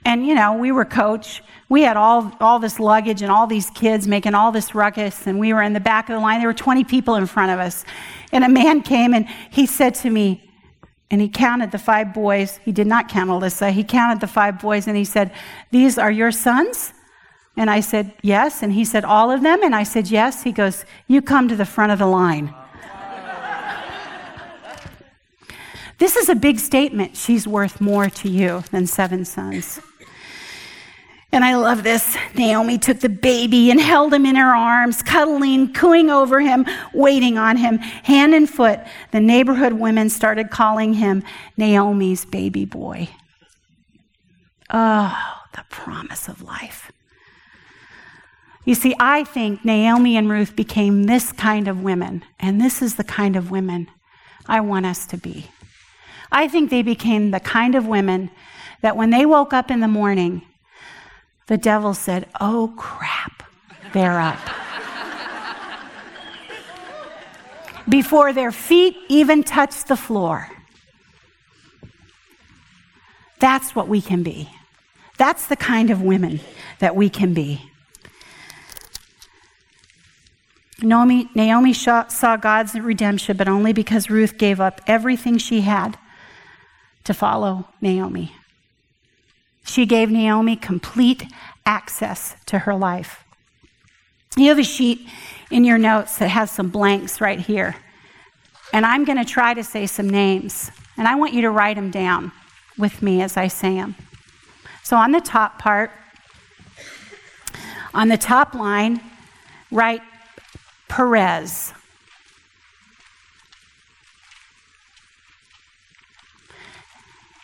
And 0.03 0.27
you 0.27 0.35
know, 0.35 0.57
we 0.57 0.73
were 0.73 0.83
coach. 0.83 1.41
We 1.69 1.83
had 1.83 1.95
all 1.95 2.33
all 2.41 2.59
this 2.59 2.81
luggage 2.81 3.21
and 3.21 3.31
all 3.31 3.47
these 3.47 3.69
kids 3.69 4.09
making 4.09 4.35
all 4.35 4.51
this 4.51 4.75
ruckus, 4.75 5.25
and 5.25 5.39
we 5.39 5.53
were 5.53 5.61
in 5.61 5.71
the 5.71 5.79
back 5.79 6.09
of 6.09 6.15
the 6.15 6.19
line. 6.19 6.39
There 6.39 6.49
were 6.49 6.53
20 6.53 6.83
people 6.83 7.15
in 7.15 7.25
front 7.27 7.49
of 7.49 7.59
us, 7.59 7.85
and 8.33 8.43
a 8.43 8.49
man 8.49 8.81
came 8.81 9.13
and 9.13 9.25
he 9.51 9.67
said 9.67 9.95
to 9.95 10.09
me, 10.09 10.51
and 11.09 11.21
he 11.21 11.29
counted 11.29 11.71
the 11.71 11.79
five 11.79 12.13
boys. 12.13 12.59
He 12.65 12.73
did 12.73 12.87
not 12.87 13.07
count 13.07 13.29
Alyssa. 13.29 13.71
He 13.71 13.85
counted 13.85 14.19
the 14.19 14.27
five 14.27 14.59
boys, 14.59 14.85
and 14.85 14.97
he 14.97 15.05
said, 15.05 15.31
"These 15.71 15.97
are 15.97 16.11
your 16.11 16.33
sons." 16.33 16.93
And 17.55 17.69
I 17.69 17.81
said, 17.81 18.13
Yes. 18.21 18.63
And 18.63 18.73
he 18.73 18.85
said, 18.85 19.05
All 19.05 19.31
of 19.31 19.41
them? 19.41 19.63
And 19.63 19.75
I 19.75 19.83
said, 19.83 20.09
Yes. 20.09 20.43
He 20.43 20.51
goes, 20.51 20.85
You 21.07 21.21
come 21.21 21.47
to 21.47 21.55
the 21.55 21.65
front 21.65 21.91
of 21.91 21.99
the 21.99 22.07
line. 22.07 22.53
this 25.99 26.15
is 26.15 26.29
a 26.29 26.35
big 26.35 26.59
statement. 26.59 27.15
She's 27.15 27.47
worth 27.47 27.79
more 27.79 28.09
to 28.09 28.29
you 28.29 28.63
than 28.71 28.87
seven 28.87 29.25
sons. 29.25 29.79
And 31.33 31.43
I 31.43 31.55
love 31.55 31.81
this. 31.81 32.15
Naomi 32.35 32.77
took 32.77 32.99
the 32.99 33.09
baby 33.09 33.71
and 33.71 33.81
held 33.81 34.13
him 34.13 34.23
in 34.27 34.35
her 34.35 34.55
arms, 34.55 35.01
cuddling, 35.01 35.73
cooing 35.73 36.11
over 36.11 36.39
him, 36.39 36.63
waiting 36.93 37.39
on 37.39 37.57
him, 37.57 37.79
hand 37.79 38.35
and 38.35 38.47
foot. 38.47 38.79
The 39.09 39.19
neighborhood 39.19 39.73
women 39.73 40.11
started 40.11 40.51
calling 40.51 40.93
him 40.93 41.23
Naomi's 41.57 42.23
baby 42.23 42.65
boy. 42.65 43.09
Oh, 44.69 45.43
the 45.53 45.65
promise 45.69 46.27
of 46.27 46.43
life. 46.43 46.91
You 48.65 48.75
see, 48.75 48.95
I 48.97 49.25
think 49.25 49.65
Naomi 49.65 50.15
and 50.15 50.29
Ruth 50.29 50.55
became 50.55 51.03
this 51.03 51.33
kind 51.33 51.67
of 51.67 51.83
women, 51.83 52.23
and 52.39 52.61
this 52.61 52.81
is 52.81 52.95
the 52.95 53.03
kind 53.03 53.35
of 53.35 53.51
women 53.51 53.89
I 54.47 54.61
want 54.61 54.85
us 54.85 55.05
to 55.07 55.17
be. 55.17 55.47
I 56.31 56.47
think 56.47 56.69
they 56.69 56.81
became 56.81 57.31
the 57.31 57.41
kind 57.41 57.75
of 57.75 57.87
women 57.87 58.31
that 58.81 58.95
when 58.95 59.09
they 59.09 59.25
woke 59.25 59.53
up 59.53 59.69
in 59.69 59.81
the 59.81 59.87
morning, 59.87 60.43
the 61.47 61.57
devil 61.57 61.93
said, 61.93 62.27
Oh 62.39 62.73
crap, 62.77 63.43
they're 63.91 64.19
up. 64.19 64.39
Before 67.89 68.31
their 68.31 68.51
feet 68.51 68.95
even 69.09 69.43
touched 69.43 69.89
the 69.89 69.97
floor. 69.97 70.49
That's 73.39 73.75
what 73.75 73.89
we 73.89 74.01
can 74.01 74.23
be. 74.23 74.49
That's 75.17 75.47
the 75.47 75.57
kind 75.57 75.89
of 75.89 76.01
women 76.01 76.39
that 76.79 76.95
we 76.95 77.09
can 77.09 77.33
be. 77.33 77.72
Naomi, 80.81 81.29
Naomi 81.35 81.73
saw 81.73 82.37
God's 82.37 82.75
redemption, 82.75 83.37
but 83.37 83.47
only 83.47 83.73
because 83.73 84.09
Ruth 84.09 84.37
gave 84.37 84.59
up 84.59 84.81
everything 84.87 85.37
she 85.37 85.61
had 85.61 85.97
to 87.03 87.13
follow 87.13 87.67
Naomi. 87.79 88.35
She 89.65 89.85
gave 89.85 90.09
Naomi 90.09 90.55
complete 90.55 91.25
access 91.65 92.35
to 92.47 92.59
her 92.59 92.75
life. 92.75 93.23
You 94.35 94.49
have 94.49 94.59
a 94.59 94.63
sheet 94.63 95.07
in 95.51 95.63
your 95.63 95.77
notes 95.77 96.17
that 96.17 96.29
has 96.29 96.49
some 96.49 96.69
blanks 96.69 97.21
right 97.21 97.39
here. 97.39 97.75
And 98.73 98.85
I'm 98.85 99.05
going 99.05 99.19
to 99.19 99.25
try 99.25 99.53
to 99.53 99.63
say 99.63 99.85
some 99.85 100.09
names. 100.09 100.71
And 100.97 101.07
I 101.07 101.15
want 101.15 101.33
you 101.33 101.41
to 101.41 101.51
write 101.51 101.75
them 101.75 101.91
down 101.91 102.31
with 102.77 103.01
me 103.01 103.21
as 103.21 103.37
I 103.37 103.47
say 103.47 103.75
them. 103.75 103.95
So 104.81 104.97
on 104.97 105.11
the 105.11 105.21
top 105.21 105.59
part, 105.59 105.91
on 107.93 108.07
the 108.07 108.17
top 108.17 108.55
line, 108.55 108.99
write 109.71 110.01
Perez. 110.93 111.73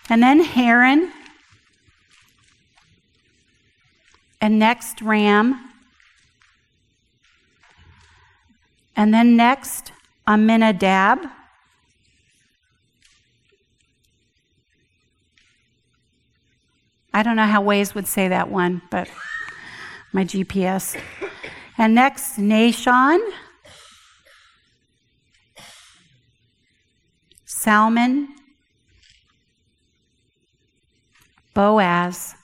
And 0.08 0.22
then 0.22 0.44
Haran. 0.44 1.12
And 4.40 4.60
next, 4.60 5.02
Ram. 5.02 5.72
And 8.96 9.12
then 9.12 9.36
next, 9.36 9.94
Amminadab. 10.28 11.26
I 17.12 17.24
don't 17.24 17.36
know 17.36 17.48
how 17.48 17.64
Waze 17.64 17.96
would 17.96 18.06
say 18.06 18.28
that 18.28 18.52
one, 18.52 18.84
but 18.92 19.10
my 20.14 20.24
GPS. 20.24 20.96
And 21.80 21.96
next, 21.96 22.38
Nahshon, 22.38 23.20
Salmon, 27.46 28.28
Boaz, 31.54 32.36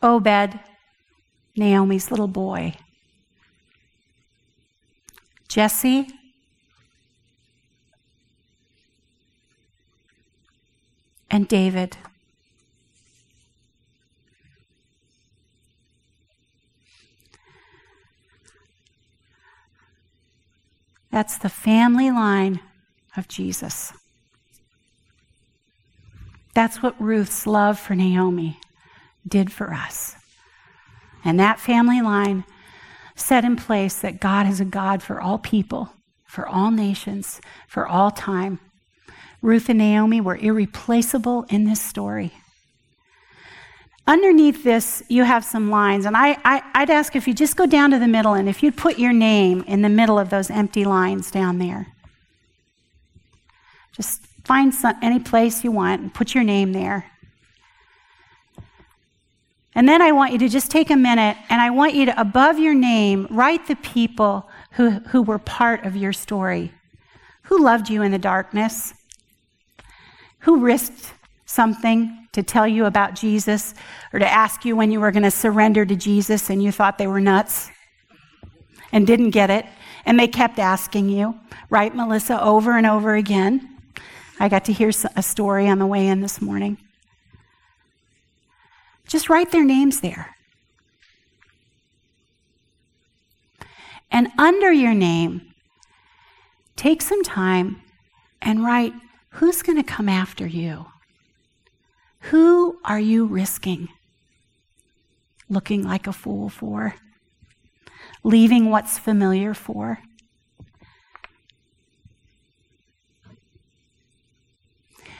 Obed, 0.00 0.60
Naomi's 1.56 2.12
little 2.12 2.28
boy, 2.28 2.76
Jesse, 5.48 6.06
and 11.28 11.48
David. 11.48 11.96
That's 21.10 21.38
the 21.38 21.48
family 21.48 22.10
line 22.10 22.60
of 23.16 23.28
Jesus. 23.28 23.92
That's 26.54 26.82
what 26.82 27.00
Ruth's 27.00 27.46
love 27.46 27.78
for 27.78 27.94
Naomi 27.94 28.58
did 29.26 29.52
for 29.52 29.72
us. 29.72 30.16
And 31.24 31.38
that 31.38 31.60
family 31.60 32.00
line 32.00 32.44
set 33.14 33.44
in 33.44 33.56
place 33.56 34.00
that 34.00 34.20
God 34.20 34.46
is 34.46 34.60
a 34.60 34.64
God 34.64 35.02
for 35.02 35.20
all 35.20 35.38
people, 35.38 35.90
for 36.24 36.48
all 36.48 36.70
nations, 36.70 37.40
for 37.68 37.86
all 37.86 38.10
time. 38.10 38.58
Ruth 39.42 39.68
and 39.68 39.78
Naomi 39.78 40.20
were 40.20 40.36
irreplaceable 40.36 41.44
in 41.48 41.64
this 41.64 41.80
story. 41.80 42.32
Underneath 44.06 44.64
this, 44.64 45.02
you 45.08 45.22
have 45.24 45.44
some 45.44 45.70
lines, 45.70 46.04
and 46.04 46.16
I, 46.16 46.36
I, 46.44 46.80
would 46.80 46.90
ask 46.90 47.14
if 47.14 47.28
you 47.28 47.34
just 47.34 47.56
go 47.56 47.66
down 47.66 47.90
to 47.90 47.98
the 47.98 48.08
middle 48.08 48.34
and 48.34 48.48
if 48.48 48.62
you'd 48.62 48.76
put 48.76 48.98
your 48.98 49.12
name 49.12 49.62
in 49.68 49.82
the 49.82 49.88
middle 49.88 50.18
of 50.18 50.30
those 50.30 50.50
empty 50.50 50.84
lines 50.84 51.30
down 51.30 51.58
there. 51.58 51.86
Just 53.92 54.22
find 54.44 54.74
some, 54.74 54.96
any 55.02 55.20
place 55.20 55.62
you 55.62 55.70
want 55.70 56.00
and 56.02 56.12
put 56.12 56.34
your 56.34 56.42
name 56.42 56.72
there. 56.72 57.10
And 59.74 59.88
then 59.88 60.02
I 60.02 60.12
want 60.12 60.32
you 60.32 60.38
to 60.40 60.48
just 60.48 60.70
take 60.70 60.90
a 60.90 60.96
minute 60.96 61.36
and 61.48 61.60
I 61.60 61.70
want 61.70 61.94
you 61.94 62.06
to, 62.06 62.20
above 62.20 62.58
your 62.58 62.74
name, 62.74 63.28
write 63.30 63.68
the 63.68 63.76
people 63.76 64.50
who, 64.72 64.90
who 64.90 65.22
were 65.22 65.38
part 65.38 65.84
of 65.84 65.94
your 65.94 66.12
story. 66.12 66.72
Who 67.44 67.62
loved 67.62 67.88
you 67.88 68.02
in 68.02 68.10
the 68.10 68.18
darkness? 68.18 68.92
Who 70.40 70.58
risked 70.60 71.12
something 71.46 72.19
to 72.32 72.42
tell 72.42 72.66
you 72.66 72.84
about 72.84 73.14
Jesus 73.14 73.74
or 74.12 74.18
to 74.18 74.30
ask 74.30 74.64
you 74.64 74.76
when 74.76 74.90
you 74.90 75.00
were 75.00 75.10
going 75.10 75.24
to 75.24 75.30
surrender 75.30 75.84
to 75.84 75.96
Jesus 75.96 76.50
and 76.50 76.62
you 76.62 76.70
thought 76.70 76.98
they 76.98 77.06
were 77.06 77.20
nuts 77.20 77.70
and 78.92 79.06
didn't 79.06 79.30
get 79.30 79.50
it. 79.50 79.66
And 80.06 80.18
they 80.18 80.28
kept 80.28 80.58
asking 80.58 81.08
you, 81.08 81.38
right, 81.68 81.94
Melissa, 81.94 82.42
over 82.42 82.76
and 82.76 82.86
over 82.86 83.14
again. 83.14 83.76
I 84.38 84.48
got 84.48 84.64
to 84.66 84.72
hear 84.72 84.90
a 85.16 85.22
story 85.22 85.68
on 85.68 85.78
the 85.78 85.86
way 85.86 86.06
in 86.06 86.20
this 86.20 86.40
morning. 86.40 86.78
Just 89.06 89.28
write 89.28 89.50
their 89.50 89.64
names 89.64 90.00
there. 90.00 90.34
And 94.10 94.28
under 94.38 94.72
your 94.72 94.94
name, 94.94 95.42
take 96.76 97.02
some 97.02 97.22
time 97.22 97.82
and 98.40 98.64
write 98.64 98.92
who's 99.30 99.62
going 99.62 99.76
to 99.76 99.84
come 99.84 100.08
after 100.08 100.46
you? 100.46 100.86
Who 102.24 102.78
are 102.84 103.00
you 103.00 103.26
risking 103.26 103.88
looking 105.48 105.82
like 105.82 106.06
a 106.06 106.12
fool 106.12 106.48
for? 106.48 106.94
Leaving 108.22 108.70
what's 108.70 108.98
familiar 108.98 109.54
for? 109.54 109.98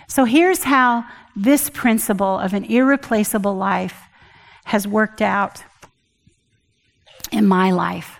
So 0.06 0.24
here's 0.24 0.64
how 0.64 1.04
this 1.36 1.70
principle 1.70 2.38
of 2.38 2.52
an 2.52 2.64
irreplaceable 2.64 3.54
life 3.54 4.02
has 4.64 4.86
worked 4.86 5.22
out 5.22 5.62
in 7.32 7.46
my 7.46 7.70
life. 7.70 8.18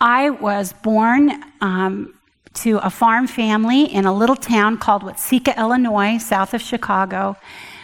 I 0.00 0.30
was 0.30 0.72
born 0.72 1.42
um, 1.60 2.14
to 2.54 2.78
a 2.78 2.90
farm 2.90 3.26
family 3.26 3.84
in 3.84 4.06
a 4.06 4.12
little 4.12 4.36
town 4.36 4.78
called 4.78 5.02
Watseka, 5.02 5.56
Illinois, 5.56 6.18
south 6.18 6.54
of 6.54 6.60
Chicago. 6.60 7.36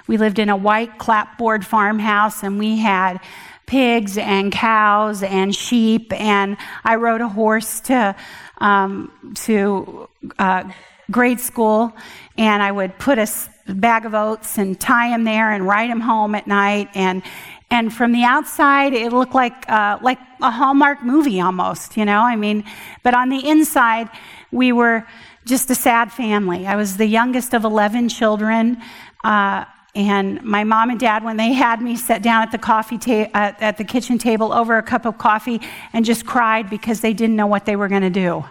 We 0.07 0.16
lived 0.18 0.38
in 0.38 0.48
a 0.48 0.57
white 0.57 0.98
clapboard 0.98 1.64
farmhouse 1.64 2.42
and 2.42 2.59
we 2.59 2.78
had 2.78 3.20
pigs 3.66 4.18
and 4.18 4.52
cows 4.52 5.22
and 5.22 5.55
sheep. 5.55 6.12
And 6.12 6.57
I 6.84 6.96
rode 6.96 7.20
a 7.20 7.28
horse 7.28 7.80
to, 7.80 8.14
um, 8.59 9.34
to 9.36 10.09
uh, 10.38 10.64
grade 11.11 11.40
school 11.40 11.92
and 12.36 12.62
I 12.62 12.70
would 12.70 12.98
put 12.98 13.18
a 13.18 13.28
bag 13.66 14.05
of 14.05 14.14
oats 14.14 14.59
and 14.59 14.78
tie 14.78 15.09
him 15.09 15.24
there 15.24 15.50
and 15.50 15.66
ride 15.66 15.88
him 15.88 16.00
home 16.00 16.34
at 16.34 16.46
night. 16.46 16.88
And, 16.94 17.22
and 17.70 17.92
from 17.92 18.12
the 18.12 18.24
outside, 18.24 18.92
it 18.92 19.12
looked 19.12 19.34
like, 19.34 19.68
uh, 19.70 19.98
like 20.02 20.18
a 20.42 20.50
Hallmark 20.50 21.02
movie 21.02 21.40
almost, 21.40 21.96
you 21.96 22.05
know? 22.05 22.20
I 22.20 22.36
mean, 22.36 22.64
but 23.02 23.14
on 23.14 23.30
the 23.30 23.48
inside, 23.48 24.11
we 24.52 24.72
were 24.72 25.07
just 25.46 25.70
a 25.70 25.74
sad 25.74 26.12
family. 26.12 26.66
I 26.66 26.76
was 26.76 26.96
the 26.96 27.07
youngest 27.07 27.55
of 27.55 27.64
11 27.64 28.11
children. 28.11 28.82
Uh, 29.22 29.64
and 29.95 30.42
my 30.42 30.64
mom 30.64 30.90
and 30.90 30.99
dad, 30.99 31.22
when 31.22 31.36
they 31.36 31.53
had 31.53 31.80
me, 31.80 31.97
sat 31.97 32.22
down 32.22 32.42
at 32.42 32.51
the 32.51 32.59
coffee 32.59 32.99
ta- 32.99 33.30
uh, 33.32 33.53
at 33.61 33.78
the 33.78 33.84
kitchen 33.84 34.18
table 34.18 34.53
over 34.53 34.76
a 34.76 34.82
cup 34.82 35.07
of 35.07 35.18
coffee 35.18 35.61
and 35.92 36.05
just 36.05 36.26
cried 36.26 36.68
because 36.68 37.01
they 37.01 37.12
didn't 37.12 37.36
know 37.36 37.47
what 37.47 37.64
they 37.64 37.76
were 37.76 37.88
going 37.88 38.03
to 38.03 38.11
do. 38.11 38.45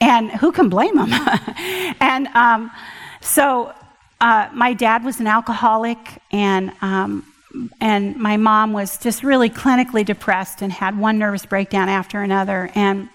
And 0.00 0.30
who 0.30 0.52
can 0.52 0.68
blame 0.68 0.96
them? 0.96 1.10
and 2.00 2.26
um, 2.28 2.70
so 3.22 3.72
uh, 4.20 4.50
my 4.52 4.74
dad 4.74 5.02
was 5.02 5.18
an 5.18 5.26
alcoholic, 5.26 5.98
and 6.30 6.72
um, 6.82 7.24
and 7.80 8.16
my 8.16 8.36
mom 8.36 8.74
was 8.74 8.98
just 8.98 9.22
really 9.22 9.48
clinically 9.48 10.04
depressed 10.04 10.60
and 10.60 10.70
had 10.70 10.98
one 10.98 11.18
nervous 11.18 11.46
breakdown 11.46 11.88
after 11.88 12.20
another. 12.20 12.70
And 12.74 13.08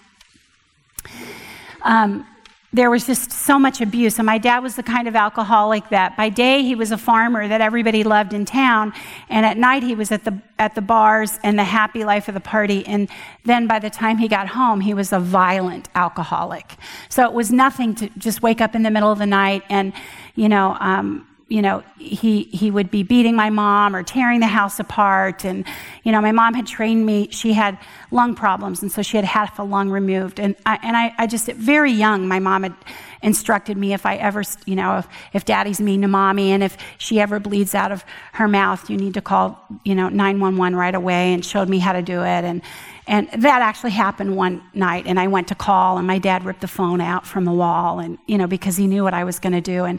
um, 1.82 2.26
there 2.72 2.90
was 2.90 3.06
just 3.06 3.30
so 3.30 3.58
much 3.58 3.80
abuse. 3.80 4.18
And 4.18 4.26
my 4.26 4.38
dad 4.38 4.60
was 4.60 4.76
the 4.76 4.82
kind 4.82 5.06
of 5.06 5.14
alcoholic 5.14 5.88
that 5.90 6.16
by 6.16 6.30
day 6.30 6.62
he 6.62 6.74
was 6.74 6.90
a 6.90 6.96
farmer 6.96 7.46
that 7.46 7.60
everybody 7.60 8.02
loved 8.02 8.32
in 8.32 8.44
town, 8.44 8.92
and 9.28 9.44
at 9.44 9.56
night 9.56 9.82
he 9.82 9.94
was 9.94 10.10
at 10.10 10.24
the 10.24 10.40
at 10.58 10.74
the 10.74 10.80
bars 10.80 11.38
and 11.42 11.58
the 11.58 11.64
happy 11.64 12.04
life 12.04 12.28
of 12.28 12.34
the 12.34 12.40
party. 12.40 12.86
And 12.86 13.08
then 13.44 13.66
by 13.66 13.78
the 13.78 13.90
time 13.90 14.18
he 14.18 14.28
got 14.28 14.48
home, 14.48 14.80
he 14.80 14.94
was 14.94 15.12
a 15.12 15.18
violent 15.18 15.88
alcoholic. 15.94 16.76
So 17.08 17.24
it 17.24 17.32
was 17.32 17.50
nothing 17.50 17.94
to 17.96 18.08
just 18.16 18.42
wake 18.42 18.60
up 18.60 18.74
in 18.74 18.82
the 18.82 18.90
middle 18.90 19.10
of 19.10 19.18
the 19.18 19.26
night 19.26 19.64
and, 19.68 19.92
you 20.34 20.48
know. 20.48 20.76
Um, 20.80 21.26
you 21.52 21.60
know, 21.60 21.82
he, 21.98 22.44
he 22.44 22.70
would 22.70 22.90
be 22.90 23.02
beating 23.02 23.36
my 23.36 23.50
mom 23.50 23.94
or 23.94 24.02
tearing 24.02 24.40
the 24.40 24.46
house 24.46 24.80
apart. 24.80 25.44
And, 25.44 25.66
you 26.02 26.10
know, 26.10 26.22
my 26.22 26.32
mom 26.32 26.54
had 26.54 26.66
trained 26.66 27.04
me, 27.04 27.28
she 27.30 27.52
had 27.52 27.76
lung 28.10 28.34
problems, 28.34 28.80
and 28.80 28.90
so 28.90 29.02
she 29.02 29.18
had 29.18 29.26
half 29.26 29.58
a 29.58 29.62
lung 29.62 29.90
removed. 29.90 30.40
And 30.40 30.56
I, 30.64 30.78
and 30.82 30.96
I, 30.96 31.12
I 31.18 31.26
just, 31.26 31.48
very 31.48 31.92
young, 31.92 32.26
my 32.26 32.38
mom 32.38 32.62
had 32.62 32.74
instructed 33.22 33.76
me 33.76 33.92
if 33.92 34.06
I 34.06 34.16
ever, 34.16 34.42
you 34.64 34.76
know, 34.76 34.96
if, 34.96 35.08
if 35.34 35.44
daddy's 35.44 35.78
mean 35.78 36.00
to 36.00 36.08
mommy 36.08 36.52
and 36.52 36.62
if 36.62 36.78
she 36.96 37.20
ever 37.20 37.38
bleeds 37.38 37.74
out 37.74 37.92
of 37.92 38.02
her 38.32 38.48
mouth, 38.48 38.88
you 38.88 38.96
need 38.96 39.12
to 39.12 39.20
call, 39.20 39.62
you 39.84 39.94
know, 39.94 40.08
911 40.08 40.74
right 40.74 40.94
away 40.94 41.34
and 41.34 41.44
showed 41.44 41.68
me 41.68 41.80
how 41.80 41.92
to 41.92 42.00
do 42.00 42.22
it. 42.22 42.44
And, 42.44 42.62
and 43.06 43.28
that 43.42 43.62
actually 43.62 43.90
happened 43.90 44.36
one 44.36 44.62
night, 44.74 45.06
and 45.06 45.18
I 45.18 45.26
went 45.26 45.48
to 45.48 45.56
call, 45.56 45.98
and 45.98 46.06
my 46.06 46.18
dad 46.18 46.44
ripped 46.44 46.60
the 46.60 46.68
phone 46.68 47.00
out 47.00 47.26
from 47.26 47.44
the 47.44 47.52
wall, 47.52 47.98
and 47.98 48.16
you 48.26 48.38
know 48.38 48.46
because 48.46 48.76
he 48.76 48.86
knew 48.86 49.02
what 49.02 49.12
I 49.12 49.24
was 49.24 49.40
going 49.40 49.54
to 49.54 49.60
do, 49.60 49.84
and 49.84 49.98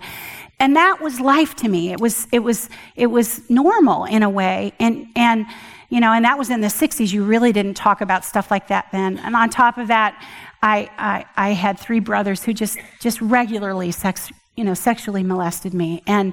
and 0.64 0.78
that 0.78 1.02
was 1.02 1.20
life 1.20 1.56
to 1.58 1.68
me. 1.68 1.92
It 1.92 2.00
was, 2.00 2.26
it 2.32 2.40
was, 2.40 2.70
it 2.96 3.08
was 3.08 3.42
normal 3.50 4.06
in 4.06 4.24
a 4.24 4.30
way. 4.30 4.72
And, 4.80 5.08
and, 5.14 5.46
you 5.90 6.00
know, 6.00 6.14
and 6.14 6.24
that 6.24 6.38
was 6.38 6.50
in 6.50 6.62
the 6.62 6.70
60s. 6.70 7.12
You 7.12 7.26
really 7.26 7.52
didn't 7.52 7.74
talk 7.74 8.00
about 8.00 8.24
stuff 8.24 8.50
like 8.50 8.70
that 8.70 8.88
then. 8.94 9.18
And 9.18 9.36
on 9.36 9.50
top 9.50 9.78
of 9.78 9.90
that, 9.90 10.26
I, 10.62 10.90
I, 10.98 11.26
I 11.36 11.50
had 11.50 11.78
three 11.78 12.00
brothers 12.00 12.46
who 12.46 12.54
just, 12.54 12.78
just 13.02 13.20
regularly 13.20 13.92
sex, 13.92 14.32
you 14.56 14.64
know, 14.64 14.74
sexually 14.74 15.22
molested 15.22 15.74
me. 15.74 16.02
And, 16.08 16.32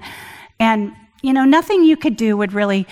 and, 0.61 0.93
you 1.23 1.33
know, 1.33 1.45
nothing 1.45 1.83
you 1.83 1.97
could 1.97 2.15
do 2.15 2.37
would 2.37 2.53
really 2.53 2.87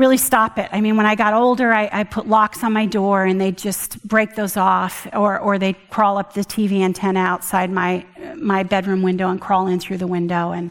really 0.00 0.16
stop 0.16 0.58
it. 0.58 0.66
I 0.72 0.80
mean, 0.80 0.96
when 0.96 1.04
I 1.04 1.14
got 1.14 1.34
older, 1.34 1.70
I, 1.72 1.90
I, 1.92 2.04
put 2.04 2.26
locks 2.26 2.64
on 2.64 2.72
my 2.72 2.86
door 2.86 3.26
and 3.26 3.38
they'd 3.38 3.58
just 3.58 4.02
break 4.02 4.34
those 4.34 4.56
off, 4.56 5.06
or, 5.12 5.38
or 5.38 5.58
they'd 5.58 5.76
crawl 5.90 6.16
up 6.16 6.32
the 6.32 6.40
TV 6.40 6.80
antenna 6.80 7.20
outside 7.20 7.70
my, 7.70 8.06
my 8.34 8.62
bedroom 8.62 9.02
window 9.02 9.28
and 9.28 9.38
crawl 9.38 9.66
in 9.66 9.78
through 9.78 9.98
the 9.98 10.06
window. 10.06 10.52
And 10.52 10.70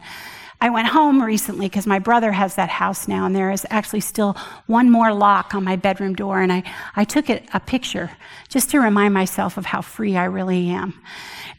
I 0.59 0.71
went 0.71 0.87
home 0.87 1.21
recently 1.21 1.67
because 1.67 1.85
my 1.85 1.99
brother 1.99 2.31
has 2.31 2.55
that 2.55 2.69
house 2.69 3.07
now, 3.07 3.27
and 3.27 3.35
there 3.35 3.51
is 3.51 3.67
actually 3.69 4.01
still 4.01 4.35
one 4.65 4.89
more 4.89 5.13
lock 5.13 5.53
on 5.53 5.63
my 5.63 5.75
bedroom 5.75 6.15
door. 6.15 6.41
And 6.41 6.51
I, 6.51 6.63
I 6.95 7.03
took 7.03 7.29
it, 7.29 7.47
a 7.53 7.59
picture 7.59 8.09
just 8.47 8.71
to 8.71 8.79
remind 8.79 9.13
myself 9.13 9.57
of 9.57 9.65
how 9.65 9.81
free 9.81 10.17
I 10.17 10.25
really 10.25 10.69
am. 10.69 10.99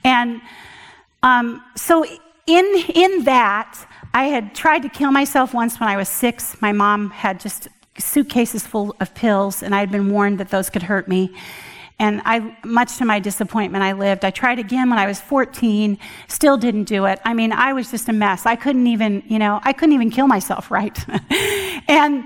And 0.03 0.43
um, 1.23 1.63
so, 1.77 2.05
in, 2.49 2.67
in 2.95 3.25
that, 3.25 3.87
I 4.13 4.25
had 4.25 4.55
tried 4.55 4.83
to 4.83 4.89
kill 4.89 5.13
myself 5.13 5.55
once 5.55 5.79
when 5.79 5.89
I 5.89 5.97
was 5.97 6.09
six. 6.09 6.61
My 6.61 6.73
mom 6.73 7.11
had 7.11 7.39
just 7.39 7.69
suitcases 7.99 8.67
full 8.67 8.97
of 9.01 9.15
pills, 9.15 9.63
and 9.63 9.75
I 9.75 9.81
had 9.81 9.91
been 9.91 10.11
warned 10.11 10.41
that 10.41 10.49
those 10.49 10.71
could 10.71 10.83
hurt 10.83 11.07
me. 11.07 11.35
And 11.99 12.23
I, 12.25 12.57
much 12.65 12.97
to 12.97 13.05
my 13.05 13.21
disappointment, 13.21 13.85
I 13.85 13.93
lived. 13.93 14.25
I 14.25 14.31
tried 14.31 14.59
again 14.59 14.89
when 14.89 14.99
I 14.99 15.07
was 15.07 15.21
14, 15.21 15.99
still 16.29 16.57
didn't 16.57 16.85
do 16.85 17.05
it. 17.05 17.21
I 17.27 17.35
mean, 17.35 17.53
I 17.53 17.75
was 17.75 17.91
just 17.91 18.09
a 18.09 18.13
mess. 18.13 18.47
I 18.47 18.57
couldn't 18.57 18.87
even, 18.87 19.23
you 19.29 19.39
know, 19.39 19.61
I 19.65 19.75
couldn't 19.75 19.95
even 19.95 20.11
kill 20.11 20.27
myself, 20.27 20.71
right? 20.71 20.99
and 21.89 22.25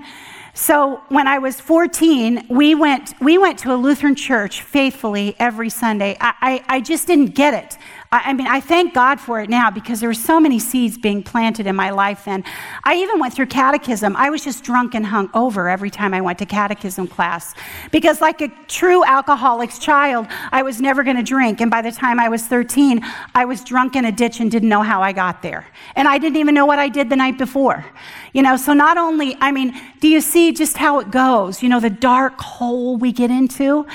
so 0.53 1.01
when 1.09 1.27
I 1.27 1.39
was 1.39 1.59
14, 1.59 2.47
we 2.49 2.73
went, 2.73 3.13
we 3.19 3.37
went 3.37 3.59
to 3.59 3.73
a 3.73 3.75
Lutheran 3.75 4.15
church 4.15 4.61
faithfully 4.61 5.35
every 5.37 5.69
Sunday. 5.69 6.15
I, 6.21 6.33
I, 6.41 6.77
I 6.77 6.81
just 6.81 7.05
didn't 7.05 7.35
get 7.35 7.53
it. 7.53 7.77
I, 8.23 8.33
mean, 8.33 8.47
I 8.47 8.59
thank 8.59 8.93
God 8.93 9.19
for 9.19 9.41
it 9.41 9.49
now 9.49 9.69
because 9.69 9.99
there 9.99 10.09
were 10.09 10.13
so 10.13 10.39
many 10.39 10.59
seeds 10.59 10.97
being 10.97 11.21
planted 11.21 11.67
in 11.67 11.75
my 11.75 11.89
life 11.89 12.25
then. 12.25 12.43
I 12.83 12.95
even 12.95 13.19
went 13.19 13.33
through 13.33 13.47
catechism. 13.47 14.15
I 14.15 14.29
was 14.29 14.43
just 14.43 14.63
drunk 14.63 14.95
and 14.95 15.05
hung 15.05 15.29
over 15.33 15.67
every 15.67 15.89
time 15.89 16.13
I 16.13 16.21
went 16.21 16.39
to 16.39 16.45
catechism 16.45 17.07
class 17.07 17.53
because, 17.91 18.21
like 18.21 18.41
a 18.41 18.47
true 18.67 19.03
alcoholic's 19.03 19.79
child, 19.79 20.27
I 20.51 20.63
was 20.63 20.79
never 20.79 21.03
going 21.03 21.17
to 21.17 21.23
drink. 21.23 21.61
And 21.61 21.69
by 21.69 21.81
the 21.81 21.91
time 21.91 22.19
I 22.19 22.29
was 22.29 22.45
13, 22.45 23.01
I 23.33 23.45
was 23.45 23.63
drunk 23.63 23.95
in 23.95 24.05
a 24.05 24.11
ditch 24.11 24.39
and 24.39 24.49
didn't 24.49 24.69
know 24.69 24.81
how 24.81 25.01
I 25.01 25.11
got 25.11 25.41
there. 25.41 25.67
And 25.95 26.07
I 26.07 26.17
didn't 26.17 26.37
even 26.37 26.55
know 26.55 26.65
what 26.65 26.79
I 26.79 26.89
did 26.89 27.09
the 27.09 27.15
night 27.15 27.37
before. 27.37 27.85
You 28.33 28.41
know, 28.41 28.55
so 28.55 28.73
not 28.73 28.97
only, 28.97 29.37
I 29.41 29.51
mean, 29.51 29.79
do 29.99 30.07
you 30.07 30.21
see 30.21 30.53
just 30.53 30.77
how 30.77 30.99
it 30.99 31.11
goes? 31.11 31.61
You 31.61 31.69
know, 31.69 31.79
the 31.79 31.89
dark 31.89 32.39
hole 32.39 32.97
we 32.97 33.11
get 33.11 33.31
into? 33.31 33.85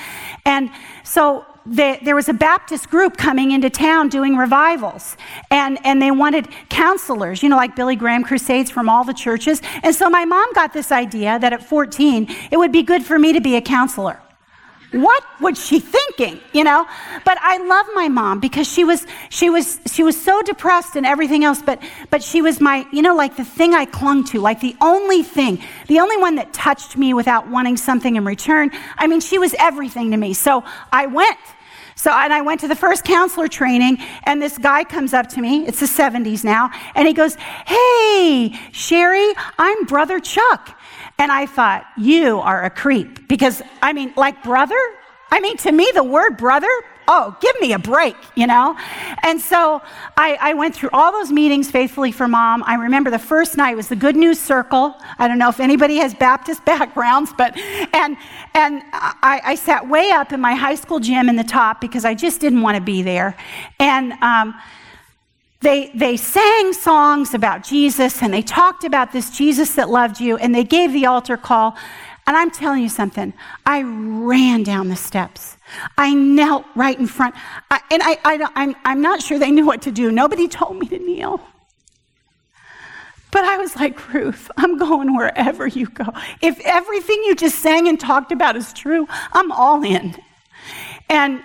And 0.45 0.71
so 1.05 1.47
the, 1.67 1.99
there 2.03 2.15
was 2.15 2.29
a 2.29 2.33
Baptist 2.33 2.91
group 2.91 3.17
coming 3.17 3.53
into 3.53 3.71
town 3.71 4.09
doing 4.09 4.37
revivals, 4.37 5.17
and, 5.51 5.79
and 5.85 6.01
they 6.01 6.11
wanted 6.11 6.49
counselors, 6.69 7.43
you 7.43 7.49
know, 7.49 7.57
like 7.57 7.77
Billy 7.77 7.97
Graham 7.97 8.25
crusades 8.25 8.71
from 8.71 8.89
all 8.89 9.05
the 9.05 9.15
churches. 9.15 9.61
And 9.83 9.95
so 9.95 10.09
my 10.09 10.25
mom 10.25 10.53
got 10.55 10.73
this 10.73 10.91
idea 10.91 11.39
that 11.39 11.53
at 11.53 11.63
14, 11.63 12.29
it 12.51 12.57
would 12.57 12.73
be 12.73 12.83
good 12.83 13.05
for 13.05 13.19
me 13.19 13.33
to 13.33 13.41
be 13.41 13.57
a 13.57 13.61
counselor. 13.61 14.21
What 14.93 15.23
was 15.41 15.65
she 15.65 15.79
thinking, 15.79 16.41
you 16.53 16.65
know? 16.65 16.85
But 17.25 17.39
I 17.41 17.59
love 17.59 17.87
my 17.95 18.09
mom 18.09 18.41
because 18.41 18.67
she 18.67 18.83
was 18.83 19.07
she 19.29 19.49
was 19.49 19.79
she 19.87 20.03
was 20.03 20.21
so 20.21 20.43
depressed 20.43 20.97
and 20.97 21.07
everything 21.07 21.45
else, 21.45 21.63
but 21.63 21.81
but 22.11 22.25
she 22.25 22.43
was 22.43 22.61
my, 22.61 22.85
you 22.93 23.01
know, 23.01 23.15
like 23.15 23.37
the 23.37 23.45
thing 23.45 23.73
I 23.73 23.85
clung 23.85 24.25
to, 24.25 24.41
like 24.41 24.61
the 24.61 24.75
only 24.81 25.23
thing, 25.23 25.63
the 25.87 26.01
only 26.01 26.17
one 26.17 26.35
that 26.37 26.53
touched 26.53 26.97
me 26.97 27.15
without 27.15 27.49
wanting 27.49 27.77
something 27.77 28.17
in 28.17 28.25
return. 28.25 28.71
I 28.99 29.07
mean, 29.07 29.21
she 29.21 29.39
was 29.39 29.55
everything 29.59 30.11
to 30.11 30.17
me. 30.17 30.35
So 30.35 30.65
I 30.93 31.07
went 31.07 31.39
so, 32.01 32.11
and 32.11 32.33
I 32.33 32.41
went 32.41 32.61
to 32.61 32.69
the 32.69 32.75
first 32.75 33.05
counselor 33.05 33.47
training, 33.47 33.99
and 34.25 34.41
this 34.41 34.57
guy 34.57 34.85
comes 34.85 35.13
up 35.13 35.29
to 35.31 35.41
me. 35.43 35.67
It's 35.67 35.81
the 35.81 35.87
70s 35.87 36.43
now. 36.43 36.71
And 36.95 37.07
he 37.07 37.13
goes, 37.13 37.35
Hey, 37.67 38.59
Sherri, 38.73 39.35
I'm 39.59 39.85
Brother 39.85 40.19
Chuck. 40.19 40.80
And 41.21 41.31
I 41.31 41.47
thought, 41.47 41.87
You 41.97 42.41
are 42.41 42.65
a 42.65 42.71
creep. 42.71 43.29
Because, 43.29 43.63
I 43.81 43.93
mean, 43.93 44.13
like 44.17 44.43
brother? 44.43 44.81
I 45.31 45.39
mean, 45.39 45.57
to 45.59 45.71
me, 45.71 45.89
the 45.95 46.03
word 46.03 46.37
brother 46.37 46.69
oh, 47.11 47.37
give 47.41 47.61
me 47.61 47.73
a 47.73 47.79
break, 47.79 48.15
you 48.37 48.47
know? 48.47 48.77
And 49.25 49.41
so 49.41 49.83
I, 50.17 50.39
I, 50.41 50.55
went 50.55 50.77
through 50.77 50.91
all 50.93 51.11
those 51.11 51.33
meetings 51.33 51.69
faithfully 51.69 52.13
for 52.13 52.29
mom. 52.29 52.63
I 52.65 52.75
remember 52.75 53.11
the 53.11 53.19
first 53.19 53.57
night 53.57 53.75
was 53.75 53.89
the 53.89 53.97
Good 53.97 54.15
News 54.15 54.39
Circle. 54.39 54.95
I 55.19 55.27
don't 55.27 55.39
know 55.39 55.49
if 55.49 55.59
anybody 55.59 55.97
has 55.97 56.15
Baptist 56.15 56.65
backgrounds, 56.75 57.33
but, 57.37 57.59
and, 57.59 58.17
and 58.55 58.83
I, 58.93 59.41
I 59.45 59.55
sat 59.57 59.89
way 59.89 60.11
up 60.11 60.33
in 60.33 60.41
my 60.41 60.55
high 60.55 60.77
school 60.77 61.01
gym 61.01 61.29
in 61.29 61.35
the 61.35 61.45
top 61.45 61.81
because 61.81 62.05
I 62.05 62.15
just 62.15 62.41
didn't 62.41 62.63
want 62.63 62.77
to 62.77 62.83
be 62.83 63.03
there. 63.03 63.37
And, 63.81 64.13
um, 64.23 64.55
they, 65.61 65.91
they 65.95 66.17
sang 66.17 66.73
songs 66.73 67.35
about 67.35 67.63
Jesus 67.63 68.23
and 68.23 68.33
they 68.33 68.43
talked 68.43 68.85
about 68.85 69.13
this 69.13 69.31
Jesus 69.31 69.75
that 69.75 69.91
loved 69.91 70.19
you 70.19 70.37
and 70.39 70.55
they 70.55 70.65
gave 70.65 70.93
the 70.93 71.07
altar 71.07 71.37
call. 71.37 71.77
And 72.27 72.37
I'm 72.37 72.51
telling 72.51 72.83
you 72.83 72.89
something, 72.89 73.35
I 73.67 73.83
ran 73.83 74.63
down 74.63 74.89
the 74.89 74.97
steps. 74.97 75.57
I 75.99 76.15
knelt 76.15 76.65
right 76.75 76.99
in 76.99 77.07
front. 77.07 77.35
I, 77.71 77.81
and 77.91 78.03
I, 78.03 78.19
I, 78.25 78.49
I'm, 78.55 78.77
I'm 78.85 79.03
not 79.03 79.23
sure 79.23 79.39
they 79.39 79.51
knew 79.51 79.67
what 79.67 79.83
to 79.83 79.91
do. 79.91 80.11
Nobody 80.11 80.49
told 80.49 80.79
me 80.79 80.87
to 80.89 80.99
kneel. 80.99 81.41
But 83.31 83.45
I 83.45 83.59
was 83.59 83.77
like, 83.77 84.13
Ruth, 84.13 84.51
I'm 84.57 84.79
going 84.79 85.15
wherever 85.15 85.67
you 85.67 85.87
go. 85.89 86.07
If 86.41 86.59
everything 86.61 87.23
you 87.27 87.35
just 87.35 87.59
sang 87.59 87.87
and 87.87 87.99
talked 88.01 88.33
about 88.33 88.57
is 88.57 88.73
true, 88.73 89.07
I'm 89.33 89.53
all 89.53 89.85
in. 89.85 90.17
And 91.09 91.43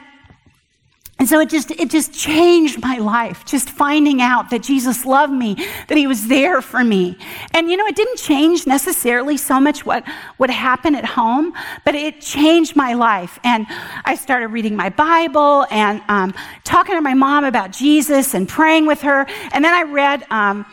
and 1.26 1.30
so 1.32 1.40
it 1.40 1.50
just 1.50 1.72
it 1.72 1.90
just 1.90 2.14
changed 2.14 2.84
my 2.84 3.00
life 3.00 3.46
just 3.46 3.72
finding 3.72 4.22
out 4.22 4.52
that 4.52 4.62
Jesus 4.62 5.08
loved 5.08 5.34
me, 5.34 5.56
that 5.88 5.98
he 5.98 6.06
was 6.06 6.28
there 6.28 6.62
for 6.62 6.84
me. 6.84 7.18
And 7.52 7.68
you 7.68 7.78
know, 7.78 7.86
it 7.88 7.96
didn't 7.96 8.18
change 8.18 8.68
necessarily 8.68 9.36
so 9.36 9.60
much 9.60 9.88
what 9.88 10.04
would 10.38 10.52
happen 10.52 10.94
at 10.94 11.04
home, 11.04 11.52
but 11.84 11.96
it 11.96 12.22
changed 12.22 12.76
my 12.76 12.94
life. 12.94 13.40
And 13.44 13.66
I 14.06 14.14
started 14.14 14.50
reading 14.50 14.76
my 14.76 14.90
Bible 14.90 15.66
and 15.72 16.00
um, 16.10 16.32
talking 16.64 16.94
to 16.94 17.02
my 17.02 17.16
mom 17.16 17.44
about 17.44 17.72
Jesus 17.72 18.36
and 18.36 18.48
praying 18.48 18.86
with 18.86 19.02
her. 19.02 19.26
And 19.52 19.66
then 19.66 19.74
I 19.74 19.82
read. 19.82 20.28
Um, 20.30 20.64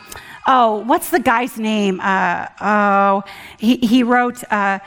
oh, 0.45 0.83
what's 0.85 1.09
the 1.09 1.19
guy's 1.19 1.57
name? 1.57 1.99
Uh, 1.99 2.47
oh, 2.61 3.23
he, 3.57 3.77
he 3.77 4.03
wrote. 4.03 4.43
Uh, 4.51 4.77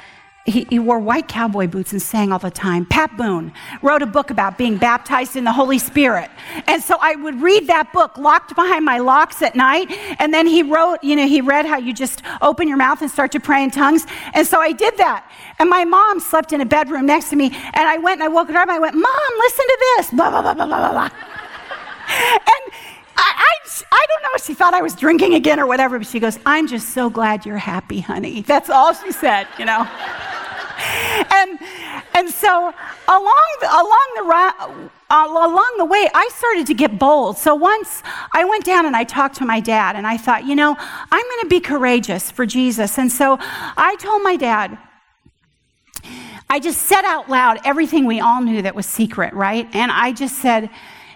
he, 0.47 0.65
he, 0.71 0.79
wore 0.79 1.01
white 1.01 1.27
cowboy 1.27 1.67
boots 1.67 1.93
and 1.93 2.01
sang 2.01 2.33
all 2.33 2.39
the 2.39 2.51
time. 2.51 2.87
Pat 2.87 3.17
Boone 3.17 3.53
wrote 3.83 4.03
a 4.03 4.07
book 4.07 4.31
about 4.31 4.57
being 4.57 4.77
baptized 4.77 5.35
in 5.35 5.43
the 5.43 5.53
Holy 5.53 5.79
Spirit. 5.79 6.31
And 6.69 6.83
so 6.83 6.97
I 7.01 7.17
would 7.17 7.43
read 7.43 7.67
that 7.67 7.93
book 7.93 8.17
locked 8.17 8.55
behind 8.55 8.85
my 8.85 8.99
locks 8.99 9.43
at 9.43 9.57
night. 9.57 9.91
And 10.21 10.33
then 10.33 10.47
he 10.47 10.63
wrote, 10.63 11.03
you 11.03 11.17
know, 11.17 11.27
he 11.27 11.41
read 11.41 11.67
how 11.67 11.79
you 11.79 11.93
just 11.93 12.23
open 12.41 12.69
your 12.69 12.77
mouth 12.77 13.03
and 13.03 13.11
start 13.11 13.33
to 13.33 13.41
pray 13.41 13.65
in 13.65 13.73
tongues. 13.73 14.07
And 14.35 14.47
so 14.47 14.61
I 14.61 14.73
did 14.73 14.97
that. 14.99 15.29
And 15.59 15.69
my 15.69 15.85
mom 15.85 16.21
slept 16.21 16.53
in 16.53 16.61
a 16.61 16.67
bedroom 16.67 17.07
next 17.07 17.31
to 17.31 17.37
me. 17.37 17.47
And 17.47 17.89
I 17.89 17.99
went 17.99 18.21
and 18.21 18.25
I 18.25 18.29
woke 18.29 18.49
her 18.49 18.57
up. 18.57 18.69
And 18.69 18.73
I 18.73 18.79
went, 18.79 18.95
Mom, 18.95 19.31
listen 19.39 19.67
to 19.67 19.79
this. 19.97 20.11
Blah, 20.11 20.31
blah, 20.31 20.43
blah, 20.43 20.55
blah, 20.55 20.67
blah, 20.67 20.93
blah. 20.93 21.03
and 22.09 22.73
I, 23.17 23.33
I, 23.35 23.83
I 23.91 24.07
don't 24.09 24.23
know 24.23 24.31
if 24.37 24.45
she 24.45 24.55
thought 24.55 24.75
I 24.75 24.83
was 24.83 24.95
drinking 24.95 25.35
again 25.35 25.59
or 25.59 25.67
whatever, 25.67 25.99
but 25.99 26.07
she 26.07 26.21
goes, 26.21 26.39
I'm 26.47 26.69
just 26.69 26.91
so 26.91 27.11
glad 27.11 27.45
you're 27.45 27.57
happy, 27.57 27.99
honey. 27.99 28.43
That's 28.43 28.71
all 28.71 28.95
she 28.95 29.11
said, 29.11 29.49
you 29.59 29.65
know 29.65 29.89
and, 31.33 31.59
and 32.15 32.31
so 32.31 32.73
along 33.09 33.47
the, 33.61 33.67
along 33.67 34.09
the, 34.17 34.91
uh, 35.09 35.27
along 35.29 35.75
the 35.79 35.85
way, 35.85 36.09
I 36.15 36.29
started 36.35 36.67
to 36.67 36.75
get 36.75 36.99
bold. 36.99 37.39
So 37.39 37.55
once 37.55 38.03
I 38.33 38.45
went 38.45 38.65
down 38.65 38.87
and 38.87 38.97
I 38.97 39.05
talked 39.05 39.37
to 39.37 39.45
my 39.45 39.61
dad, 39.61 39.97
and 39.97 40.07
I 40.07 40.17
thought, 40.17 40.45
you 40.45 40.57
know, 40.57 40.77
I'm 40.79 41.25
going 41.31 41.43
to 41.43 41.49
be 41.49 41.61
courageous 41.61 42.31
for 42.31 42.47
Jesus. 42.47 42.99
And 42.99 43.11
so 43.11 43.39
I 43.41 43.97
told 44.01 44.23
my 44.23 44.37
dad, 44.37 44.79
I 46.49 46.61
just 46.61 46.83
said 46.83 47.05
out 47.05 47.29
loud 47.29 47.59
everything 47.65 48.07
we 48.07 48.21
all 48.21 48.41
knew 48.41 48.63
that 48.63 48.75
was 48.75 48.87
secret, 48.87 49.35
right? 49.35 49.69
And 49.75 49.91
I 49.91 50.13
just 50.13 50.39
said, 50.39 50.71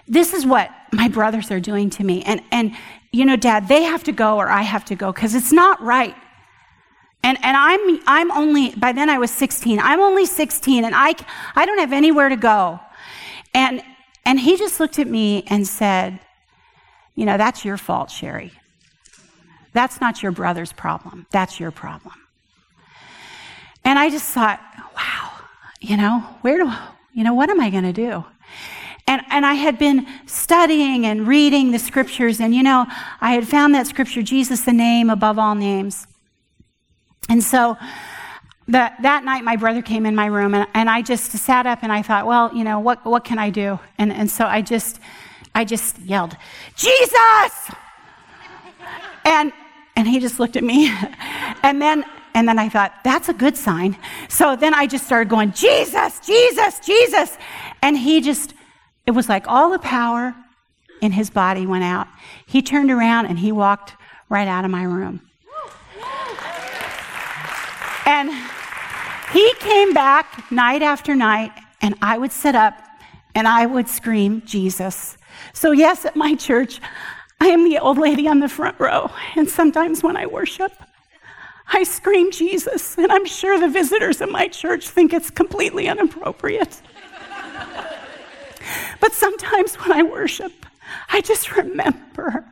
this 0.07 0.33
is 0.33 0.45
what 0.45 0.69
my 0.91 1.07
brothers 1.07 1.51
are 1.51 1.59
doing 1.59 1.89
to 1.91 2.03
me. 2.03 2.21
And, 2.23 2.41
and 2.51 2.75
you 3.11 3.25
know, 3.25 3.35
dad, 3.35 3.67
they 3.67 3.83
have 3.83 4.03
to 4.05 4.11
go 4.11 4.37
or 4.37 4.49
I 4.49 4.61
have 4.61 4.85
to 4.85 4.95
go 4.95 5.11
because 5.11 5.35
it's 5.35 5.51
not 5.51 5.81
right. 5.81 6.15
And, 7.23 7.37
and 7.43 7.55
I'm, 7.55 8.01
I'm 8.07 8.31
only, 8.31 8.71
by 8.71 8.91
then 8.91 9.09
I 9.09 9.17
was 9.17 9.31
16. 9.31 9.79
I'm 9.79 9.99
only 9.99 10.25
16 10.25 10.83
and 10.83 10.95
I, 10.95 11.13
I 11.55 11.65
don't 11.65 11.77
have 11.77 11.93
anywhere 11.93 12.29
to 12.29 12.35
go. 12.35 12.79
And, 13.53 13.83
and 14.25 14.39
he 14.39 14.57
just 14.57 14.79
looked 14.79 14.97
at 14.97 15.07
me 15.07 15.43
and 15.47 15.67
said, 15.67 16.19
You 17.15 17.25
know, 17.25 17.37
that's 17.37 17.63
your 17.63 17.77
fault, 17.77 18.09
Sherri. 18.09 18.53
That's 19.73 20.01
not 20.01 20.21
your 20.23 20.31
brother's 20.31 20.73
problem. 20.73 21.27
That's 21.31 21.59
your 21.59 21.71
problem. 21.71 22.15
And 23.83 23.97
I 23.97 24.09
just 24.09 24.25
thought, 24.25 24.59
wow, 24.95 25.31
you 25.79 25.97
know, 25.97 26.19
where 26.41 26.57
do, 26.57 26.71
you 27.13 27.23
know, 27.23 27.33
what 27.33 27.49
am 27.49 27.59
I 27.59 27.69
going 27.69 27.83
to 27.83 27.93
do? 27.93 28.25
And, 29.07 29.21
and 29.29 29.45
I 29.45 29.55
had 29.55 29.79
been 29.79 30.07
studying 30.25 31.05
and 31.05 31.27
reading 31.27 31.71
the 31.71 31.79
scriptures, 31.79 32.39
and 32.39 32.53
you 32.53 32.63
know, 32.63 32.85
I 33.19 33.33
had 33.33 33.47
found 33.47 33.73
that 33.73 33.87
scripture, 33.87 34.21
Jesus, 34.21 34.61
the 34.61 34.73
name 34.73 35.09
above 35.09 35.39
all 35.39 35.55
names. 35.55 36.05
And 37.29 37.43
so 37.43 37.77
that, 38.67 39.01
that 39.01 39.23
night, 39.23 39.43
my 39.43 39.55
brother 39.55 39.81
came 39.81 40.05
in 40.05 40.15
my 40.15 40.27
room, 40.27 40.53
and, 40.53 40.67
and 40.73 40.89
I 40.89 41.01
just 41.01 41.31
sat 41.31 41.65
up 41.65 41.79
and 41.81 41.91
I 41.91 42.01
thought, 42.01 42.25
well, 42.25 42.55
you 42.55 42.63
know, 42.63 42.79
what, 42.79 43.05
what 43.05 43.23
can 43.23 43.39
I 43.39 43.49
do? 43.49 43.79
And, 43.97 44.11
and 44.11 44.29
so 44.29 44.45
I 44.45 44.61
just, 44.61 44.99
I 45.53 45.65
just 45.65 45.99
yelled, 45.99 46.35
Jesus! 46.75 47.71
And, 49.25 49.51
and 49.95 50.07
he 50.07 50.19
just 50.19 50.39
looked 50.39 50.55
at 50.55 50.63
me. 50.63 50.89
and 51.63 51.81
then, 51.81 52.05
and 52.33 52.47
then 52.47 52.57
I 52.57 52.69
thought, 52.69 52.93
that's 53.03 53.29
a 53.29 53.33
good 53.33 53.57
sign. 53.57 53.97
So 54.29 54.55
then 54.55 54.73
I 54.73 54.87
just 54.87 55.05
started 55.05 55.29
going, 55.29 55.51
Jesus, 55.51 56.19
Jesus, 56.19 56.79
Jesus. 56.79 57.37
And 57.81 57.97
he 57.97 58.21
just, 58.21 58.53
it 59.05 59.11
was 59.11 59.27
like 59.27 59.47
all 59.47 59.69
the 59.69 59.79
power 59.79 60.33
in 61.01 61.11
his 61.11 61.29
body 61.29 61.65
went 61.65 61.83
out. 61.83 62.07
He 62.45 62.61
turned 62.61 62.91
around 62.91 63.25
and 63.25 63.39
he 63.39 63.51
walked 63.51 63.95
right 64.29 64.47
out 64.47 64.65
of 64.65 64.71
my 64.71 64.83
room. 64.83 65.21
And 68.05 68.31
he 69.31 69.53
came 69.59 69.93
back 69.93 70.51
night 70.51 70.81
after 70.81 71.15
night, 71.15 71.51
and 71.81 71.95
I 72.01 72.17
would 72.17 72.31
sit 72.31 72.55
up 72.55 72.81
and 73.33 73.47
I 73.47 73.65
would 73.65 73.87
scream, 73.87 74.41
Jesus. 74.45 75.17
So, 75.53 75.71
yes, 75.71 76.05
at 76.05 76.15
my 76.15 76.35
church, 76.35 76.81
I 77.39 77.47
am 77.47 77.63
the 77.63 77.79
old 77.79 77.97
lady 77.97 78.27
on 78.27 78.39
the 78.39 78.49
front 78.49 78.79
row. 78.79 79.09
And 79.35 79.49
sometimes 79.49 80.03
when 80.03 80.17
I 80.17 80.25
worship, 80.25 80.73
I 81.67 81.83
scream 81.83 82.31
Jesus. 82.31 82.97
And 82.97 83.11
I'm 83.11 83.25
sure 83.25 83.59
the 83.59 83.69
visitors 83.69 84.21
at 84.21 84.29
my 84.29 84.47
church 84.47 84.89
think 84.89 85.13
it's 85.13 85.29
completely 85.29 85.87
inappropriate. 85.87 86.81
but 88.99 89.13
sometimes 89.13 89.75
when 89.75 89.91
I 89.91 90.03
worship, 90.03 90.51
I 91.09 91.21
just 91.21 91.55
remember 91.55 92.45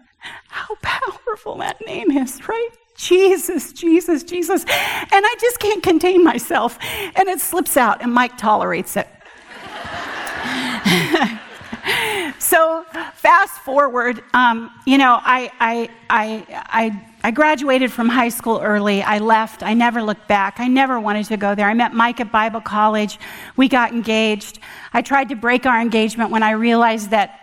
how 0.48 0.76
powerful 0.82 1.58
that 1.58 1.86
name 1.86 2.12
is, 2.12 2.48
right? 2.48 2.70
Jesus, 3.00 3.72
Jesus, 3.72 4.24
Jesus. 4.24 4.64
And 4.64 5.26
I 5.26 5.36
just 5.40 5.60
can't 5.60 5.82
contain 5.82 6.22
myself. 6.22 6.78
And 7.16 7.30
it 7.30 7.40
slips 7.40 7.78
out, 7.78 8.02
and 8.02 8.14
Mike 8.14 8.38
tolerates 8.38 8.98
it. 8.98 9.08
so 12.40 12.84
fast 13.16 13.62
forward, 13.62 14.22
um, 14.34 14.70
you 14.86 14.98
know, 14.98 15.18
I, 15.24 15.50
I, 15.62 15.90
I, 16.10 16.46
I, 16.70 17.08
I 17.24 17.32
graduated 17.32 17.90
from 17.90 18.10
high 18.10 18.28
school 18.28 18.60
early. 18.62 19.02
I 19.02 19.20
left. 19.20 19.64
I 19.64 19.74
never 19.74 20.04
looked 20.04 20.28
back. 20.28 20.60
I 20.60 20.68
never 20.68 21.00
wanted 21.00 21.28
to 21.28 21.38
go 21.38 21.56
there. 21.56 21.70
I 21.70 21.74
met 21.74 21.94
Mike 21.94 22.20
at 22.20 22.34
Bible 22.34 22.60
college. 22.60 23.18
We 23.56 23.70
got 23.70 23.94
engaged. 23.94 24.60
I 24.94 25.02
tried 25.02 25.30
to 25.30 25.36
break 25.36 25.66
our 25.66 25.80
engagement 25.80 26.32
when 26.32 26.44
I 26.44 26.52
realized 26.52 27.12
that 27.12 27.40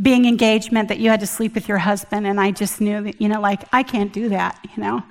being 0.00 0.26
engaged 0.26 0.70
meant 0.72 0.88
that 0.88 0.98
you 0.98 1.10
had 1.10 1.20
to 1.20 1.26
sleep 1.26 1.54
with 1.54 1.68
your 1.68 1.78
husband, 1.78 2.26
and 2.26 2.40
I 2.40 2.50
just 2.50 2.80
knew 2.80 3.02
that, 3.02 3.20
you 3.20 3.28
know, 3.28 3.40
like, 3.40 3.62
I 3.72 3.82
can't 3.82 4.12
do 4.12 4.28
that, 4.28 4.58
you 4.76 4.82
know. 4.82 5.02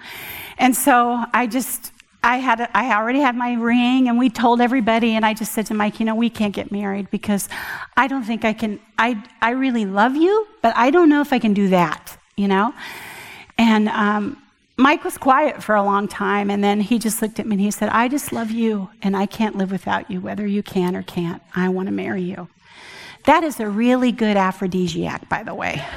And 0.58 0.76
so 0.76 1.26
I 1.34 1.48
just, 1.48 1.92
I 2.24 2.38
had, 2.38 2.70
I 2.74 2.96
already 2.96 3.20
had 3.20 3.36
my 3.36 3.54
ring, 3.54 4.08
and 4.08 4.18
we 4.18 4.30
told 4.30 4.62
everybody, 4.62 5.16
and 5.16 5.26
I 5.26 5.34
just 5.34 5.54
said 5.54 5.66
to 5.68 5.74
Mike, 5.74 6.00
you 6.00 6.06
know, 6.06 6.16
we 6.16 6.30
can't 6.30 6.54
get 6.54 6.72
married 6.72 7.10
because 7.12 7.50
I 7.96 8.08
don't 8.08 8.24
think 8.24 8.46
I 8.46 8.54
can, 8.54 8.80
I, 8.98 9.22
I 9.42 9.52
really 9.52 9.86
love 9.86 10.16
you, 10.16 10.48
but 10.62 10.76
I 10.76 10.90
don't 10.92 11.10
know 11.10 11.22
if 11.22 11.34
I 11.34 11.40
can 11.40 11.54
do 11.54 11.70
that, 11.70 12.18
you 12.36 12.48
know. 12.48 12.74
And 13.58 13.90
um, 13.90 14.42
Mike 14.78 15.04
was 15.04 15.18
quiet 15.18 15.64
for 15.64 15.76
a 15.76 15.84
long 15.84 16.08
time, 16.08 16.50
and 16.50 16.64
then 16.64 16.80
he 16.80 17.00
just 17.00 17.22
looked 17.22 17.40
at 17.40 17.48
me 17.48 17.56
and 17.56 17.62
he 17.62 17.72
said, 17.72 17.90
I 17.90 18.08
just 18.08 18.32
love 18.32 18.52
you, 18.52 18.90
and 19.02 19.18
I 19.18 19.26
can't 19.26 19.56
live 19.58 19.72
without 19.72 20.10
you, 20.10 20.22
whether 20.22 20.46
you 20.46 20.64
can 20.64 20.96
or 20.96 21.04
can't. 21.04 21.42
I 21.56 21.70
want 21.70 21.88
to 21.88 21.94
marry 21.94 22.22
you. 22.22 22.48
That 23.26 23.43
is 23.43 23.59
a 23.59 23.68
really 23.68 24.11
good 24.11 24.38
aphrodisiac, 24.38 25.30
by 25.30 25.43
the 25.43 25.53
way. 25.53 25.84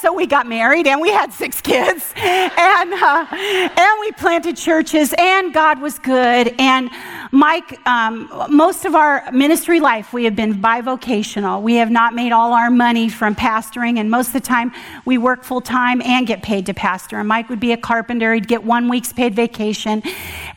so 0.00 0.12
we 0.12 0.26
got 0.26 0.46
married 0.46 0.86
and 0.86 1.00
we 1.00 1.10
had 1.10 1.32
six 1.32 1.60
kids. 1.60 2.12
And, 2.16 2.92
uh, 2.92 3.26
and 3.30 4.00
we 4.00 4.12
planted 4.12 4.56
churches 4.56 5.14
and 5.18 5.52
god 5.52 5.80
was 5.80 5.98
good. 5.98 6.54
And 6.58 6.90
mike 7.32 7.78
um, 7.86 8.30
most 8.50 8.84
of 8.84 8.94
our 8.94 9.30
ministry 9.32 9.80
life 9.80 10.12
we 10.12 10.24
have 10.24 10.36
been 10.36 10.54
bivocational. 10.54 11.62
We 11.62 11.76
have 11.76 11.90
not 11.90 12.14
made 12.14 12.32
all 12.32 12.52
our 12.52 12.70
money 12.70 13.08
from 13.08 13.34
pastoring. 13.34 13.98
And 13.98 14.10
most 14.10 14.28
of 14.28 14.32
the 14.34 14.40
time 14.40 14.72
we 15.04 15.18
work 15.18 15.44
full 15.44 15.60
time 15.60 16.02
and 16.02 16.26
get 16.26 16.42
paid 16.42 16.66
to 16.66 16.74
pastor. 16.74 17.18
And 17.18 17.28
mike 17.28 17.48
would 17.48 17.60
be 17.60 17.72
a 17.72 17.76
carpenter. 17.76 18.34
He'd 18.34 18.48
get 18.48 18.64
one 18.64 18.88
week's 18.88 19.12
paid 19.12 19.34
vacation. 19.34 20.02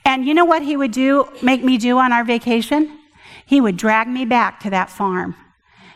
And 0.05 0.25
you 0.25 0.33
know 0.33 0.45
what 0.45 0.61
he 0.61 0.77
would 0.77 0.91
do 0.91 1.29
make 1.41 1.63
me 1.63 1.77
do 1.77 1.97
on 1.99 2.11
our 2.11 2.23
vacation? 2.23 2.97
He 3.45 3.61
would 3.61 3.77
drag 3.77 4.07
me 4.07 4.25
back 4.25 4.59
to 4.61 4.69
that 4.71 4.89
farm. 4.89 5.35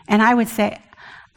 And 0.08 0.22
i 0.22 0.34
would 0.34 0.48
say 0.48 0.78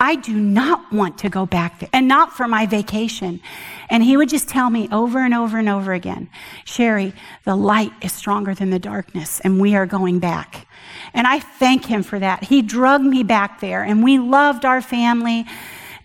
I 0.04 0.16
do 0.16 0.34
not 0.34 0.92
want 0.92 1.16
to 1.20 1.30
go 1.30 1.46
back 1.46 1.80
there, 1.80 1.88
and 1.90 2.06
not 2.06 2.36
for 2.36 2.46
my 2.46 2.66
vacation. 2.66 3.40
And 3.88 4.02
he 4.02 4.18
would 4.18 4.28
just 4.28 4.50
tell 4.50 4.68
me 4.68 4.86
over 4.92 5.18
and 5.18 5.32
over 5.32 5.56
and 5.58 5.66
over 5.66 5.94
again 5.94 6.28
Sherri, 6.66 7.14
the 7.44 7.56
light 7.56 7.92
is 8.02 8.12
stronger 8.12 8.54
than 8.54 8.68
the 8.68 8.78
darkness, 8.78 9.40
and 9.40 9.58
we 9.58 9.74
are 9.74 9.86
going 9.86 10.18
back. 10.18 10.66
And 11.14 11.26
I 11.26 11.38
thank 11.40 11.86
him 11.86 12.02
for 12.02 12.18
that. 12.18 12.44
He 12.44 12.60
drugged 12.60 13.06
me 13.06 13.22
back 13.22 13.60
there, 13.60 13.82
and 13.82 14.04
we 14.04 14.18
loved 14.18 14.66
our 14.66 14.82
family. 14.82 15.46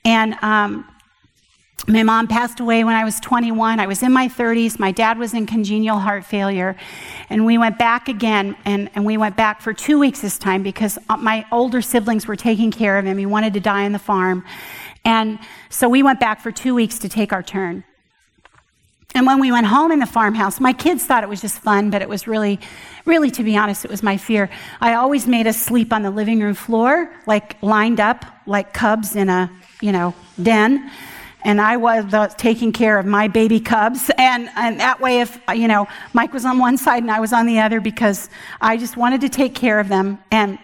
And 0.06 0.36
um, 0.42 0.89
my 1.88 2.04
mom 2.04 2.28
passed 2.28 2.60
away 2.60 2.84
when 2.84 2.96
I 2.96 3.04
was 3.04 3.20
21. 3.20 3.80
I 3.80 3.88
was 3.88 4.04
in 4.04 4.12
my 4.12 4.28
30s. 4.28 4.80
My 4.80 4.92
dad 4.92 5.18
was 5.18 5.34
in 5.34 5.46
congenital 5.46 6.00
heart 6.00 6.26
failure. 6.26 6.76
And 7.30 7.46
we 7.46 7.58
went 7.58 7.78
back 7.78 8.08
again, 8.08 8.56
and, 8.66 8.90
and 8.96 9.06
we 9.06 9.18
went 9.18 9.38
back 9.38 9.62
for 9.62 9.74
two 9.74 10.00
weeks 10.00 10.22
this 10.22 10.38
time 10.38 10.62
because 10.62 10.98
uh, 11.10 11.18
my 11.18 11.46
older 11.52 11.82
siblings 11.82 12.28
were 12.28 12.36
taking 12.36 12.72
care 12.72 12.98
of 12.98 13.06
him. 13.06 13.18
He 13.18 13.26
wanted 13.26 13.54
to 13.54 13.60
die 13.60 13.86
on 13.86 13.94
the 13.94 14.00
farm. 14.00 14.44
And 15.06 15.40
so 15.70 15.88
we 15.88 16.04
went 16.04 16.20
back 16.20 16.42
for 16.42 16.52
two 16.52 16.76
weeks 16.76 17.00
to 17.00 17.10
take 17.10 17.32
our 17.32 17.44
turn. 17.44 17.84
And 19.16 19.26
when 19.26 19.40
we 19.40 19.52
went 19.52 19.66
home 19.66 19.92
in 19.92 20.00
the 20.00 20.06
farmhouse, 20.06 20.60
my 20.60 20.74
kids 20.74 21.06
thought 21.06 21.24
it 21.24 21.30
was 21.30 21.42
just 21.42 21.60
fun, 21.60 21.90
but 21.90 22.02
it 22.04 22.10
was 22.10 22.28
really, 22.28 22.60
really, 23.06 23.32
to 23.32 23.44
be 23.44 23.58
honest, 23.58 23.84
it 23.84 23.90
was 23.90 24.04
my 24.04 24.18
fear. 24.18 24.50
I 24.82 24.94
always 24.94 25.26
made 25.26 25.48
us 25.48 25.58
sleep 25.58 25.92
on 25.92 26.04
the 26.04 26.12
living 26.12 26.42
room 26.42 26.54
floor, 26.54 27.12
like 27.26 27.62
lined 27.64 28.00
up, 28.00 28.24
like 28.46 28.74
cubs 28.74 29.16
in 29.16 29.30
a, 29.30 29.50
you 29.82 29.92
know, 29.92 30.14
den 30.42 30.92
and 31.44 31.62
I 31.62 31.78
was 31.78 32.14
uh, 32.14 32.28
taking 32.28 32.72
care 32.72 33.00
of 33.00 33.06
my 33.06 33.28
baby 33.28 33.60
cubs. 33.60 34.12
And, 34.18 34.50
and 34.56 34.80
that 34.80 35.00
way, 35.00 35.22
if, 35.22 35.40
you 35.54 35.68
know, 35.68 35.88
Mike 36.14 36.34
was 36.34 36.46
on 36.46 36.60
one 36.60 36.78
side 36.78 37.04
and 37.04 37.12
I 37.12 37.20
was 37.20 37.34
on 37.34 37.46
the 37.46 37.60
other 37.60 37.80
because 37.80 38.30
I 38.60 38.78
just 38.78 38.98
wanted 38.98 39.22
to 39.22 39.30
take 39.30 39.56
care 39.56 39.80
of 39.80 39.88
them. 39.88 40.20
And 40.32 40.60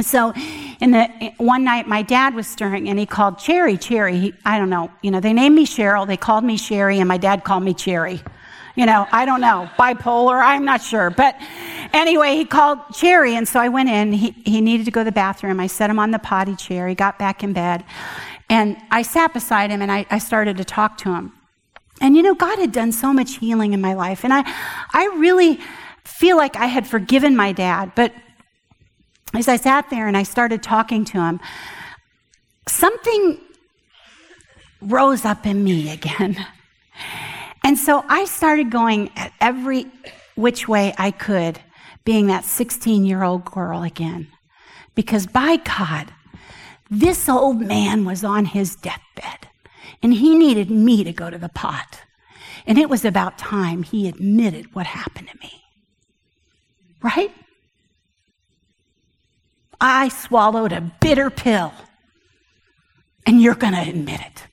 so 0.00 0.32
in 0.80 0.92
the 0.92 1.32
one 1.38 1.64
night 1.64 1.88
my 1.88 2.02
dad 2.02 2.34
was 2.34 2.46
stirring 2.46 2.88
and 2.88 2.98
he 2.98 3.06
called 3.06 3.38
Cherry, 3.38 3.76
Cherry. 3.76 4.18
He, 4.18 4.34
I 4.44 4.58
don't 4.58 4.70
know. 4.70 4.92
You 5.02 5.10
know, 5.10 5.20
they 5.20 5.32
named 5.32 5.56
me 5.56 5.66
Cheryl, 5.66 6.06
they 6.06 6.16
called 6.16 6.44
me 6.44 6.56
Sherri, 6.56 6.98
and 7.00 7.08
my 7.08 7.18
dad 7.18 7.42
called 7.42 7.64
me 7.64 7.74
Cherry. 7.74 8.20
You 8.76 8.86
know, 8.86 9.08
I 9.10 9.24
don't 9.24 9.40
know, 9.40 9.68
bipolar, 9.76 10.40
I'm 10.40 10.64
not 10.64 10.80
sure. 10.80 11.10
But 11.10 11.34
anyway, 11.92 12.36
he 12.36 12.44
called 12.44 12.78
Cherry, 12.94 13.34
and 13.34 13.48
so 13.48 13.58
I 13.58 13.68
went 13.68 13.88
in. 13.88 14.12
He, 14.12 14.30
he 14.44 14.60
needed 14.60 14.84
to 14.84 14.92
go 14.92 15.00
to 15.00 15.04
the 15.04 15.10
bathroom. 15.10 15.58
I 15.58 15.66
set 15.66 15.90
him 15.90 15.98
on 15.98 16.12
the 16.12 16.20
potty 16.20 16.54
chair. 16.54 16.86
He 16.86 16.94
got 16.94 17.18
back 17.18 17.42
in 17.42 17.52
bed. 17.52 17.84
And 18.48 18.76
I 18.90 19.02
sat 19.02 19.32
beside 19.34 19.70
him 19.70 19.82
and 19.82 19.92
I, 19.92 20.06
I 20.10 20.18
started 20.18 20.56
to 20.56 20.64
talk 20.64 20.98
to 20.98 21.14
him. 21.14 21.32
And 22.00 22.16
you 22.16 22.22
know, 22.22 22.34
God 22.34 22.58
had 22.58 22.72
done 22.72 22.92
so 22.92 23.12
much 23.12 23.36
healing 23.36 23.72
in 23.72 23.80
my 23.80 23.94
life. 23.94 24.24
And 24.24 24.32
I, 24.32 24.44
I 24.92 25.06
really 25.16 25.58
feel 26.04 26.36
like 26.36 26.56
I 26.56 26.66
had 26.66 26.86
forgiven 26.86 27.36
my 27.36 27.52
dad. 27.52 27.92
But 27.94 28.12
as 29.34 29.48
I 29.48 29.56
sat 29.56 29.90
there 29.90 30.06
and 30.06 30.16
I 30.16 30.22
started 30.22 30.62
talking 30.62 31.04
to 31.06 31.20
him, 31.20 31.40
something 32.66 33.38
rose 34.80 35.24
up 35.24 35.46
in 35.46 35.62
me 35.64 35.90
again. 35.90 36.36
And 37.64 37.76
so 37.76 38.04
I 38.08 38.24
started 38.24 38.70
going 38.70 39.10
at 39.16 39.32
every 39.40 39.86
which 40.36 40.68
way 40.68 40.94
I 40.96 41.10
could, 41.10 41.60
being 42.04 42.28
that 42.28 42.44
16 42.44 43.04
year 43.04 43.22
old 43.22 43.44
girl 43.44 43.82
again. 43.82 44.28
Because 44.94 45.26
by 45.26 45.56
God, 45.56 46.12
this 46.90 47.28
old 47.28 47.60
man 47.60 48.04
was 48.04 48.24
on 48.24 48.46
his 48.46 48.76
deathbed 48.76 49.48
and 50.02 50.14
he 50.14 50.34
needed 50.34 50.70
me 50.70 51.04
to 51.04 51.12
go 51.12 51.30
to 51.30 51.38
the 51.38 51.48
pot. 51.48 52.00
And 52.66 52.78
it 52.78 52.88
was 52.88 53.04
about 53.04 53.38
time 53.38 53.82
he 53.82 54.08
admitted 54.08 54.74
what 54.74 54.86
happened 54.86 55.28
to 55.28 55.38
me. 55.38 55.62
Right? 57.02 57.32
I 59.80 60.08
swallowed 60.08 60.72
a 60.72 60.92
bitter 61.00 61.30
pill, 61.30 61.72
and 63.24 63.40
you're 63.40 63.54
going 63.54 63.74
to 63.74 63.88
admit 63.88 64.20
it. 64.20 64.46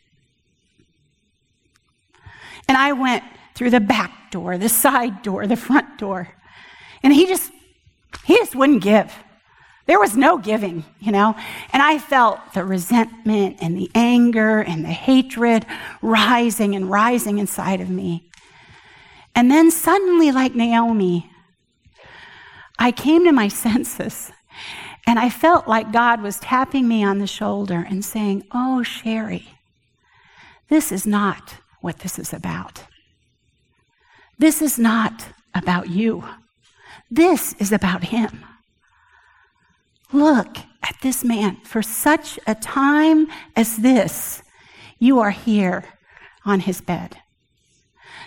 And 2.68 2.78
I 2.78 2.94
went 2.94 3.24
through 3.56 3.72
the 3.72 3.80
back 3.80 4.32
door, 4.32 4.58
the 4.58 4.70
side 4.70 5.22
door, 5.24 5.48
the 5.48 5.56
front 5.56 5.98
door. 5.98 6.30
And 7.02 7.14
he 7.14 7.26
just, 7.26 7.52
he 8.26 8.36
just 8.38 8.56
wouldn't 8.56 8.84
give. 8.84 9.14
There 9.86 10.00
was 10.00 10.18
no 10.18 10.38
giving, 10.38 10.84
you 11.00 11.12
know? 11.12 11.36
And 11.72 11.84
I 11.84 12.00
felt 12.00 12.40
the 12.54 12.64
resentment 12.64 13.58
and 13.62 13.78
the 13.78 13.92
anger 13.94 14.60
and 14.62 14.84
the 14.84 14.90
hatred 14.90 15.66
rising 16.02 16.76
and 16.76 16.90
rising 16.90 17.38
inside 17.38 17.82
of 17.82 17.90
me. 17.90 18.28
And 19.36 19.52
then 19.52 19.70
suddenly, 19.70 20.32
like 20.32 20.56
Naomi, 20.56 21.30
I 22.80 22.92
came 22.92 23.26
to 23.26 23.32
my 23.32 23.48
senses 23.50 24.32
and 25.06 25.20
I 25.20 25.30
felt 25.30 25.68
like 25.68 25.92
God 25.92 26.22
was 26.22 26.40
tapping 26.40 26.88
me 26.88 27.04
on 27.04 27.20
the 27.20 27.28
shoulder 27.28 27.86
and 27.88 28.04
saying, 28.04 28.44
Oh, 28.52 28.82
Sherri, 28.82 29.48
this 30.68 30.92
is 30.92 31.06
not 31.06 31.58
what 31.82 32.00
this 32.00 32.18
is 32.18 32.34
about. 32.34 32.86
This 34.40 34.64
is 34.64 34.80
not 34.80 35.28
about 35.54 35.90
you. 35.90 36.24
This 37.12 37.54
is 37.60 37.72
about 37.72 38.06
Him. 38.06 38.44
Look 40.14 40.58
at 40.84 40.95
this 41.01 41.24
man. 41.24 41.58
For 41.64 41.82
such 41.82 42.39
a 42.47 42.56
time 42.56 43.28
as 43.56 43.78
this, 43.78 44.43
you 44.99 45.20
are 45.20 45.32
here 45.32 45.86
on 46.45 46.62
his 46.62 46.82
bed. 46.82 47.18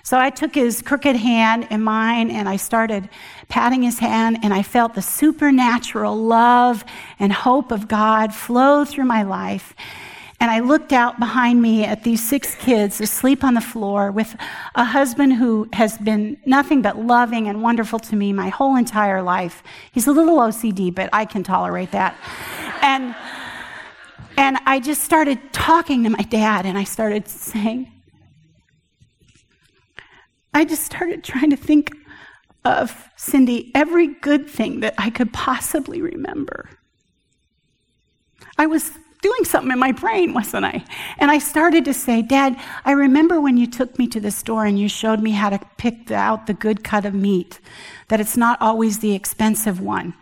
So 0.03 0.19
I 0.19 0.31
took 0.31 0.55
his 0.55 0.81
crooked 0.83 1.17
hand 1.17 1.67
in 1.71 1.83
mine 1.83 2.31
and 2.31 2.49
I 2.49 2.57
started 2.57 3.09
patting 3.49 3.83
his 3.83 3.99
hand, 3.99 4.39
and 4.43 4.55
I 4.55 4.63
felt 4.63 4.95
the 4.95 5.03
supernatural 5.03 6.17
love 6.17 6.85
and 7.19 7.33
hope 7.33 7.71
of 7.71 7.89
God 7.89 8.35
flow 8.35 8.85
through 8.85 9.05
my 9.05 9.23
life. 9.23 9.75
And 10.41 10.53
I 10.53 10.61
looked 10.61 10.93
out 10.93 11.19
behind 11.19 11.61
me 11.61 11.85
at 11.85 12.05
these 12.05 12.27
six 12.27 12.55
kids 12.55 13.01
asleep 13.01 13.43
on 13.43 13.55
the 13.55 13.61
floor 13.61 14.13
with 14.13 14.37
a 14.77 14.85
husband 14.85 15.35
who 15.35 15.69
has 15.73 15.99
been 15.99 16.39
nothing 16.47 16.81
but 16.81 16.97
loving 16.97 17.49
and 17.49 17.61
wonderful 17.61 17.99
to 17.99 18.15
me 18.15 18.33
my 18.33 18.49
whole 18.49 18.77
entire 18.77 19.21
life. 19.21 19.65
He's 19.91 20.07
a 20.07 20.13
little 20.13 20.39
OCD, 20.39 20.95
but 20.95 21.11
I 21.13 21.25
can 21.25 21.43
tolerate 21.43 21.91
that. 21.91 22.17
and, 22.83 23.17
and 24.37 24.59
I 24.65 24.79
just 24.79 25.03
started 25.03 25.41
talking 25.53 26.05
to 26.05 26.11
my 26.11 26.23
dad, 26.23 26.67
and 26.67 26.79
I 26.79 26.85
started 26.85 27.27
saying, 27.27 27.91
I 30.55 30.65
just 30.65 30.85
started 30.85 31.25
trying 31.25 31.51
to 31.51 31.57
think 31.57 31.91
of 32.65 33.09
Cindy 33.17 33.73
every 33.75 34.07
good 34.07 34.49
thing 34.49 34.81
that 34.81 34.95
I 34.99 35.11
could 35.11 35.33
possibly 35.33 36.01
remember. 36.01 36.71
I 38.57 38.67
was 38.67 38.93
doing 39.23 39.45
something 39.45 39.73
in 39.73 39.79
my 39.79 39.93
brain, 39.93 40.33
wasn't 40.33 40.65
I? 40.65 40.85
And 41.19 41.31
I 41.31 41.39
started 41.39 41.85
to 41.87 41.95
say, 41.95 42.23
Dad, 42.23 42.57
I 42.85 42.93
remember 42.93 43.41
when 43.41 43.57
you 43.57 43.67
took 43.67 43.99
me 43.99 44.07
to 44.09 44.21
the 44.21 44.31
store 44.31 44.65
and 44.65 44.79
you 44.79 44.89
showed 44.89 45.21
me 45.21 45.33
how 45.33 45.51
to 45.51 45.61
pick 45.77 46.11
out 46.11 46.47
the 46.47 46.55
good 46.55 46.85
cut 46.85 47.05
of 47.05 47.15
meat, 47.15 47.61
that 48.09 48.21
it's 48.21 48.37
not 48.37 48.61
always 48.61 49.01
the 49.01 49.15
expensive 49.15 49.81
one. 49.81 50.15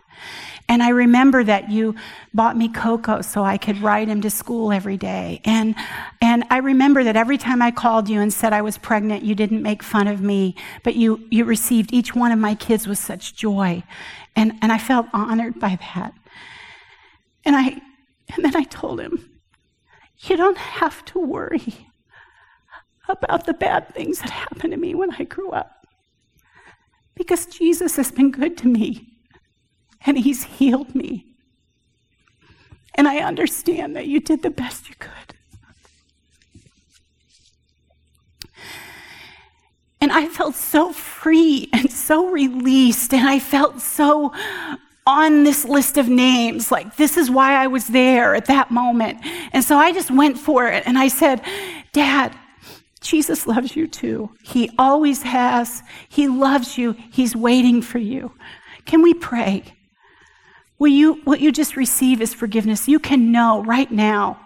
And 0.69 0.83
I 0.83 0.89
remember 0.89 1.43
that 1.45 1.69
you 1.69 1.95
bought 2.33 2.57
me 2.57 2.67
cocoa 2.67 3.21
so 3.21 3.41
I 3.43 3.57
could 3.57 3.81
ride 3.81 4.09
him 4.09 4.21
to 4.21 4.29
school 4.29 4.73
every 4.73 4.97
day. 4.97 5.39
And, 5.45 5.75
and 6.21 6.43
I 6.49 6.57
remember 6.57 7.05
that 7.05 7.15
every 7.15 7.37
time 7.37 7.61
I 7.61 7.71
called 7.71 8.09
you 8.09 8.19
and 8.19 8.33
said 8.33 8.51
I 8.51 8.61
was 8.61 8.77
pregnant, 8.77 9.23
you 9.23 9.33
didn't 9.33 9.61
make 9.61 9.81
fun 9.81 10.07
of 10.07 10.19
me, 10.19 10.55
but 10.83 10.95
you, 10.95 11.25
you 11.29 11.45
received 11.45 11.93
each 11.93 12.13
one 12.13 12.33
of 12.33 12.39
my 12.39 12.53
kids 12.53 12.85
with 12.85 12.97
such 12.97 13.33
joy. 13.33 13.83
And, 14.35 14.53
and 14.61 14.71
I 14.73 14.77
felt 14.77 15.07
honored 15.13 15.57
by 15.57 15.79
that. 15.93 16.13
And 17.45 17.55
I, 17.55 17.81
and 18.33 18.43
then 18.43 18.55
I 18.55 18.63
told 18.63 18.99
him, 18.99 19.29
You 20.19 20.37
don't 20.37 20.57
have 20.57 21.03
to 21.05 21.19
worry 21.19 21.87
about 23.07 23.45
the 23.45 23.53
bad 23.53 23.93
things 23.93 24.19
that 24.19 24.29
happened 24.29 24.71
to 24.71 24.77
me 24.77 24.95
when 24.95 25.11
I 25.15 25.23
grew 25.23 25.51
up. 25.51 25.87
Because 27.15 27.45
Jesus 27.45 27.95
has 27.95 28.11
been 28.11 28.31
good 28.31 28.57
to 28.57 28.67
me 28.67 29.17
and 30.05 30.17
he's 30.17 30.43
healed 30.43 30.93
me. 30.93 31.25
And 32.95 33.07
I 33.07 33.19
understand 33.19 33.95
that 33.95 34.07
you 34.07 34.19
did 34.19 34.41
the 34.43 34.49
best 34.49 34.89
you 34.89 34.95
could. 34.99 35.11
And 39.99 40.11
I 40.11 40.27
felt 40.27 40.55
so 40.55 40.93
free 40.93 41.69
and 41.73 41.91
so 41.91 42.27
released, 42.29 43.13
and 43.13 43.27
I 43.27 43.39
felt 43.39 43.81
so 43.81 44.31
on 45.07 45.45
this 45.45 45.63
list 45.63 45.97
of 45.97 46.09
names. 46.09 46.69
Like, 46.69 46.97
this 46.97 47.15
is 47.15 47.31
why 47.31 47.53
I 47.53 47.67
was 47.67 47.87
there 47.87 48.35
at 48.35 48.45
that 48.45 48.69
moment. 48.69 49.19
And 49.53 49.63
so 49.63 49.77
I 49.77 49.93
just 49.93 50.11
went 50.11 50.37
for 50.37 50.67
it 50.67 50.83
and 50.85 50.97
I 50.97 51.07
said, 51.07 51.41
Dad, 51.93 52.37
Jesus 52.99 53.47
loves 53.47 53.75
you 53.75 53.87
too. 53.87 54.29
He 54.43 54.69
always 54.77 55.23
has. 55.23 55.81
He 56.09 56.27
loves 56.27 56.77
you. 56.77 56.91
He's 57.11 57.35
waiting 57.35 57.81
for 57.81 57.99
you. 57.99 58.33
Can 58.85 59.01
we 59.01 59.13
pray? 59.13 59.63
Will 60.77 60.89
you, 60.89 61.21
what 61.23 61.39
you 61.39 61.51
just 61.51 61.77
receive 61.77 62.21
is 62.21 62.33
forgiveness. 62.33 62.87
You 62.87 62.99
can 62.99 63.31
know 63.31 63.63
right 63.63 63.89
now, 63.89 64.39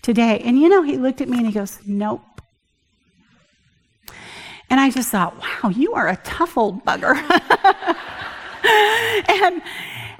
today. 0.00 0.38
And 0.38 0.58
you 0.58 0.68
know, 0.68 0.82
he 0.82 0.96
looked 0.96 1.20
at 1.20 1.28
me 1.28 1.38
and 1.38 1.46
he 1.46 1.52
goes, 1.52 1.80
Nope. 1.84 2.22
And 4.70 4.80
I 4.80 4.90
just 4.90 5.10
thought, 5.10 5.36
wow, 5.38 5.70
you 5.70 5.94
are 5.94 6.08
a 6.08 6.16
tough 6.24 6.56
old 6.56 6.84
bugger. 6.84 7.14
and 8.64 9.62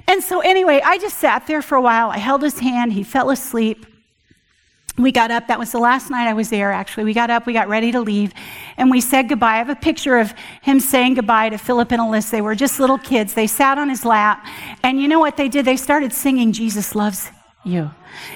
and 0.07 0.23
so, 0.23 0.39
anyway, 0.41 0.81
I 0.83 0.97
just 0.97 1.17
sat 1.17 1.47
there 1.47 1.61
for 1.61 1.75
a 1.75 1.81
while. 1.81 2.09
I 2.09 2.17
held 2.17 2.41
his 2.41 2.59
hand. 2.59 2.93
He 2.93 3.03
fell 3.03 3.29
asleep. 3.29 3.85
We 4.97 5.11
got 5.11 5.29
up. 5.29 5.47
That 5.47 5.59
was 5.59 5.71
the 5.71 5.79
last 5.79 6.09
night 6.09 6.27
I 6.27 6.33
was 6.33 6.49
there, 6.49 6.71
actually. 6.71 7.03
We 7.03 7.13
got 7.13 7.29
up, 7.29 7.45
we 7.45 7.51
got 7.51 7.67
ready 7.67 7.91
to 7.91 7.99
leave, 7.99 8.33
and 8.77 8.89
we 8.89 9.01
said 9.01 9.27
goodbye. 9.27 9.55
I 9.55 9.57
have 9.57 9.69
a 9.69 9.75
picture 9.75 10.17
of 10.19 10.33
him 10.61 10.79
saying 10.79 11.15
goodbye 11.15 11.49
to 11.49 11.57
Philip 11.57 11.91
and 11.91 12.01
Alyssa. 12.01 12.31
They 12.31 12.41
were 12.41 12.55
just 12.55 12.79
little 12.79 12.97
kids. 12.97 13.33
They 13.33 13.47
sat 13.47 13.77
on 13.77 13.89
his 13.89 14.05
lap, 14.05 14.45
and 14.83 15.01
you 15.01 15.09
know 15.09 15.19
what 15.19 15.35
they 15.35 15.49
did? 15.49 15.65
They 15.65 15.75
started 15.75 16.13
singing, 16.13 16.53
Jesus 16.53 16.95
loves 16.95 17.29
you. 17.65 17.91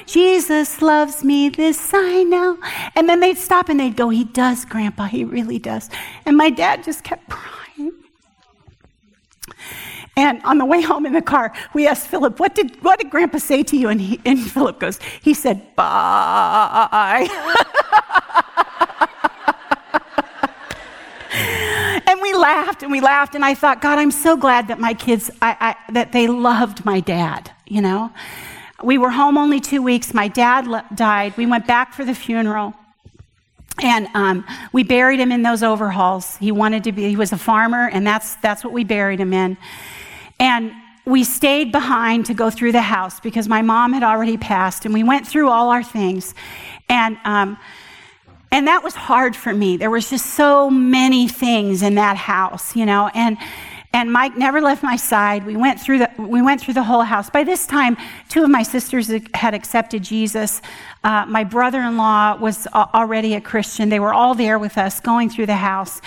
Jesus 0.06 0.82
loves 0.82 1.24
me, 1.24 1.48
this 1.48 1.92
I 1.94 2.24
know. 2.24 2.58
And 2.94 3.08
then 3.08 3.22
they'd 3.22 3.38
stop 3.38 3.70
and 3.70 3.80
they'd 3.80 3.96
go, 3.96 4.10
He 4.10 4.26
does, 4.26 4.66
Grandpa, 4.66 5.06
He 5.06 5.24
really 5.24 5.60
does. 5.60 5.90
And 6.26 6.36
my 6.36 6.50
dad 6.50 6.84
just 6.84 7.06
kept 7.06 7.30
crying. 7.30 7.59
And 10.20 10.44
on 10.44 10.58
the 10.58 10.66
way 10.66 10.82
home 10.82 11.06
in 11.06 11.14
the 11.14 11.22
car, 11.22 11.54
we 11.74 11.88
asked 11.88 12.08
Philip, 12.08 12.42
what 12.42 12.54
did, 12.54 12.84
what 12.84 13.00
did 13.00 13.10
Grandpa 13.10 13.38
say 13.38 13.64
to 13.64 13.78
you? 13.78 13.88
And, 13.88 14.02
he, 14.02 14.20
and 14.26 14.38
Philip 14.38 14.78
goes, 14.78 15.00
he 15.22 15.34
said, 15.34 15.74
bye. 15.78 17.26
and 22.06 22.22
we 22.22 22.34
laughed 22.34 22.84
and 22.84 22.92
we 22.92 23.00
laughed. 23.00 23.34
And 23.34 23.46
I 23.46 23.54
thought, 23.54 23.80
God, 23.80 23.98
I'm 23.98 24.12
so 24.12 24.36
glad 24.36 24.68
that 24.68 24.78
my 24.78 24.94
kids, 24.94 25.32
I, 25.42 25.56
I, 25.62 25.94
that 25.94 26.12
they 26.12 26.28
loved 26.28 26.84
my 26.84 27.00
dad, 27.00 27.52
you 27.66 27.82
know? 27.82 28.12
We 28.84 28.98
were 28.98 29.12
home 29.12 29.38
only 29.38 29.62
two 29.62 29.82
weeks. 29.82 30.14
My 30.14 30.28
dad 30.28 30.68
le- 30.68 30.86
died. 30.94 31.38
We 31.38 31.46
went 31.46 31.66
back 31.66 31.94
for 31.94 32.04
the 32.04 32.14
funeral. 32.14 32.74
And 33.82 34.10
um, 34.14 34.46
we 34.74 34.84
buried 34.84 35.22
him 35.22 35.32
in 35.32 35.44
those 35.44 35.64
overhauls. 35.64 36.36
He 36.36 36.52
wanted 36.52 36.84
to 36.84 36.92
be, 36.92 37.08
he 37.08 37.16
was 37.16 37.32
a 37.32 37.38
farmer, 37.38 37.88
and 37.88 38.06
that's, 38.06 38.36
that's 38.36 38.66
what 38.66 38.74
we 38.74 38.84
buried 38.84 39.22
him 39.22 39.32
in. 39.32 39.56
And 40.40 40.72
we 41.06 41.24
stayed 41.24 41.72
behind 41.72 42.28
to 42.28 42.34
go 42.34 42.50
through 42.50 42.72
the 42.72 42.82
house 42.82 43.20
because 43.20 43.48
my 43.48 43.62
mom 43.62 43.94
had 43.94 44.04
already 44.04 44.38
passed, 44.38 44.86
and 44.86 44.94
we 44.94 45.04
went 45.04 45.28
through 45.28 45.50
all 45.50 45.70
our 45.70 45.84
things. 45.84 46.36
And, 46.88 47.18
um, 47.26 47.58
and 48.52 48.68
that 48.68 48.84
was 48.84 48.96
hard 48.96 49.36
for 49.36 49.54
me. 49.54 49.78
There 49.78 49.90
was 49.90 50.10
just 50.10 50.28
so 50.28 50.70
many 50.70 51.28
things 51.28 51.82
in 51.82 51.96
that 51.96 52.18
house, 52.18 52.76
you 52.76 52.86
know, 52.86 53.10
and 53.14 53.38
and 53.92 54.14
Mike 54.14 54.38
never 54.38 54.62
left 54.62 54.84
my 54.84 54.96
side. 54.96 55.48
We 55.48 55.58
went 55.58 55.80
through 55.80 56.00
the 56.00 56.12
we 56.20 56.44
went 56.44 56.62
through 56.62 56.76
the 56.76 56.84
whole 56.84 57.02
house. 57.02 57.32
By 57.32 57.44
this 57.44 57.66
time, 57.66 57.98
two 58.28 58.44
of 58.44 58.50
my 58.50 58.62
sisters 58.62 59.12
had 59.34 59.56
accepted 59.56 60.04
Jesus. 60.04 60.62
Uh, 61.04 61.26
my 61.28 61.44
brother-in-law 61.44 62.38
was 62.38 62.68
already 62.68 63.34
a 63.34 63.42
Christian. 63.42 63.90
They 63.90 64.00
were 64.00 64.14
all 64.14 64.36
there 64.36 64.60
with 64.60 64.78
us, 64.78 65.00
going 65.00 65.32
through 65.32 65.48
the 65.48 65.56
house. 65.56 66.02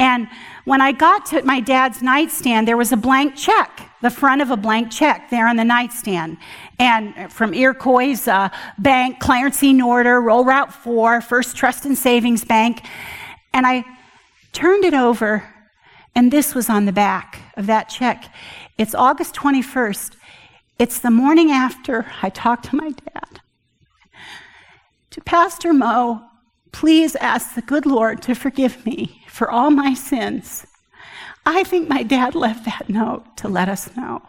And 0.00 0.26
when 0.64 0.80
I 0.80 0.92
got 0.92 1.26
to 1.26 1.42
my 1.42 1.60
dad's 1.60 2.02
nightstand, 2.02 2.68
there 2.68 2.76
was 2.76 2.92
a 2.92 2.96
blank 2.96 3.36
check, 3.36 3.90
the 4.02 4.10
front 4.10 4.42
of 4.42 4.50
a 4.50 4.56
blank 4.56 4.90
check 4.90 5.30
there 5.30 5.48
on 5.48 5.56
the 5.56 5.64
nightstand. 5.64 6.36
And 6.78 7.32
from 7.32 7.54
Iroquois 7.54 8.26
uh, 8.26 8.50
Bank, 8.78 9.20
Clarence 9.20 9.62
E. 9.62 9.72
Norder, 9.72 10.22
Roll 10.22 10.44
Route 10.44 10.72
4, 10.72 11.20
First 11.20 11.56
Trust 11.56 11.84
and 11.84 11.96
Savings 11.96 12.44
Bank. 12.44 12.82
And 13.52 13.66
I 13.66 13.84
turned 14.52 14.84
it 14.84 14.94
over, 14.94 15.44
and 16.14 16.30
this 16.30 16.54
was 16.54 16.68
on 16.68 16.84
the 16.84 16.92
back 16.92 17.40
of 17.56 17.66
that 17.66 17.84
check. 17.84 18.32
It's 18.78 18.94
August 18.94 19.34
21st. 19.34 20.16
It's 20.78 20.98
the 20.98 21.10
morning 21.10 21.50
after 21.50 22.06
I 22.22 22.30
talked 22.30 22.66
to 22.70 22.76
my 22.76 22.90
dad. 22.90 23.40
To 25.10 25.20
Pastor 25.22 25.72
Mo, 25.72 26.22
please 26.72 27.16
ask 27.16 27.54
the 27.54 27.62
good 27.62 27.84
Lord 27.84 28.22
to 28.22 28.34
forgive 28.34 28.86
me 28.86 29.19
for 29.40 29.50
all 29.50 29.70
my 29.70 29.94
sins. 29.94 30.66
I 31.46 31.64
think 31.64 31.88
my 31.88 32.02
dad 32.02 32.34
left 32.34 32.66
that 32.66 32.90
note 32.90 33.38
to 33.38 33.48
let 33.48 33.70
us 33.70 33.88
know. 33.96 34.20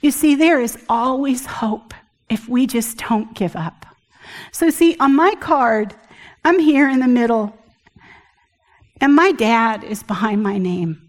You 0.00 0.12
see, 0.12 0.36
there 0.36 0.60
is 0.60 0.78
always 0.88 1.46
hope 1.46 1.92
if 2.30 2.48
we 2.48 2.68
just 2.68 2.98
don't 2.98 3.34
give 3.34 3.56
up. 3.56 3.86
So, 4.52 4.70
see, 4.70 4.96
on 5.00 5.16
my 5.16 5.34
card, 5.40 5.96
I'm 6.44 6.60
here 6.60 6.88
in 6.88 7.00
the 7.00 7.08
middle, 7.08 7.58
and 9.00 9.16
my 9.16 9.32
dad 9.32 9.82
is 9.82 10.04
behind 10.04 10.44
my 10.44 10.58
name. 10.58 11.02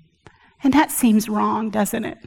And 0.64 0.74
that 0.74 0.90
seems 0.90 1.30
wrong, 1.30 1.70
doesn't 1.70 2.06
it? 2.06 2.18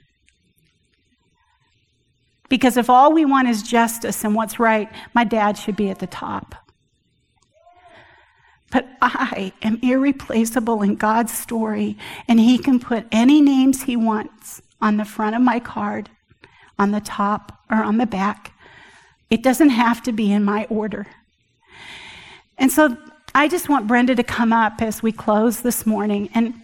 Because 2.49 2.77
if 2.77 2.89
all 2.89 3.13
we 3.13 3.25
want 3.25 3.49
is 3.49 3.65
justice 3.65 4.23
and 4.23 4.37
what's 4.37 4.61
right, 4.61 4.89
my 5.13 5.25
dad 5.25 5.59
should 5.59 5.75
be 5.75 5.91
at 5.91 5.99
the 5.99 6.07
top. 6.07 6.66
But 8.71 8.89
I 9.01 9.53
am 9.63 9.79
irreplaceable 9.83 10.83
in 10.83 10.97
God's 10.97 11.37
story, 11.37 11.97
and 12.27 12.41
He 12.41 12.59
can 12.59 12.81
put 12.81 13.07
any 13.13 13.41
names 13.41 13.83
He 13.83 13.97
wants 13.97 14.61
on 14.81 14.97
the 14.97 15.05
front 15.05 15.37
of 15.37 15.43
my 15.43 15.61
card, 15.61 16.11
on 16.79 16.91
the 16.91 17.01
top, 17.01 17.61
or 17.71 17.79
on 17.79 17.99
the 17.99 18.07
back. 18.07 18.53
It 19.31 19.43
doesn't 19.43 19.71
have 19.71 20.03
to 20.05 20.13
be 20.13 20.33
in 20.33 20.45
my 20.45 20.67
order. 20.67 21.07
And 22.59 22.71
so 22.71 22.97
I 23.35 23.49
just 23.49 23.69
want 23.69 23.87
Brenda 23.87 24.15
to 24.15 24.23
come 24.23 24.53
up 24.53 24.83
as 24.83 25.03
we 25.03 25.13
close 25.13 25.61
this 25.61 25.87
morning. 25.87 26.29
And 26.35 26.55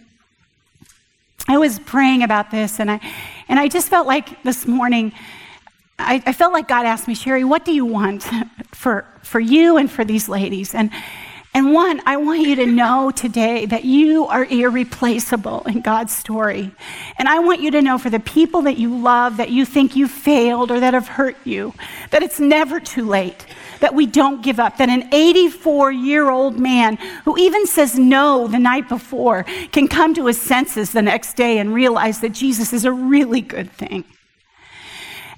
I 1.47 1.57
was 1.57 1.79
praying 1.79 2.23
about 2.23 2.51
this, 2.51 2.79
and 2.79 2.91
I, 2.91 2.99
and 3.47 3.59
I 3.59 3.67
just 3.67 3.89
felt 3.89 4.07
like 4.07 4.43
this 4.43 4.67
morning, 4.67 5.13
I, 5.99 6.21
I 6.25 6.33
felt 6.33 6.51
like 6.51 6.67
God 6.67 6.85
asked 6.85 7.07
me, 7.07 7.15
Sherri, 7.15 7.43
what 7.43 7.63
do 7.63 7.71
you 7.71 7.85
want 7.85 8.27
for, 8.71 9.05
for 9.21 9.39
you 9.39 9.77
and 9.77 9.89
for 9.89 10.03
these 10.03 10.27
ladies? 10.27 10.75
And, 10.75 10.91
and 11.55 11.71
one, 11.71 12.01
I 12.07 12.17
want 12.17 12.41
you 12.41 12.55
to 12.55 12.65
know 12.65 13.11
today 13.11 13.67
that 13.67 13.85
you 13.85 14.25
are 14.25 14.43
irreplaceable 14.43 15.61
in 15.67 15.81
God's 15.81 16.11
story. 16.11 16.71
And 17.19 17.27
I 17.27 17.39
want 17.39 17.61
you 17.61 17.69
to 17.71 17.81
know 17.81 17.99
for 17.99 18.09
the 18.09 18.19
people 18.19 18.63
that 18.63 18.79
you 18.79 18.97
love, 18.97 19.37
that 19.37 19.51
you 19.51 19.63
think 19.63 19.95
you 19.95 20.07
failed 20.07 20.71
or 20.71 20.79
that 20.79 20.95
have 20.95 21.07
hurt 21.07 21.37
you, 21.43 21.75
that 22.09 22.23
it's 22.23 22.39
never 22.39 22.79
too 22.79 23.05
late, 23.05 23.45
that 23.81 23.93
we 23.93 24.07
don't 24.07 24.41
give 24.41 24.59
up, 24.59 24.77
that 24.77 24.89
an 24.89 25.13
84 25.13 25.91
year 25.91 26.31
old 26.31 26.59
man 26.59 26.97
who 27.23 27.37
even 27.37 27.67
says 27.67 27.99
no 27.99 28.47
the 28.47 28.57
night 28.57 28.89
before 28.89 29.43
can 29.71 29.87
come 29.87 30.15
to 30.15 30.25
his 30.25 30.41
senses 30.41 30.91
the 30.91 31.03
next 31.03 31.35
day 31.35 31.59
and 31.59 31.71
realize 31.71 32.21
that 32.21 32.31
Jesus 32.31 32.73
is 32.73 32.83
a 32.83 32.91
really 32.91 33.41
good 33.41 33.71
thing. 33.71 34.05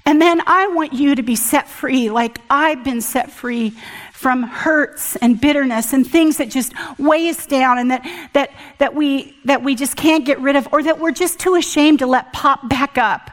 And 0.06 0.22
then 0.22 0.40
I 0.46 0.68
want 0.68 0.92
you 0.92 1.16
to 1.16 1.22
be 1.22 1.34
set 1.34 1.68
free 1.68 2.10
like 2.10 2.40
I've 2.48 2.84
been 2.84 3.00
set 3.00 3.32
free 3.32 3.72
from 4.12 4.44
hurts 4.44 5.16
and 5.16 5.38
bitterness 5.38 5.92
and 5.92 6.06
things 6.06 6.36
that 6.38 6.48
just 6.48 6.72
weigh 6.96 7.28
us 7.28 7.44
down 7.44 7.78
and 7.78 7.90
that, 7.90 8.30
that, 8.32 8.50
that, 8.78 8.94
we, 8.94 9.36
that 9.44 9.62
we 9.62 9.74
just 9.74 9.96
can't 9.96 10.24
get 10.24 10.40
rid 10.40 10.54
of 10.54 10.68
or 10.72 10.82
that 10.84 11.00
we're 11.00 11.10
just 11.10 11.40
too 11.40 11.56
ashamed 11.56 11.98
to 11.98 12.06
let 12.06 12.32
pop 12.32 12.66
back 12.68 12.96
up, 12.96 13.30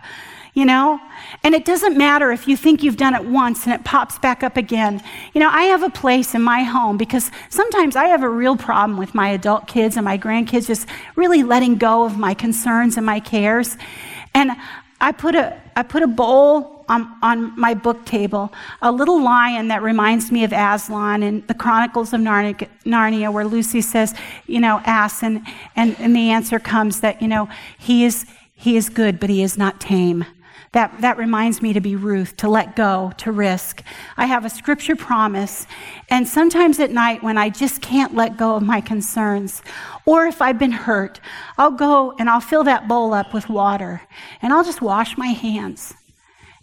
you 0.55 0.65
know? 0.65 0.99
And 1.43 1.53
it 1.53 1.63
doesn't 1.63 1.95
matter 1.95 2.31
if 2.31 2.47
you 2.47 2.57
think 2.57 2.81
you've 2.81 2.97
done 2.97 3.13
it 3.13 3.23
once 3.23 3.65
and 3.65 3.73
it 3.73 3.85
pops 3.85 4.17
back 4.17 4.43
up 4.43 4.57
again. 4.57 5.01
You 5.33 5.41
know, 5.41 5.49
I 5.49 5.63
have 5.65 5.83
a 5.83 5.89
place 5.89 6.33
in 6.33 6.41
my 6.41 6.63
home 6.63 6.97
because 6.97 7.29
sometimes 7.49 7.95
I 7.95 8.05
have 8.05 8.23
a 8.23 8.29
real 8.29 8.57
problem 8.57 8.97
with 8.97 9.13
my 9.13 9.29
adult 9.29 9.67
kids 9.67 9.95
and 9.95 10.03
my 10.03 10.17
grandkids 10.17 10.67
just 10.67 10.87
really 11.15 11.43
letting 11.43 11.75
go 11.75 12.03
of 12.03 12.17
my 12.17 12.33
concerns 12.33 12.97
and 12.97 13.05
my 13.05 13.19
cares. 13.19 13.77
And 14.33 14.51
I 15.03 15.11
put 15.11 15.35
a, 15.35 15.61
I 15.75 15.83
put 15.83 16.01
a 16.01 16.07
bowl 16.07 16.85
on, 16.87 17.13
on 17.21 17.59
my 17.59 17.73
book 17.73 18.05
table, 18.05 18.53
a 18.81 18.89
little 18.89 19.21
lion 19.21 19.67
that 19.67 19.81
reminds 19.81 20.31
me 20.31 20.45
of 20.45 20.53
Aslan 20.53 21.23
in 21.23 21.45
the 21.47 21.53
Chronicles 21.53 22.13
of 22.13 22.21
Narnia, 22.21 22.69
Narnia, 22.85 23.33
where 23.33 23.43
Lucy 23.43 23.81
says, 23.81 24.15
you 24.47 24.61
know, 24.61 24.81
ass, 24.85 25.21
and, 25.21 25.45
and, 25.75 25.97
and 25.99 26.15
the 26.15 26.29
answer 26.29 26.57
comes 26.57 27.01
that, 27.01 27.21
you 27.21 27.27
know, 27.27 27.49
he 27.77 28.05
is, 28.05 28.25
he 28.55 28.77
is 28.77 28.87
good, 28.87 29.19
but 29.19 29.29
he 29.29 29.43
is 29.43 29.57
not 29.57 29.81
tame. 29.81 30.23
That, 30.71 31.01
that 31.01 31.17
reminds 31.17 31.61
me 31.61 31.73
to 31.73 31.81
be 31.81 31.97
Ruth, 31.97 32.37
to 32.37 32.49
let 32.49 32.75
go, 32.75 33.11
to 33.17 33.31
risk. 33.31 33.83
I 34.15 34.25
have 34.25 34.45
a 34.45 34.49
scripture 34.49 34.95
promise. 34.95 35.67
And 36.09 36.27
sometimes 36.27 36.79
at 36.79 36.91
night, 36.91 37.21
when 37.21 37.37
I 37.37 37.49
just 37.49 37.81
can't 37.81 38.15
let 38.15 38.37
go 38.37 38.55
of 38.55 38.63
my 38.63 38.79
concerns, 38.79 39.61
or 40.05 40.25
if 40.25 40.41
I've 40.41 40.59
been 40.59 40.71
hurt, 40.71 41.19
I'll 41.57 41.71
go 41.71 42.13
and 42.19 42.29
I'll 42.29 42.41
fill 42.41 42.63
that 42.65 42.87
bowl 42.87 43.13
up 43.13 43.33
with 43.33 43.49
water 43.49 44.01
and 44.41 44.51
I'll 44.51 44.63
just 44.63 44.81
wash 44.81 45.17
my 45.17 45.27
hands. 45.27 45.93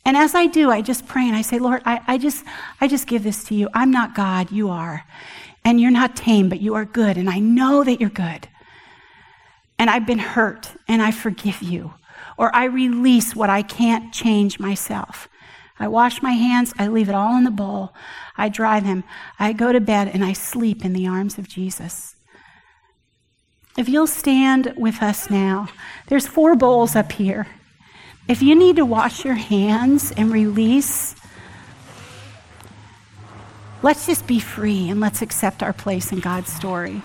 And 0.05 0.17
as 0.17 0.35
I 0.35 0.47
do, 0.47 0.71
I 0.71 0.83
just 0.83 1.07
pray 1.07 1.27
and 1.27 1.37
I 1.37 1.43
say, 1.43 1.59
Lord, 1.59 1.83
I, 1.85 2.01
I, 2.07 2.19
just, 2.19 2.45
I 2.81 2.89
just 2.89 3.07
give 3.07 3.23
this 3.23 3.45
to 3.45 3.55
you. 3.55 3.69
I'm 3.75 3.91
not 3.91 4.15
God, 4.15 4.51
you 4.51 4.71
are. 4.71 5.05
And 5.65 5.81
you're 5.81 5.91
not 5.91 6.17
tame, 6.17 6.49
but 6.49 6.61
you 6.61 6.75
are 6.75 6.87
good. 6.87 7.19
And 7.19 7.29
I 7.29 7.39
know 7.39 7.85
that 7.85 8.01
you're 8.01 8.09
good. 8.09 8.49
And 9.79 9.91
I've 9.91 10.07
been 10.07 10.19
hurt 10.19 10.73
and 10.89 11.03
I 11.03 11.11
forgive 11.11 11.63
you 11.63 11.95
or 12.41 12.55
I 12.57 12.65
release 12.65 13.37
what 13.37 13.51
I 13.51 13.61
can't 13.61 14.15
change 14.15 14.59
myself. 14.59 15.29
I 15.79 15.89
wash 15.89 16.23
my 16.23 16.33
hands, 16.33 16.73
I 16.79 16.89
leave 16.89 17.11
it 17.11 17.15
all 17.15 17.37
in 17.37 17.45
the 17.45 17.51
bowl, 17.51 17.93
I 18.39 18.49
dry 18.49 18.81
them, 18.81 19.05
I 19.39 19.53
go 19.53 19.73
to 19.73 19.81
bed, 19.81 20.09
and 20.09 20.25
I 20.25 20.33
sleep 20.33 20.83
in 20.83 20.95
the 20.95 21.07
arms 21.07 21.37
of 21.37 21.49
Jesus. 21.49 22.17
If 23.79 23.89
you'll 23.89 24.07
stand 24.07 24.75
with 24.77 25.03
us 25.03 25.31
now, 25.31 25.69
there's 26.09 26.27
four 26.27 26.57
bowls 26.57 26.97
up 26.97 27.13
here. 27.13 27.47
If 28.29 28.43
you 28.43 28.55
need 28.55 28.77
to 28.77 28.85
wash 28.85 29.25
your 29.25 29.35
hands 29.35 30.13
and 30.13 30.33
release, 30.33 31.15
let's 33.83 34.07
just 34.07 34.27
be 34.27 34.41
free 34.41 34.89
and 34.89 35.01
let's 35.01 35.23
accept 35.23 35.63
our 35.63 35.73
place 35.73 36.13
in 36.13 36.21
God's 36.21 36.53
story. 36.53 37.03